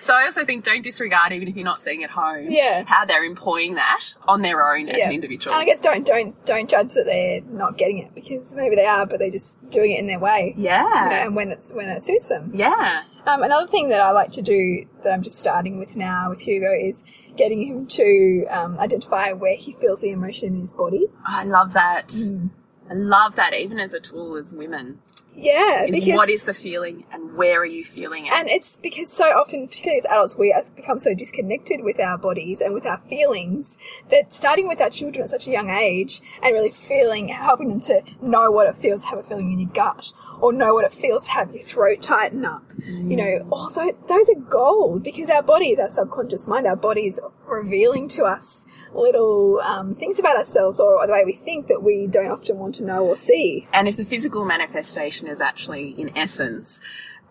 so 0.01 0.13
I 0.13 0.23
also 0.25 0.45
think 0.45 0.63
don't 0.63 0.83
disregard 0.83 1.33
even 1.33 1.47
if 1.47 1.55
you're 1.55 1.65
not 1.65 1.79
seeing 1.81 2.03
at 2.03 2.09
home 2.11 2.47
Yeah. 2.49 2.83
how 2.85 3.05
they're 3.05 3.23
employing 3.25 3.75
that 3.75 4.15
on 4.27 4.41
their 4.41 4.71
own 4.73 4.87
as 4.89 4.97
Yeah. 4.97 5.07
an 5.07 5.13
individual. 5.13 5.53
And 5.55 5.61
I 5.61 5.65
guess 5.65 5.79
don't 5.79 6.05
don't 6.05 6.43
don't 6.45 6.69
judge 6.69 6.93
that 6.93 7.05
they're 7.05 7.41
not 7.41 7.77
getting 7.77 7.97
it 7.99 8.13
because 8.15 8.55
maybe 8.55 8.75
they 8.75 8.85
are, 8.85 9.05
but 9.05 9.19
they're 9.19 9.29
just 9.31 9.57
doing 9.69 9.91
it 9.91 9.99
in 9.99 10.07
their 10.07 10.19
way. 10.19 10.53
yeah. 10.57 10.83
You 11.05 11.09
know, 11.09 11.15
and 11.27 11.35
when 11.35 11.51
it's 11.51 11.71
when 11.71 11.89
it 11.89 12.03
suits 12.03 12.27
them. 12.27 12.51
yeah. 12.55 13.03
Um, 13.27 13.41
another 13.41 13.65
thing 13.67 13.89
that 13.89 14.01
I 14.01 14.11
like 14.11 14.31
to 14.33 14.43
do 14.43 14.85
that 15.03 15.11
I'm 15.11 15.23
just 15.23 15.39
starting 15.39 15.79
with 15.79 15.95
now 15.95 16.29
with 16.29 16.41
Hugo 16.41 16.71
is 16.71 17.03
getting 17.37 17.67
him 17.67 17.87
to 17.87 18.45
um, 18.49 18.79
identify 18.79 19.33
where 19.33 19.55
he 19.55 19.73
feels 19.73 20.01
the 20.01 20.09
emotion 20.09 20.55
in 20.55 20.61
his 20.61 20.73
body. 20.73 21.07
I 21.25 21.43
love 21.43 21.73
that. 21.73 22.09
Mm. 22.09 22.49
I 22.89 22.93
love 22.93 23.35
that 23.35 23.53
even 23.53 23.79
as 23.79 23.93
a 23.93 23.99
tool 23.99 24.35
as 24.35 24.53
women. 24.53 24.99
Yeah, 25.35 25.83
Is 25.83 25.91
because 25.91 26.15
what 26.15 26.29
is 26.29 26.43
the 26.43 26.53
feeling 26.53 27.05
and 27.11 27.35
where 27.35 27.59
are 27.59 27.65
you 27.65 27.83
feeling 27.83 28.25
it? 28.25 28.33
and 28.33 28.49
it's 28.49 28.77
because 28.77 29.11
so 29.11 29.25
often, 29.25 29.67
particularly 29.67 29.99
as 29.99 30.05
adults, 30.05 30.35
we 30.35 30.51
have 30.51 30.73
become 30.75 30.99
so 30.99 31.13
disconnected 31.13 31.83
with 31.83 31.99
our 31.99 32.17
bodies 32.17 32.61
and 32.61 32.73
with 32.73 32.85
our 32.85 32.99
feelings 33.09 33.77
that 34.09 34.31
starting 34.31 34.67
with 34.67 34.79
our 34.79 34.89
children 34.89 35.23
at 35.23 35.29
such 35.29 35.47
a 35.47 35.51
young 35.51 35.69
age 35.69 36.21
and 36.41 36.53
really 36.53 36.69
feeling, 36.69 37.27
helping 37.27 37.69
them 37.69 37.79
to 37.81 38.01
know 38.21 38.49
what 38.49 38.67
it 38.67 38.75
feels 38.75 39.01
to 39.01 39.07
have 39.07 39.19
a 39.19 39.23
feeling 39.23 39.51
in 39.51 39.59
your 39.59 39.69
gut 39.69 40.13
or 40.39 40.53
know 40.53 40.73
what 40.73 40.85
it 40.85 40.93
feels 40.93 41.25
to 41.25 41.31
have 41.31 41.53
your 41.53 41.63
throat 41.63 42.01
tighten 42.01 42.45
up. 42.45 42.63
You 42.85 42.93
mm. 42.93 43.17
know, 43.17 43.47
oh, 43.51 43.55
all 43.55 43.69
those, 43.71 43.93
those 44.07 44.29
are 44.29 44.39
gold 44.39 45.03
because 45.03 45.29
our 45.29 45.43
bodies, 45.43 45.79
our 45.79 45.89
subconscious 45.89 46.47
mind, 46.47 46.67
our 46.67 46.75
bodies 46.75 47.19
revealing 47.55 48.07
to 48.09 48.23
us 48.23 48.65
little 48.93 49.59
um, 49.61 49.95
things 49.95 50.19
about 50.19 50.37
ourselves 50.37 50.79
or 50.79 51.05
the 51.05 51.13
way 51.13 51.23
we 51.25 51.33
think 51.33 51.67
that 51.67 51.83
we 51.83 52.07
don't 52.07 52.31
often 52.31 52.57
want 52.57 52.75
to 52.75 52.83
know 52.83 53.05
or 53.05 53.15
see. 53.15 53.67
And 53.73 53.87
if 53.87 53.97
the 53.97 54.05
physical 54.05 54.45
manifestation 54.45 55.27
is 55.27 55.41
actually, 55.41 55.89
in 55.89 56.15
essence, 56.17 56.79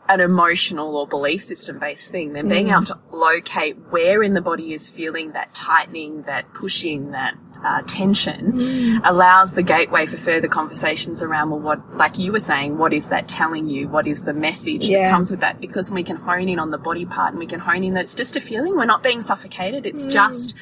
an 0.08 0.20
emotional 0.20 0.96
or 0.96 1.06
belief 1.06 1.42
system 1.42 1.78
based 1.78 2.10
thing, 2.10 2.34
then 2.34 2.48
being 2.48 2.70
able 2.70 2.84
to 2.84 2.98
locate 3.10 3.76
where 3.90 4.22
in 4.22 4.34
the 4.34 4.40
body 4.42 4.74
is 4.74 4.88
feeling 4.88 5.32
that 5.32 5.54
tightening, 5.54 6.22
that 6.22 6.52
pushing, 6.52 7.12
that 7.12 7.34
uh, 7.64 7.82
tension 7.86 9.00
allows 9.04 9.54
the 9.54 9.62
gateway 9.62 10.06
for 10.06 10.16
further 10.16 10.48
conversations 10.48 11.22
around, 11.22 11.50
well, 11.50 11.60
what, 11.60 11.96
like 11.96 12.18
you 12.18 12.30
were 12.32 12.40
saying, 12.40 12.78
what 12.78 12.92
is 12.92 13.08
that 13.08 13.26
telling 13.28 13.68
you? 13.68 13.88
What 13.88 14.06
is 14.06 14.22
the 14.22 14.32
message 14.34 14.84
Yeah. 14.84 15.04
that 15.04 15.10
comes 15.10 15.30
with 15.30 15.40
that? 15.40 15.60
Because 15.60 15.90
we 15.90 16.02
can 16.02 16.16
hone 16.16 16.48
in 16.48 16.58
on 16.58 16.70
the 16.70 16.78
body 16.78 17.06
part 17.06 17.30
and 17.30 17.38
we 17.38 17.46
can 17.46 17.60
hone 17.60 17.82
in 17.84 17.94
that 17.94 18.02
it's 18.02 18.14
just 18.14 18.36
a 18.36 18.40
feeling. 18.40 18.76
We're 18.76 18.84
not 18.84 19.02
being 19.02 19.22
suffocated. 19.22 19.86
It's 19.86 20.06
just 20.06 20.54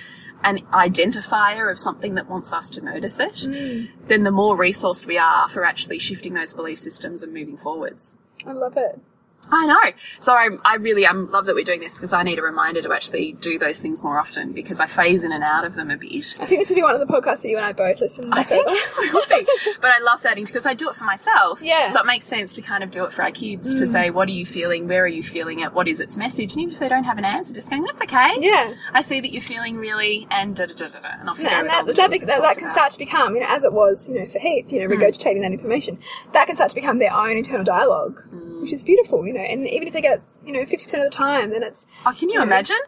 an 0.45 0.59
identifier 0.73 1.71
of 1.71 1.79
something 1.79 2.15
that 2.17 2.29
wants 2.29 2.53
us 2.53 2.69
to 2.71 2.81
notice 2.81 3.21
it, 3.21 3.35
Mm. 3.35 3.88
then 4.09 4.25
the 4.25 4.31
more 4.33 4.57
resourced 4.57 5.07
we 5.07 5.17
are 5.19 5.49
for 5.49 5.65
actually 5.65 5.99
shifting 6.01 6.35
those 6.35 6.53
belief 6.53 6.79
systems 6.81 7.23
and 7.23 7.33
moving 7.33 7.57
forwards. 7.57 8.17
I 8.47 8.53
love 8.53 8.77
it. 8.77 8.99
I 9.55 9.67
know. 9.67 9.93
So 10.19 10.33
I, 10.33 10.49
I 10.65 10.77
really 10.77 11.07
um, 11.07 11.31
love 11.31 11.47
that 11.47 11.55
we're 11.55 11.65
doing 11.65 11.81
this 11.81 11.95
because 11.95 12.12
I 12.12 12.23
need 12.23 12.38
a 12.38 12.43
reminder 12.43 12.81
to 12.83 12.93
actually 12.93 13.33
do 13.33 13.59
those 13.59 13.81
things 13.81 14.03
more 14.03 14.19
often 14.19 14.53
because 14.53 14.81
I 14.81 14.87
phase 14.87 15.25
in 15.25 15.33
and 15.33 15.45
out 15.45 15.65
of 15.65 15.75
them 15.75 15.91
a 15.91 15.97
bit. 15.97 16.38
I 16.41 16.47
think 16.47 16.61
this 16.61 16.71
would 16.71 16.77
be 16.77 16.83
one 16.83 16.95
of 16.95 17.07
the 17.07 17.12
podcasts 17.12 17.43
that 17.43 17.51
you 17.51 17.57
and 17.57 17.67
I 17.67 17.73
both 17.73 18.01
listen 18.01 18.31
to. 18.31 18.37
I 18.37 18.43
think 18.43 18.65
it 18.69 19.29
be. 19.29 19.73
But 19.81 19.91
I 19.91 20.01
love 20.01 20.23
that 20.23 20.37
because 20.37 20.67
I 20.67 20.75
do 20.75 20.88
it 20.88 20.95
for 20.95 21.05
myself. 21.05 21.61
Yeah. 21.62 21.91
So 21.91 22.01
it 22.01 22.07
makes 22.07 22.27
sense 22.27 22.55
to 22.55 22.62
kind 22.62 22.83
of 22.83 22.91
do 22.91 23.05
it 23.05 23.12
for 23.12 23.23
our 23.23 23.31
kids 23.31 23.75
to 23.75 23.87
say, 23.87 24.11
what 24.11 24.29
are 24.29 24.33
you 24.33 24.47
feeling? 24.47 24.88
Where 24.88 25.05
are 25.05 25.09
you 25.09 25.23
feeling 25.23 25.61
it? 25.61 25.73
What 25.73 25.88
is 25.88 26.01
its 26.01 26.17
message? 26.17 26.53
And 26.53 26.62
even 26.62 26.75
if 26.75 26.81
they 26.81 26.88
don't 26.88 27.05
have 27.05 27.19
an 27.19 27.25
answer, 27.25 27.55
just 27.55 27.71
going, 27.71 27.83
that's 27.83 28.01
okay. 28.01 28.37
Yeah. 28.41 28.75
I 28.93 29.01
see 29.03 29.21
that 29.21 29.33
you're 29.33 29.43
feeling 29.43 29.77
really, 29.77 30.27
and 30.31 30.57
da 30.57 30.67
da 30.67 30.75
da 30.75 30.88
da 30.88 31.01
da. 31.01 31.09
And 31.21 31.29
off 31.29 31.38
you 31.38 31.49
go 31.49 31.51
and 31.51 31.69
all 31.69 31.85
that, 31.85 31.95
that, 31.95 32.09
tools 32.09 32.21
that, 32.21 32.43
that 32.43 32.55
can 32.57 32.65
about. 32.65 32.73
start 32.73 32.93
to 32.93 32.99
become, 32.99 33.35
you 33.35 33.41
know, 33.41 33.49
as 33.49 33.65
it 33.65 33.73
was, 33.73 34.09
you 34.09 34.19
know, 34.19 34.27
for 34.27 34.38
Heath, 34.38 34.73
you 34.73 34.81
know, 34.81 34.95
regurgitating 34.95 35.43
that 35.43 35.53
information, 35.53 35.99
that 36.33 36.47
can 36.47 36.57
start 36.57 36.71
to 36.71 36.75
become 36.75 36.99
their 36.99 37.12
own 37.12 37.37
internal 37.37 37.65
dialogue, 37.65 38.23
which 38.62 38.72
is 38.72 38.83
beautiful, 38.85 39.27
you 39.27 39.33
know, 39.35 39.40
and 39.40 39.68
even 39.68 39.88
if 39.88 39.92
they 39.92 40.01
get 40.01 40.18
it, 40.18 40.25
you 40.44 40.53
know, 40.53 40.61
50% 40.61 40.85
of 40.94 41.03
the 41.03 41.11
time, 41.11 41.51
then 41.51 41.62
it's, 41.62 41.87
Oh, 42.07 42.14
can 42.16 42.29
you 42.31 42.37
Yeah. 42.38 42.44
imagine? 42.44 42.79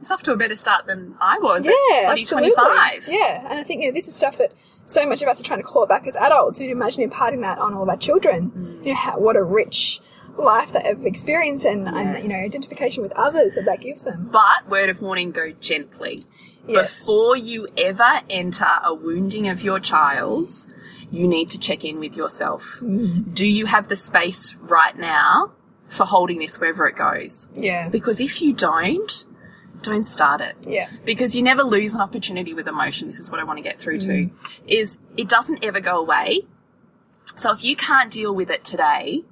It's 0.00 0.10
off 0.10 0.22
to 0.24 0.32
a 0.32 0.36
better 0.36 0.54
start 0.56 0.86
than 0.86 1.14
I 1.20 1.38
was 1.38 1.64
yeah, 1.66 1.72
at 1.98 2.04
bloody 2.06 2.24
25. 2.24 3.08
Yeah, 3.08 3.46
and 3.50 3.58
I 3.58 3.62
think, 3.62 3.82
you 3.82 3.88
know, 3.90 3.94
this 3.94 4.08
is 4.08 4.14
stuff 4.14 4.38
that 4.38 4.52
so 4.86 5.06
much 5.06 5.22
of 5.22 5.28
us 5.28 5.40
are 5.40 5.44
trying 5.44 5.60
to 5.60 5.64
claw 5.64 5.86
back 5.86 6.06
as 6.06 6.16
adults, 6.16 6.58
and 6.58 6.70
imagine 6.70 7.02
imparting 7.02 7.42
that 7.42 7.58
on 7.58 7.74
all 7.74 7.82
of 7.82 7.88
our 7.88 7.96
children. 7.98 8.50
Mm. 8.50 8.86
You 8.86 8.92
know, 8.92 8.98
how, 8.98 9.18
what 9.18 9.36
a 9.36 9.42
rich 9.42 10.00
life 10.38 10.72
that 10.72 10.84
they've 10.84 11.04
experienced 11.04 11.66
and, 11.66 11.86
and, 11.86 12.22
you 12.22 12.28
know, 12.28 12.36
identification 12.36 13.02
with 13.02 13.12
others 13.12 13.54
that 13.56 13.66
that 13.66 13.80
gives 13.82 14.02
them. 14.02 14.30
But 14.32 14.68
word 14.70 14.88
of 14.88 15.02
warning, 15.02 15.32
go 15.32 15.52
gently. 15.60 16.22
Yes. 16.66 17.00
Before 17.00 17.36
you 17.36 17.68
ever 17.76 18.22
enter 18.30 18.66
a 18.82 18.94
wounding 18.94 19.48
of 19.48 19.62
your 19.62 19.80
child's, 19.80 20.66
you 21.10 21.26
need 21.26 21.50
to 21.50 21.58
check 21.58 21.84
in 21.84 21.98
with 21.98 22.16
yourself. 22.16 22.78
Mm. 22.80 23.34
Do 23.34 23.46
you 23.46 23.66
have 23.66 23.88
the 23.88 23.96
space 23.96 24.54
right 24.60 24.96
now 24.96 25.52
for 25.88 26.04
holding 26.04 26.38
this 26.38 26.58
wherever 26.60 26.86
it 26.86 26.96
goes? 26.96 27.48
Yeah. 27.54 27.88
Because 27.88 28.20
if 28.20 28.40
you 28.40 28.52
don't, 28.52 29.26
don't 29.82 30.04
start 30.04 30.40
it. 30.40 30.56
Yeah. 30.62 30.88
Because 31.04 31.34
you 31.34 31.42
never 31.42 31.62
lose 31.62 31.94
an 31.94 32.00
opportunity 32.00 32.54
with 32.54 32.68
emotion. 32.68 33.08
This 33.08 33.18
is 33.18 33.30
what 33.30 33.40
I 33.40 33.44
want 33.44 33.56
to 33.58 33.62
get 33.62 33.78
through 33.78 33.98
Mm. 33.98 34.30
to. 34.66 34.72
Is 34.72 34.98
it 35.16 35.28
doesn't 35.28 35.64
ever 35.64 35.80
go 35.80 35.98
away. 35.98 36.42
So 37.36 37.52
if 37.52 37.64
you 37.64 37.76
can't 37.76 38.10
deal 38.10 38.34
with 38.34 38.50
it 38.50 38.64
today, 38.64 39.24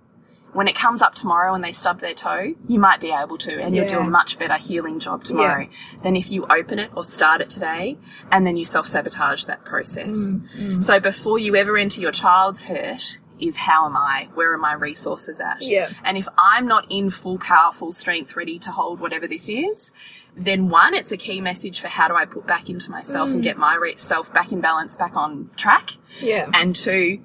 when 0.53 0.67
it 0.69 0.75
comes 0.75 1.03
up 1.03 1.15
tomorrow 1.15 1.55
and 1.55 1.63
they 1.63 1.73
stub 1.73 2.01
their 2.01 2.15
toe, 2.15 2.55
you 2.67 2.79
might 2.79 3.01
be 3.01 3.11
able 3.13 3.39
to, 3.39 3.61
and 3.61 3.77
you'll 3.77 3.87
do 3.89 3.99
a 3.99 4.05
much 4.05 4.39
better 4.39 4.55
healing 4.57 4.99
job 4.99 5.23
tomorrow 5.25 5.69
than 6.03 6.17
if 6.17 6.31
you 6.31 6.47
open 6.51 6.79
it 6.79 6.91
or 6.97 7.05
start 7.05 7.41
it 7.41 7.51
today 7.51 7.97
and 8.33 8.47
then 8.47 8.57
you 8.57 8.65
self 8.65 8.87
sabotage 8.87 9.45
that 9.45 9.65
process. 9.65 10.17
Mm, 10.17 10.83
So 10.83 11.01
before 11.01 11.39
you 11.39 11.55
ever 11.57 11.77
enter 11.77 12.01
your 12.01 12.13
child's 12.13 12.63
hurt, 12.69 13.19
is 13.39 13.57
how 13.57 13.87
am 13.87 13.97
I? 13.97 14.29
Where 14.35 14.53
are 14.53 14.59
my 14.59 14.73
resources 14.73 15.39
at? 15.39 15.59
Yeah. 15.63 15.89
And 16.03 16.19
if 16.19 16.27
I'm 16.37 16.67
not 16.67 16.91
in 16.91 17.09
full 17.09 17.39
power, 17.39 17.71
full 17.73 17.93
strength, 17.93 18.35
ready 18.35 18.59
to 18.59 18.73
hold 18.73 18.99
whatever 18.99 19.29
this 19.29 19.49
is, 19.49 19.93
then 20.37 20.69
one, 20.71 20.93
it's 20.93 21.13
a 21.13 21.17
key 21.17 21.41
message 21.41 21.79
for 21.79 21.87
how 21.87 22.09
do 22.09 22.15
I 22.17 22.25
put 22.25 22.49
back 22.49 22.69
into 22.69 22.91
myself 22.91 23.29
Mm. 23.29 23.35
and 23.35 23.43
get 23.45 23.57
my 23.57 23.93
self 23.97 24.33
back 24.35 24.51
in 24.51 24.61
balance, 24.61 24.97
back 24.97 25.15
on 25.15 25.51
track. 25.55 25.91
Yeah. 26.21 26.51
And 26.53 26.75
two, 26.75 27.21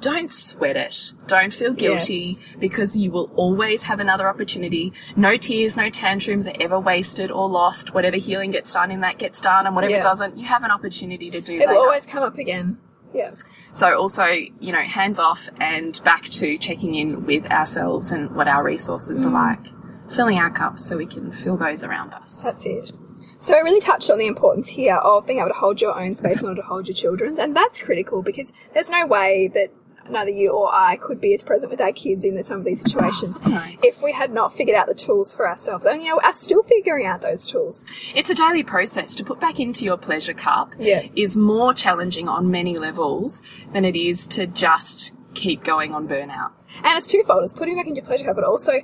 don't 0.00 0.30
sweat 0.30 0.76
it. 0.76 1.12
Don't 1.26 1.52
feel 1.52 1.72
guilty 1.72 2.38
because 2.58 2.96
you 2.96 3.10
will 3.10 3.30
always 3.36 3.84
have 3.84 4.00
another 4.00 4.28
opportunity. 4.28 4.92
No 5.16 5.36
tears, 5.36 5.76
no 5.76 5.90
tantrums 5.90 6.46
are 6.46 6.54
ever 6.60 6.78
wasted 6.78 7.30
or 7.30 7.48
lost. 7.48 7.94
Whatever 7.94 8.16
healing 8.16 8.50
gets 8.50 8.72
done 8.72 8.90
in 8.90 9.00
that 9.00 9.18
gets 9.18 9.40
done, 9.40 9.66
and 9.66 9.74
whatever 9.74 9.94
Yeah. 9.94 10.02
doesn't, 10.02 10.36
you 10.38 10.46
have 10.46 10.62
an 10.62 10.70
opportunity 10.70 11.30
to 11.30 11.40
do 11.40 11.54
It'll 11.60 11.78
always 11.78 12.06
come 12.06 12.22
up 12.22 12.38
again. 12.38 12.78
Yeah. 13.14 13.30
So 13.72 13.98
also, 13.98 14.24
you 14.26 14.72
know, 14.72 14.82
hands 14.82 15.18
off 15.18 15.48
and 15.58 16.00
back 16.04 16.24
to 16.24 16.58
checking 16.58 16.94
in 16.94 17.24
with 17.24 17.46
ourselves 17.46 18.12
and 18.12 18.34
what 18.36 18.46
our 18.48 18.62
resources 18.62 19.24
Mm. 19.24 19.28
are 19.28 19.30
like. 19.54 19.66
Filling 20.14 20.38
our 20.38 20.50
cups 20.50 20.84
so 20.86 20.96
we 20.96 21.06
can 21.06 21.32
fill 21.32 21.56
those 21.56 21.82
around 21.82 22.12
us. 22.14 22.40
That's 22.42 22.64
it. 22.66 22.92
So 23.40 23.54
I 23.54 23.58
really 23.60 23.80
touched 23.80 24.10
on 24.10 24.18
the 24.18 24.26
importance 24.26 24.68
here 24.68 24.96
of 24.96 25.26
being 25.26 25.38
able 25.38 25.48
to 25.48 25.54
hold 25.54 25.80
your 25.80 25.98
own 25.98 26.14
space 26.14 26.42
in 26.42 26.48
order 26.48 26.60
to 26.62 26.66
hold 26.66 26.88
your 26.88 26.94
children's, 26.94 27.38
and 27.38 27.54
that's 27.56 27.78
critical 27.78 28.22
because 28.22 28.52
there's 28.74 28.90
no 28.90 29.06
way 29.06 29.48
that 29.54 29.70
neither 30.10 30.30
you 30.30 30.50
or 30.50 30.68
I 30.74 30.96
could 30.96 31.20
be 31.20 31.34
as 31.34 31.44
present 31.44 31.70
with 31.70 31.80
our 31.82 31.92
kids 31.92 32.24
in 32.24 32.42
some 32.42 32.58
of 32.58 32.64
these 32.64 32.80
situations 32.80 33.38
oh, 33.44 33.50
No. 33.50 33.62
if 33.82 34.02
we 34.02 34.10
had 34.12 34.32
not 34.32 34.54
figured 34.54 34.74
out 34.74 34.86
the 34.86 34.94
tools 34.94 35.34
for 35.34 35.46
ourselves. 35.48 35.84
And 35.84 36.02
you 36.02 36.08
know, 36.08 36.20
are 36.24 36.32
still 36.32 36.62
figuring 36.62 37.06
out 37.06 37.20
those 37.20 37.46
tools. 37.46 37.84
It's 38.14 38.30
a 38.30 38.34
daily 38.34 38.62
process. 38.62 39.14
To 39.16 39.24
put 39.24 39.38
back 39.38 39.60
into 39.60 39.84
your 39.84 39.98
pleasure 39.98 40.32
cup 40.32 40.72
Yeah. 40.78 41.02
is 41.14 41.36
more 41.36 41.74
challenging 41.74 42.26
on 42.26 42.50
many 42.50 42.78
levels 42.78 43.42
than 43.74 43.84
it 43.84 43.96
is 43.96 44.26
to 44.28 44.46
just 44.46 45.12
keep 45.34 45.62
going 45.62 45.94
on 45.94 46.08
burnout. 46.08 46.52
And 46.82 46.96
it's 46.96 47.06
twofold. 47.06 47.44
It's 47.44 47.52
putting 47.52 47.76
back 47.76 47.86
into 47.86 48.00
your 48.00 48.06
pleasure 48.06 48.24
cup, 48.24 48.36
but 48.36 48.44
also, 48.44 48.80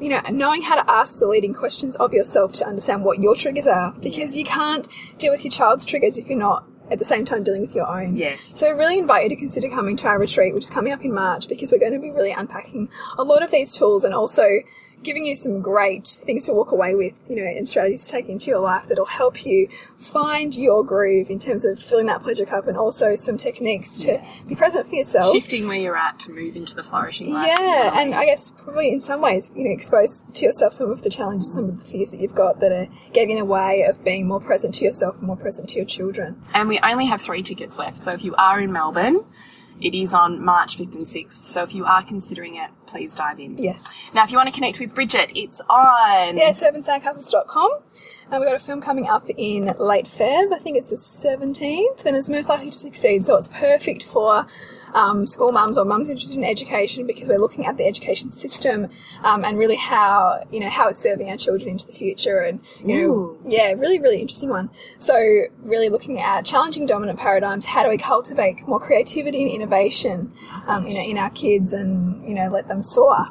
you 0.00 0.08
know, 0.08 0.20
knowing 0.30 0.62
how 0.62 0.74
to 0.74 0.90
ask 0.90 1.18
the 1.18 1.26
leading 1.26 1.54
questions 1.54 1.96
of 1.96 2.12
yourself 2.12 2.52
to 2.54 2.66
understand 2.66 3.04
what 3.04 3.20
your 3.20 3.34
triggers 3.34 3.66
are. 3.66 3.92
Because 3.92 4.36
you 4.36 4.44
can't 4.44 4.88
deal 5.18 5.32
with 5.32 5.44
your 5.44 5.52
child's 5.52 5.86
triggers 5.86 6.18
if 6.18 6.26
you're 6.28 6.38
not 6.38 6.66
at 6.90 6.98
the 6.98 7.04
same 7.04 7.24
time 7.24 7.42
dealing 7.42 7.62
with 7.62 7.74
your 7.74 7.86
own. 7.86 8.16
Yes. 8.16 8.44
So 8.58 8.66
I 8.66 8.70
really 8.70 8.98
invite 8.98 9.24
you 9.24 9.28
to 9.30 9.36
consider 9.36 9.68
coming 9.70 9.96
to 9.98 10.06
our 10.06 10.18
retreat, 10.18 10.54
which 10.54 10.64
is 10.64 10.70
coming 10.70 10.92
up 10.92 11.04
in 11.04 11.14
March, 11.14 11.48
because 11.48 11.72
we're 11.72 11.78
going 11.78 11.92
to 11.92 11.98
be 11.98 12.10
really 12.10 12.32
unpacking 12.32 12.90
a 13.16 13.24
lot 13.24 13.42
of 13.42 13.50
these 13.50 13.74
tools 13.74 14.04
and 14.04 14.14
also 14.14 14.60
giving 15.02 15.26
you 15.26 15.36
some 15.36 15.60
great 15.60 16.20
things 16.24 16.46
to 16.46 16.52
walk 16.52 16.72
away 16.72 16.94
with, 16.94 17.12
you 17.28 17.36
know, 17.36 17.44
and 17.44 17.68
strategies 17.68 18.06
to 18.06 18.12
take 18.12 18.28
into 18.28 18.46
your 18.46 18.60
life 18.60 18.86
that'll 18.88 19.04
help 19.04 19.44
you 19.44 19.68
find 19.98 20.54
your 20.56 20.84
groove 20.84 21.30
in 21.30 21.38
terms 21.38 21.64
of 21.64 21.78
filling 21.78 22.06
that 22.06 22.22
pleasure 22.22 22.46
cup 22.46 22.66
and 22.66 22.76
also 22.76 23.14
some 23.14 23.36
techniques 23.36 23.98
to 23.98 24.22
be 24.46 24.54
present 24.54 24.86
for 24.86 24.94
yourself. 24.94 25.34
Shifting 25.34 25.68
where 25.68 25.78
you're 25.78 25.96
at 25.96 26.18
to 26.20 26.30
move 26.30 26.56
into 26.56 26.74
the 26.74 26.82
flourishing 26.82 27.32
life. 27.32 27.46
Yeah, 27.58 27.98
and 27.98 28.14
I 28.14 28.24
guess 28.24 28.50
probably 28.50 28.92
in 28.92 29.00
some 29.00 29.20
ways, 29.20 29.52
you 29.54 29.64
know, 29.64 29.72
expose 29.72 30.24
to 30.32 30.44
yourself 30.44 30.72
some 30.72 30.90
of 30.90 31.02
the 31.02 31.10
challenges, 31.10 31.54
some 31.54 31.64
of 31.64 31.80
the 31.80 31.84
fears 31.84 32.10
that 32.10 32.20
you've 32.20 32.34
got 32.34 32.60
that 32.60 32.72
are 32.72 32.88
getting 33.12 33.30
in 33.32 33.38
the 33.38 33.44
way 33.44 33.82
of 33.82 34.04
being 34.04 34.26
more 34.26 34.40
present 34.40 34.74
to 34.76 34.84
yourself 34.84 35.18
and 35.18 35.26
more 35.26 35.36
present 35.36 35.68
to 35.70 35.76
your 35.76 35.86
children. 35.86 36.40
And 36.52 36.68
we 36.68 36.78
only 36.80 37.06
have 37.06 37.20
three 37.20 37.42
tickets 37.42 37.78
left. 37.78 38.02
So 38.02 38.12
if 38.12 38.24
you 38.24 38.34
are 38.36 38.60
in 38.60 38.72
Melbourne, 38.72 39.24
it 39.80 39.94
is 39.94 40.14
on 40.14 40.44
March 40.44 40.78
5th 40.78 40.94
and 40.94 41.06
6th. 41.06 41.44
So 41.44 41.62
if 41.62 41.74
you 41.74 41.84
are 41.84 42.02
considering 42.02 42.56
it, 42.56 42.70
please 42.86 43.14
dive 43.14 43.40
in. 43.40 43.58
Yes. 43.58 44.10
Now, 44.14 44.24
if 44.24 44.30
you 44.30 44.36
want 44.36 44.48
to 44.48 44.54
connect 44.54 44.80
with 44.80 44.94
Bridget, 44.94 45.32
it's 45.34 45.60
on. 45.68 46.36
Yeah, 46.36 46.50
urbansandcastles.com. 46.50 47.70
And 48.26 48.34
uh, 48.34 48.38
we've 48.40 48.48
got 48.48 48.56
a 48.56 48.64
film 48.64 48.80
coming 48.80 49.06
up 49.06 49.28
in 49.28 49.74
late 49.78 50.06
Feb. 50.06 50.52
I 50.52 50.58
think 50.58 50.78
it's 50.78 50.90
the 50.90 50.96
17th, 50.96 52.04
and 52.04 52.16
it's 52.16 52.30
most 52.30 52.48
likely 52.48 52.70
to 52.70 52.78
succeed. 52.78 53.26
So 53.26 53.36
it's 53.36 53.48
perfect 53.48 54.02
for 54.02 54.46
um, 54.94 55.26
school 55.26 55.52
mums 55.52 55.76
or 55.76 55.84
mums 55.84 56.08
interested 56.08 56.38
in 56.38 56.44
education 56.44 57.06
because 57.06 57.28
we're 57.28 57.38
looking 57.38 57.66
at 57.66 57.76
the 57.76 57.84
education 57.84 58.30
system 58.30 58.88
um, 59.22 59.44
and 59.44 59.58
really 59.58 59.76
how 59.76 60.42
you 60.50 60.60
know 60.60 60.70
how 60.70 60.88
it's 60.88 61.00
serving 61.00 61.28
our 61.28 61.36
children 61.36 61.70
into 61.70 61.86
the 61.86 61.92
future. 61.92 62.38
And 62.38 62.60
you 62.80 62.86
know, 62.86 63.12
Ooh. 63.12 63.38
yeah, 63.46 63.72
really, 63.72 63.98
really 63.98 64.20
interesting 64.20 64.50
one. 64.50 64.70
So 64.98 65.14
really 65.62 65.88
looking 65.88 66.20
at 66.20 66.44
challenging 66.44 66.86
dominant 66.86 67.18
paradigms. 67.18 67.66
How 67.66 67.82
do 67.82 67.90
we 67.90 67.98
cultivate 67.98 68.66
more 68.66 68.80
creativity 68.80 69.42
and 69.42 69.50
innovation, 69.50 70.32
um, 70.66 70.86
know, 70.94 71.02
in 71.02 71.18
our 71.18 71.30
kids 71.30 71.72
and 71.72 72.26
you 72.26 72.34
know 72.34 72.48
let 72.48 72.68
them 72.68 72.82
soar. 72.82 73.28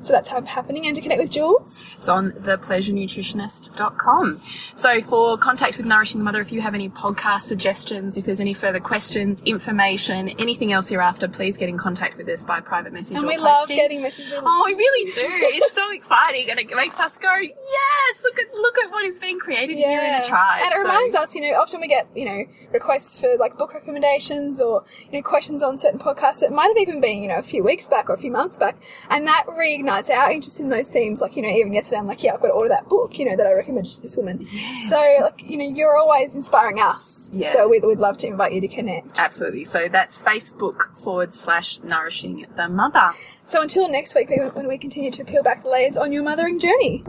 So 0.00 0.12
that's 0.12 0.28
hap- 0.28 0.46
happening. 0.46 0.86
And 0.86 0.96
to 0.96 1.02
connect 1.02 1.20
with 1.20 1.30
Jules, 1.30 1.84
It's 1.96 2.08
on 2.08 2.32
thepleasurenutritionist.com. 2.32 4.40
So 4.74 5.00
for 5.00 5.36
contact 5.38 5.76
with 5.76 5.86
Nourishing 5.86 6.18
the 6.18 6.24
Mother, 6.24 6.40
if 6.40 6.52
you 6.52 6.60
have 6.60 6.74
any 6.74 6.88
podcast 6.88 7.42
suggestions, 7.42 8.16
if 8.16 8.24
there's 8.24 8.40
any 8.40 8.54
further 8.54 8.80
questions, 8.80 9.40
information, 9.42 10.28
anything 10.38 10.72
else 10.72 10.90
you're 10.90 11.02
after, 11.02 11.28
please 11.28 11.56
get 11.56 11.68
in 11.68 11.78
contact 11.78 12.16
with 12.16 12.28
us 12.28 12.44
by 12.44 12.60
private 12.60 12.92
message 12.92 13.16
and 13.16 13.26
we 13.26 13.36
love 13.36 13.68
getting 13.68 14.02
messages. 14.02 14.32
Oh, 14.36 14.62
we 14.66 14.74
really 14.74 15.10
do. 15.12 15.20
It's 15.24 15.72
so 15.74 15.90
exciting, 16.00 16.50
and 16.50 16.58
it 16.58 16.74
makes 16.74 16.98
us 16.98 17.16
go, 17.18 17.32
"Yes! 17.40 18.22
Look 18.22 18.38
at 18.38 18.46
look 18.54 18.78
at 18.78 18.90
what 18.90 19.04
is 19.04 19.18
being 19.18 19.38
created 19.38 19.76
here 19.76 20.00
in 20.00 20.20
the 20.20 20.26
tribe." 20.26 20.62
And 20.62 20.72
it 20.72 20.76
So- 20.76 20.82
reminds 20.82 21.16
us, 21.16 21.34
you 21.34 21.42
know, 21.42 21.58
often 21.58 21.80
we 21.80 21.88
get, 21.88 22.06
you 22.14 22.24
know, 22.24 22.44
requests 22.72 23.20
for 23.20 23.36
like 23.36 23.56
book 23.58 23.74
recommendations 23.74 24.60
or, 24.60 24.84
you 25.10 25.18
know, 25.18 25.22
questions 25.22 25.62
on 25.62 25.78
certain 25.78 25.98
podcasts 26.00 26.40
that 26.40 26.52
might 26.52 26.68
have 26.68 26.76
even 26.78 27.00
been, 27.00 27.22
you 27.22 27.28
know, 27.28 27.38
a 27.38 27.42
few 27.42 27.62
weeks 27.62 27.86
back 27.88 28.08
or 28.10 28.14
a 28.14 28.18
few 28.18 28.30
months 28.30 28.56
back. 28.58 28.76
And 29.08 29.19
that 29.26 29.46
reignites 29.46 30.10
our 30.10 30.30
interest 30.30 30.60
in 30.60 30.68
those 30.68 30.90
themes. 30.90 31.20
Like, 31.20 31.36
you 31.36 31.42
know, 31.42 31.48
even 31.48 31.72
yesterday 31.72 31.98
I'm 31.98 32.06
like, 32.06 32.22
yeah, 32.22 32.34
I've 32.34 32.40
got 32.40 32.48
to 32.48 32.52
order 32.54 32.68
that 32.68 32.88
book, 32.88 33.18
you 33.18 33.24
know, 33.24 33.36
that 33.36 33.46
I 33.46 33.52
recommended 33.52 33.92
to 33.92 34.02
this 34.02 34.16
woman. 34.16 34.46
So, 34.88 35.18
like, 35.20 35.42
you 35.48 35.56
know, 35.56 35.64
you're 35.64 35.96
always 35.96 36.34
inspiring 36.34 36.80
us. 36.80 37.30
Yeah. 37.32 37.52
So 37.52 37.68
we'd, 37.68 37.84
we'd 37.84 37.98
love 37.98 38.18
to 38.18 38.26
invite 38.26 38.52
you 38.52 38.60
to 38.60 38.68
connect. 38.68 39.18
Absolutely. 39.18 39.64
So 39.64 39.88
that's 39.88 40.20
Facebook 40.20 40.98
forward 40.98 41.34
slash 41.34 41.80
nourishing 41.82 42.46
the 42.56 42.68
mother. 42.68 43.12
So 43.44 43.62
until 43.62 43.88
next 43.88 44.14
week 44.14 44.30
when 44.30 44.68
we 44.68 44.78
continue 44.78 45.10
to 45.10 45.24
peel 45.24 45.42
back 45.42 45.62
the 45.62 45.68
layers 45.68 45.96
on 45.96 46.12
your 46.12 46.22
mothering 46.22 46.58
journey. 46.58 47.04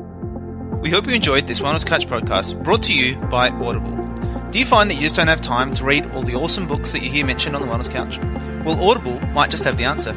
We 0.81 0.89
hope 0.89 1.05
you 1.05 1.13
enjoyed 1.13 1.45
this 1.45 1.59
Wellness 1.59 1.85
Couch 1.85 2.07
podcast 2.07 2.63
brought 2.63 2.83
to 2.83 2.93
you 2.93 3.15
by 3.27 3.49
Audible. 3.49 3.97
Do 4.49 4.59
you 4.59 4.65
find 4.65 4.89
that 4.89 4.95
you 4.95 5.01
just 5.01 5.15
don't 5.15 5.27
have 5.27 5.41
time 5.41 5.73
to 5.75 5.83
read 5.85 6.11
all 6.11 6.23
the 6.23 6.35
awesome 6.35 6.67
books 6.67 6.91
that 6.91 7.03
you 7.03 7.09
hear 7.09 7.25
mentioned 7.25 7.55
on 7.55 7.61
the 7.61 7.67
Wellness 7.67 7.89
Couch? 7.89 8.17
Well, 8.65 8.83
Audible 8.83 9.19
might 9.27 9.49
just 9.49 9.63
have 9.63 9.77
the 9.77 9.85
answer. 9.85 10.13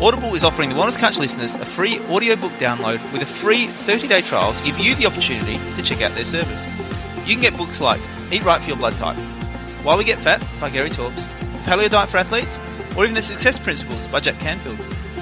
Audible 0.00 0.34
is 0.34 0.44
offering 0.44 0.70
the 0.70 0.74
Wellness 0.74 0.98
Couch 0.98 1.18
listeners 1.18 1.56
a 1.56 1.64
free 1.64 1.98
audiobook 2.08 2.52
download 2.52 3.00
with 3.12 3.20
a 3.20 3.26
free 3.26 3.66
30 3.66 4.08
day 4.08 4.22
trial 4.22 4.54
to 4.54 4.64
give 4.64 4.78
you 4.78 4.94
the 4.94 5.04
opportunity 5.04 5.58
to 5.74 5.82
check 5.82 6.00
out 6.00 6.14
their 6.14 6.24
service. 6.24 6.64
You 7.26 7.34
can 7.34 7.42
get 7.42 7.54
books 7.54 7.82
like 7.82 8.00
Eat 8.32 8.42
Right 8.42 8.62
for 8.62 8.68
Your 8.68 8.78
Blood 8.78 8.96
Type, 8.96 9.18
Why 9.84 9.98
We 9.98 10.04
Get 10.04 10.18
Fat 10.18 10.42
by 10.58 10.70
Gary 10.70 10.88
Taubes, 10.88 11.26
Paleo 11.64 11.90
Diet 11.90 12.08
for 12.08 12.16
Athletes, 12.16 12.58
or 12.96 13.04
even 13.04 13.14
The 13.14 13.20
Success 13.20 13.58
Principles 13.58 14.06
by 14.06 14.20
Jack 14.20 14.38
Canfield. 14.38 14.78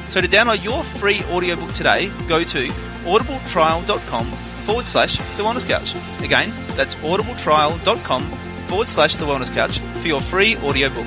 So 0.07 0.21
to 0.21 0.29
download 0.29 0.63
your 0.63 0.85
free 0.85 1.23
audiobook 1.25 1.73
today, 1.73 2.09
go 2.29 2.45
to 2.45 2.69
audibletrial.com 2.69 4.27
forward 4.27 4.87
slash 4.87 5.17
The 5.17 5.43
Wellness 5.43 5.69
Couch. 5.69 5.97
Again, 6.23 6.53
that's 6.77 6.95
audibletrial.com 6.97 8.23
forward 8.69 8.89
slash 8.89 9.17
The 9.17 9.25
Wellness 9.25 9.53
Couch 9.53 9.81
for 9.81 10.07
your 10.07 10.21
free 10.21 10.57
audiobook. 10.59 11.07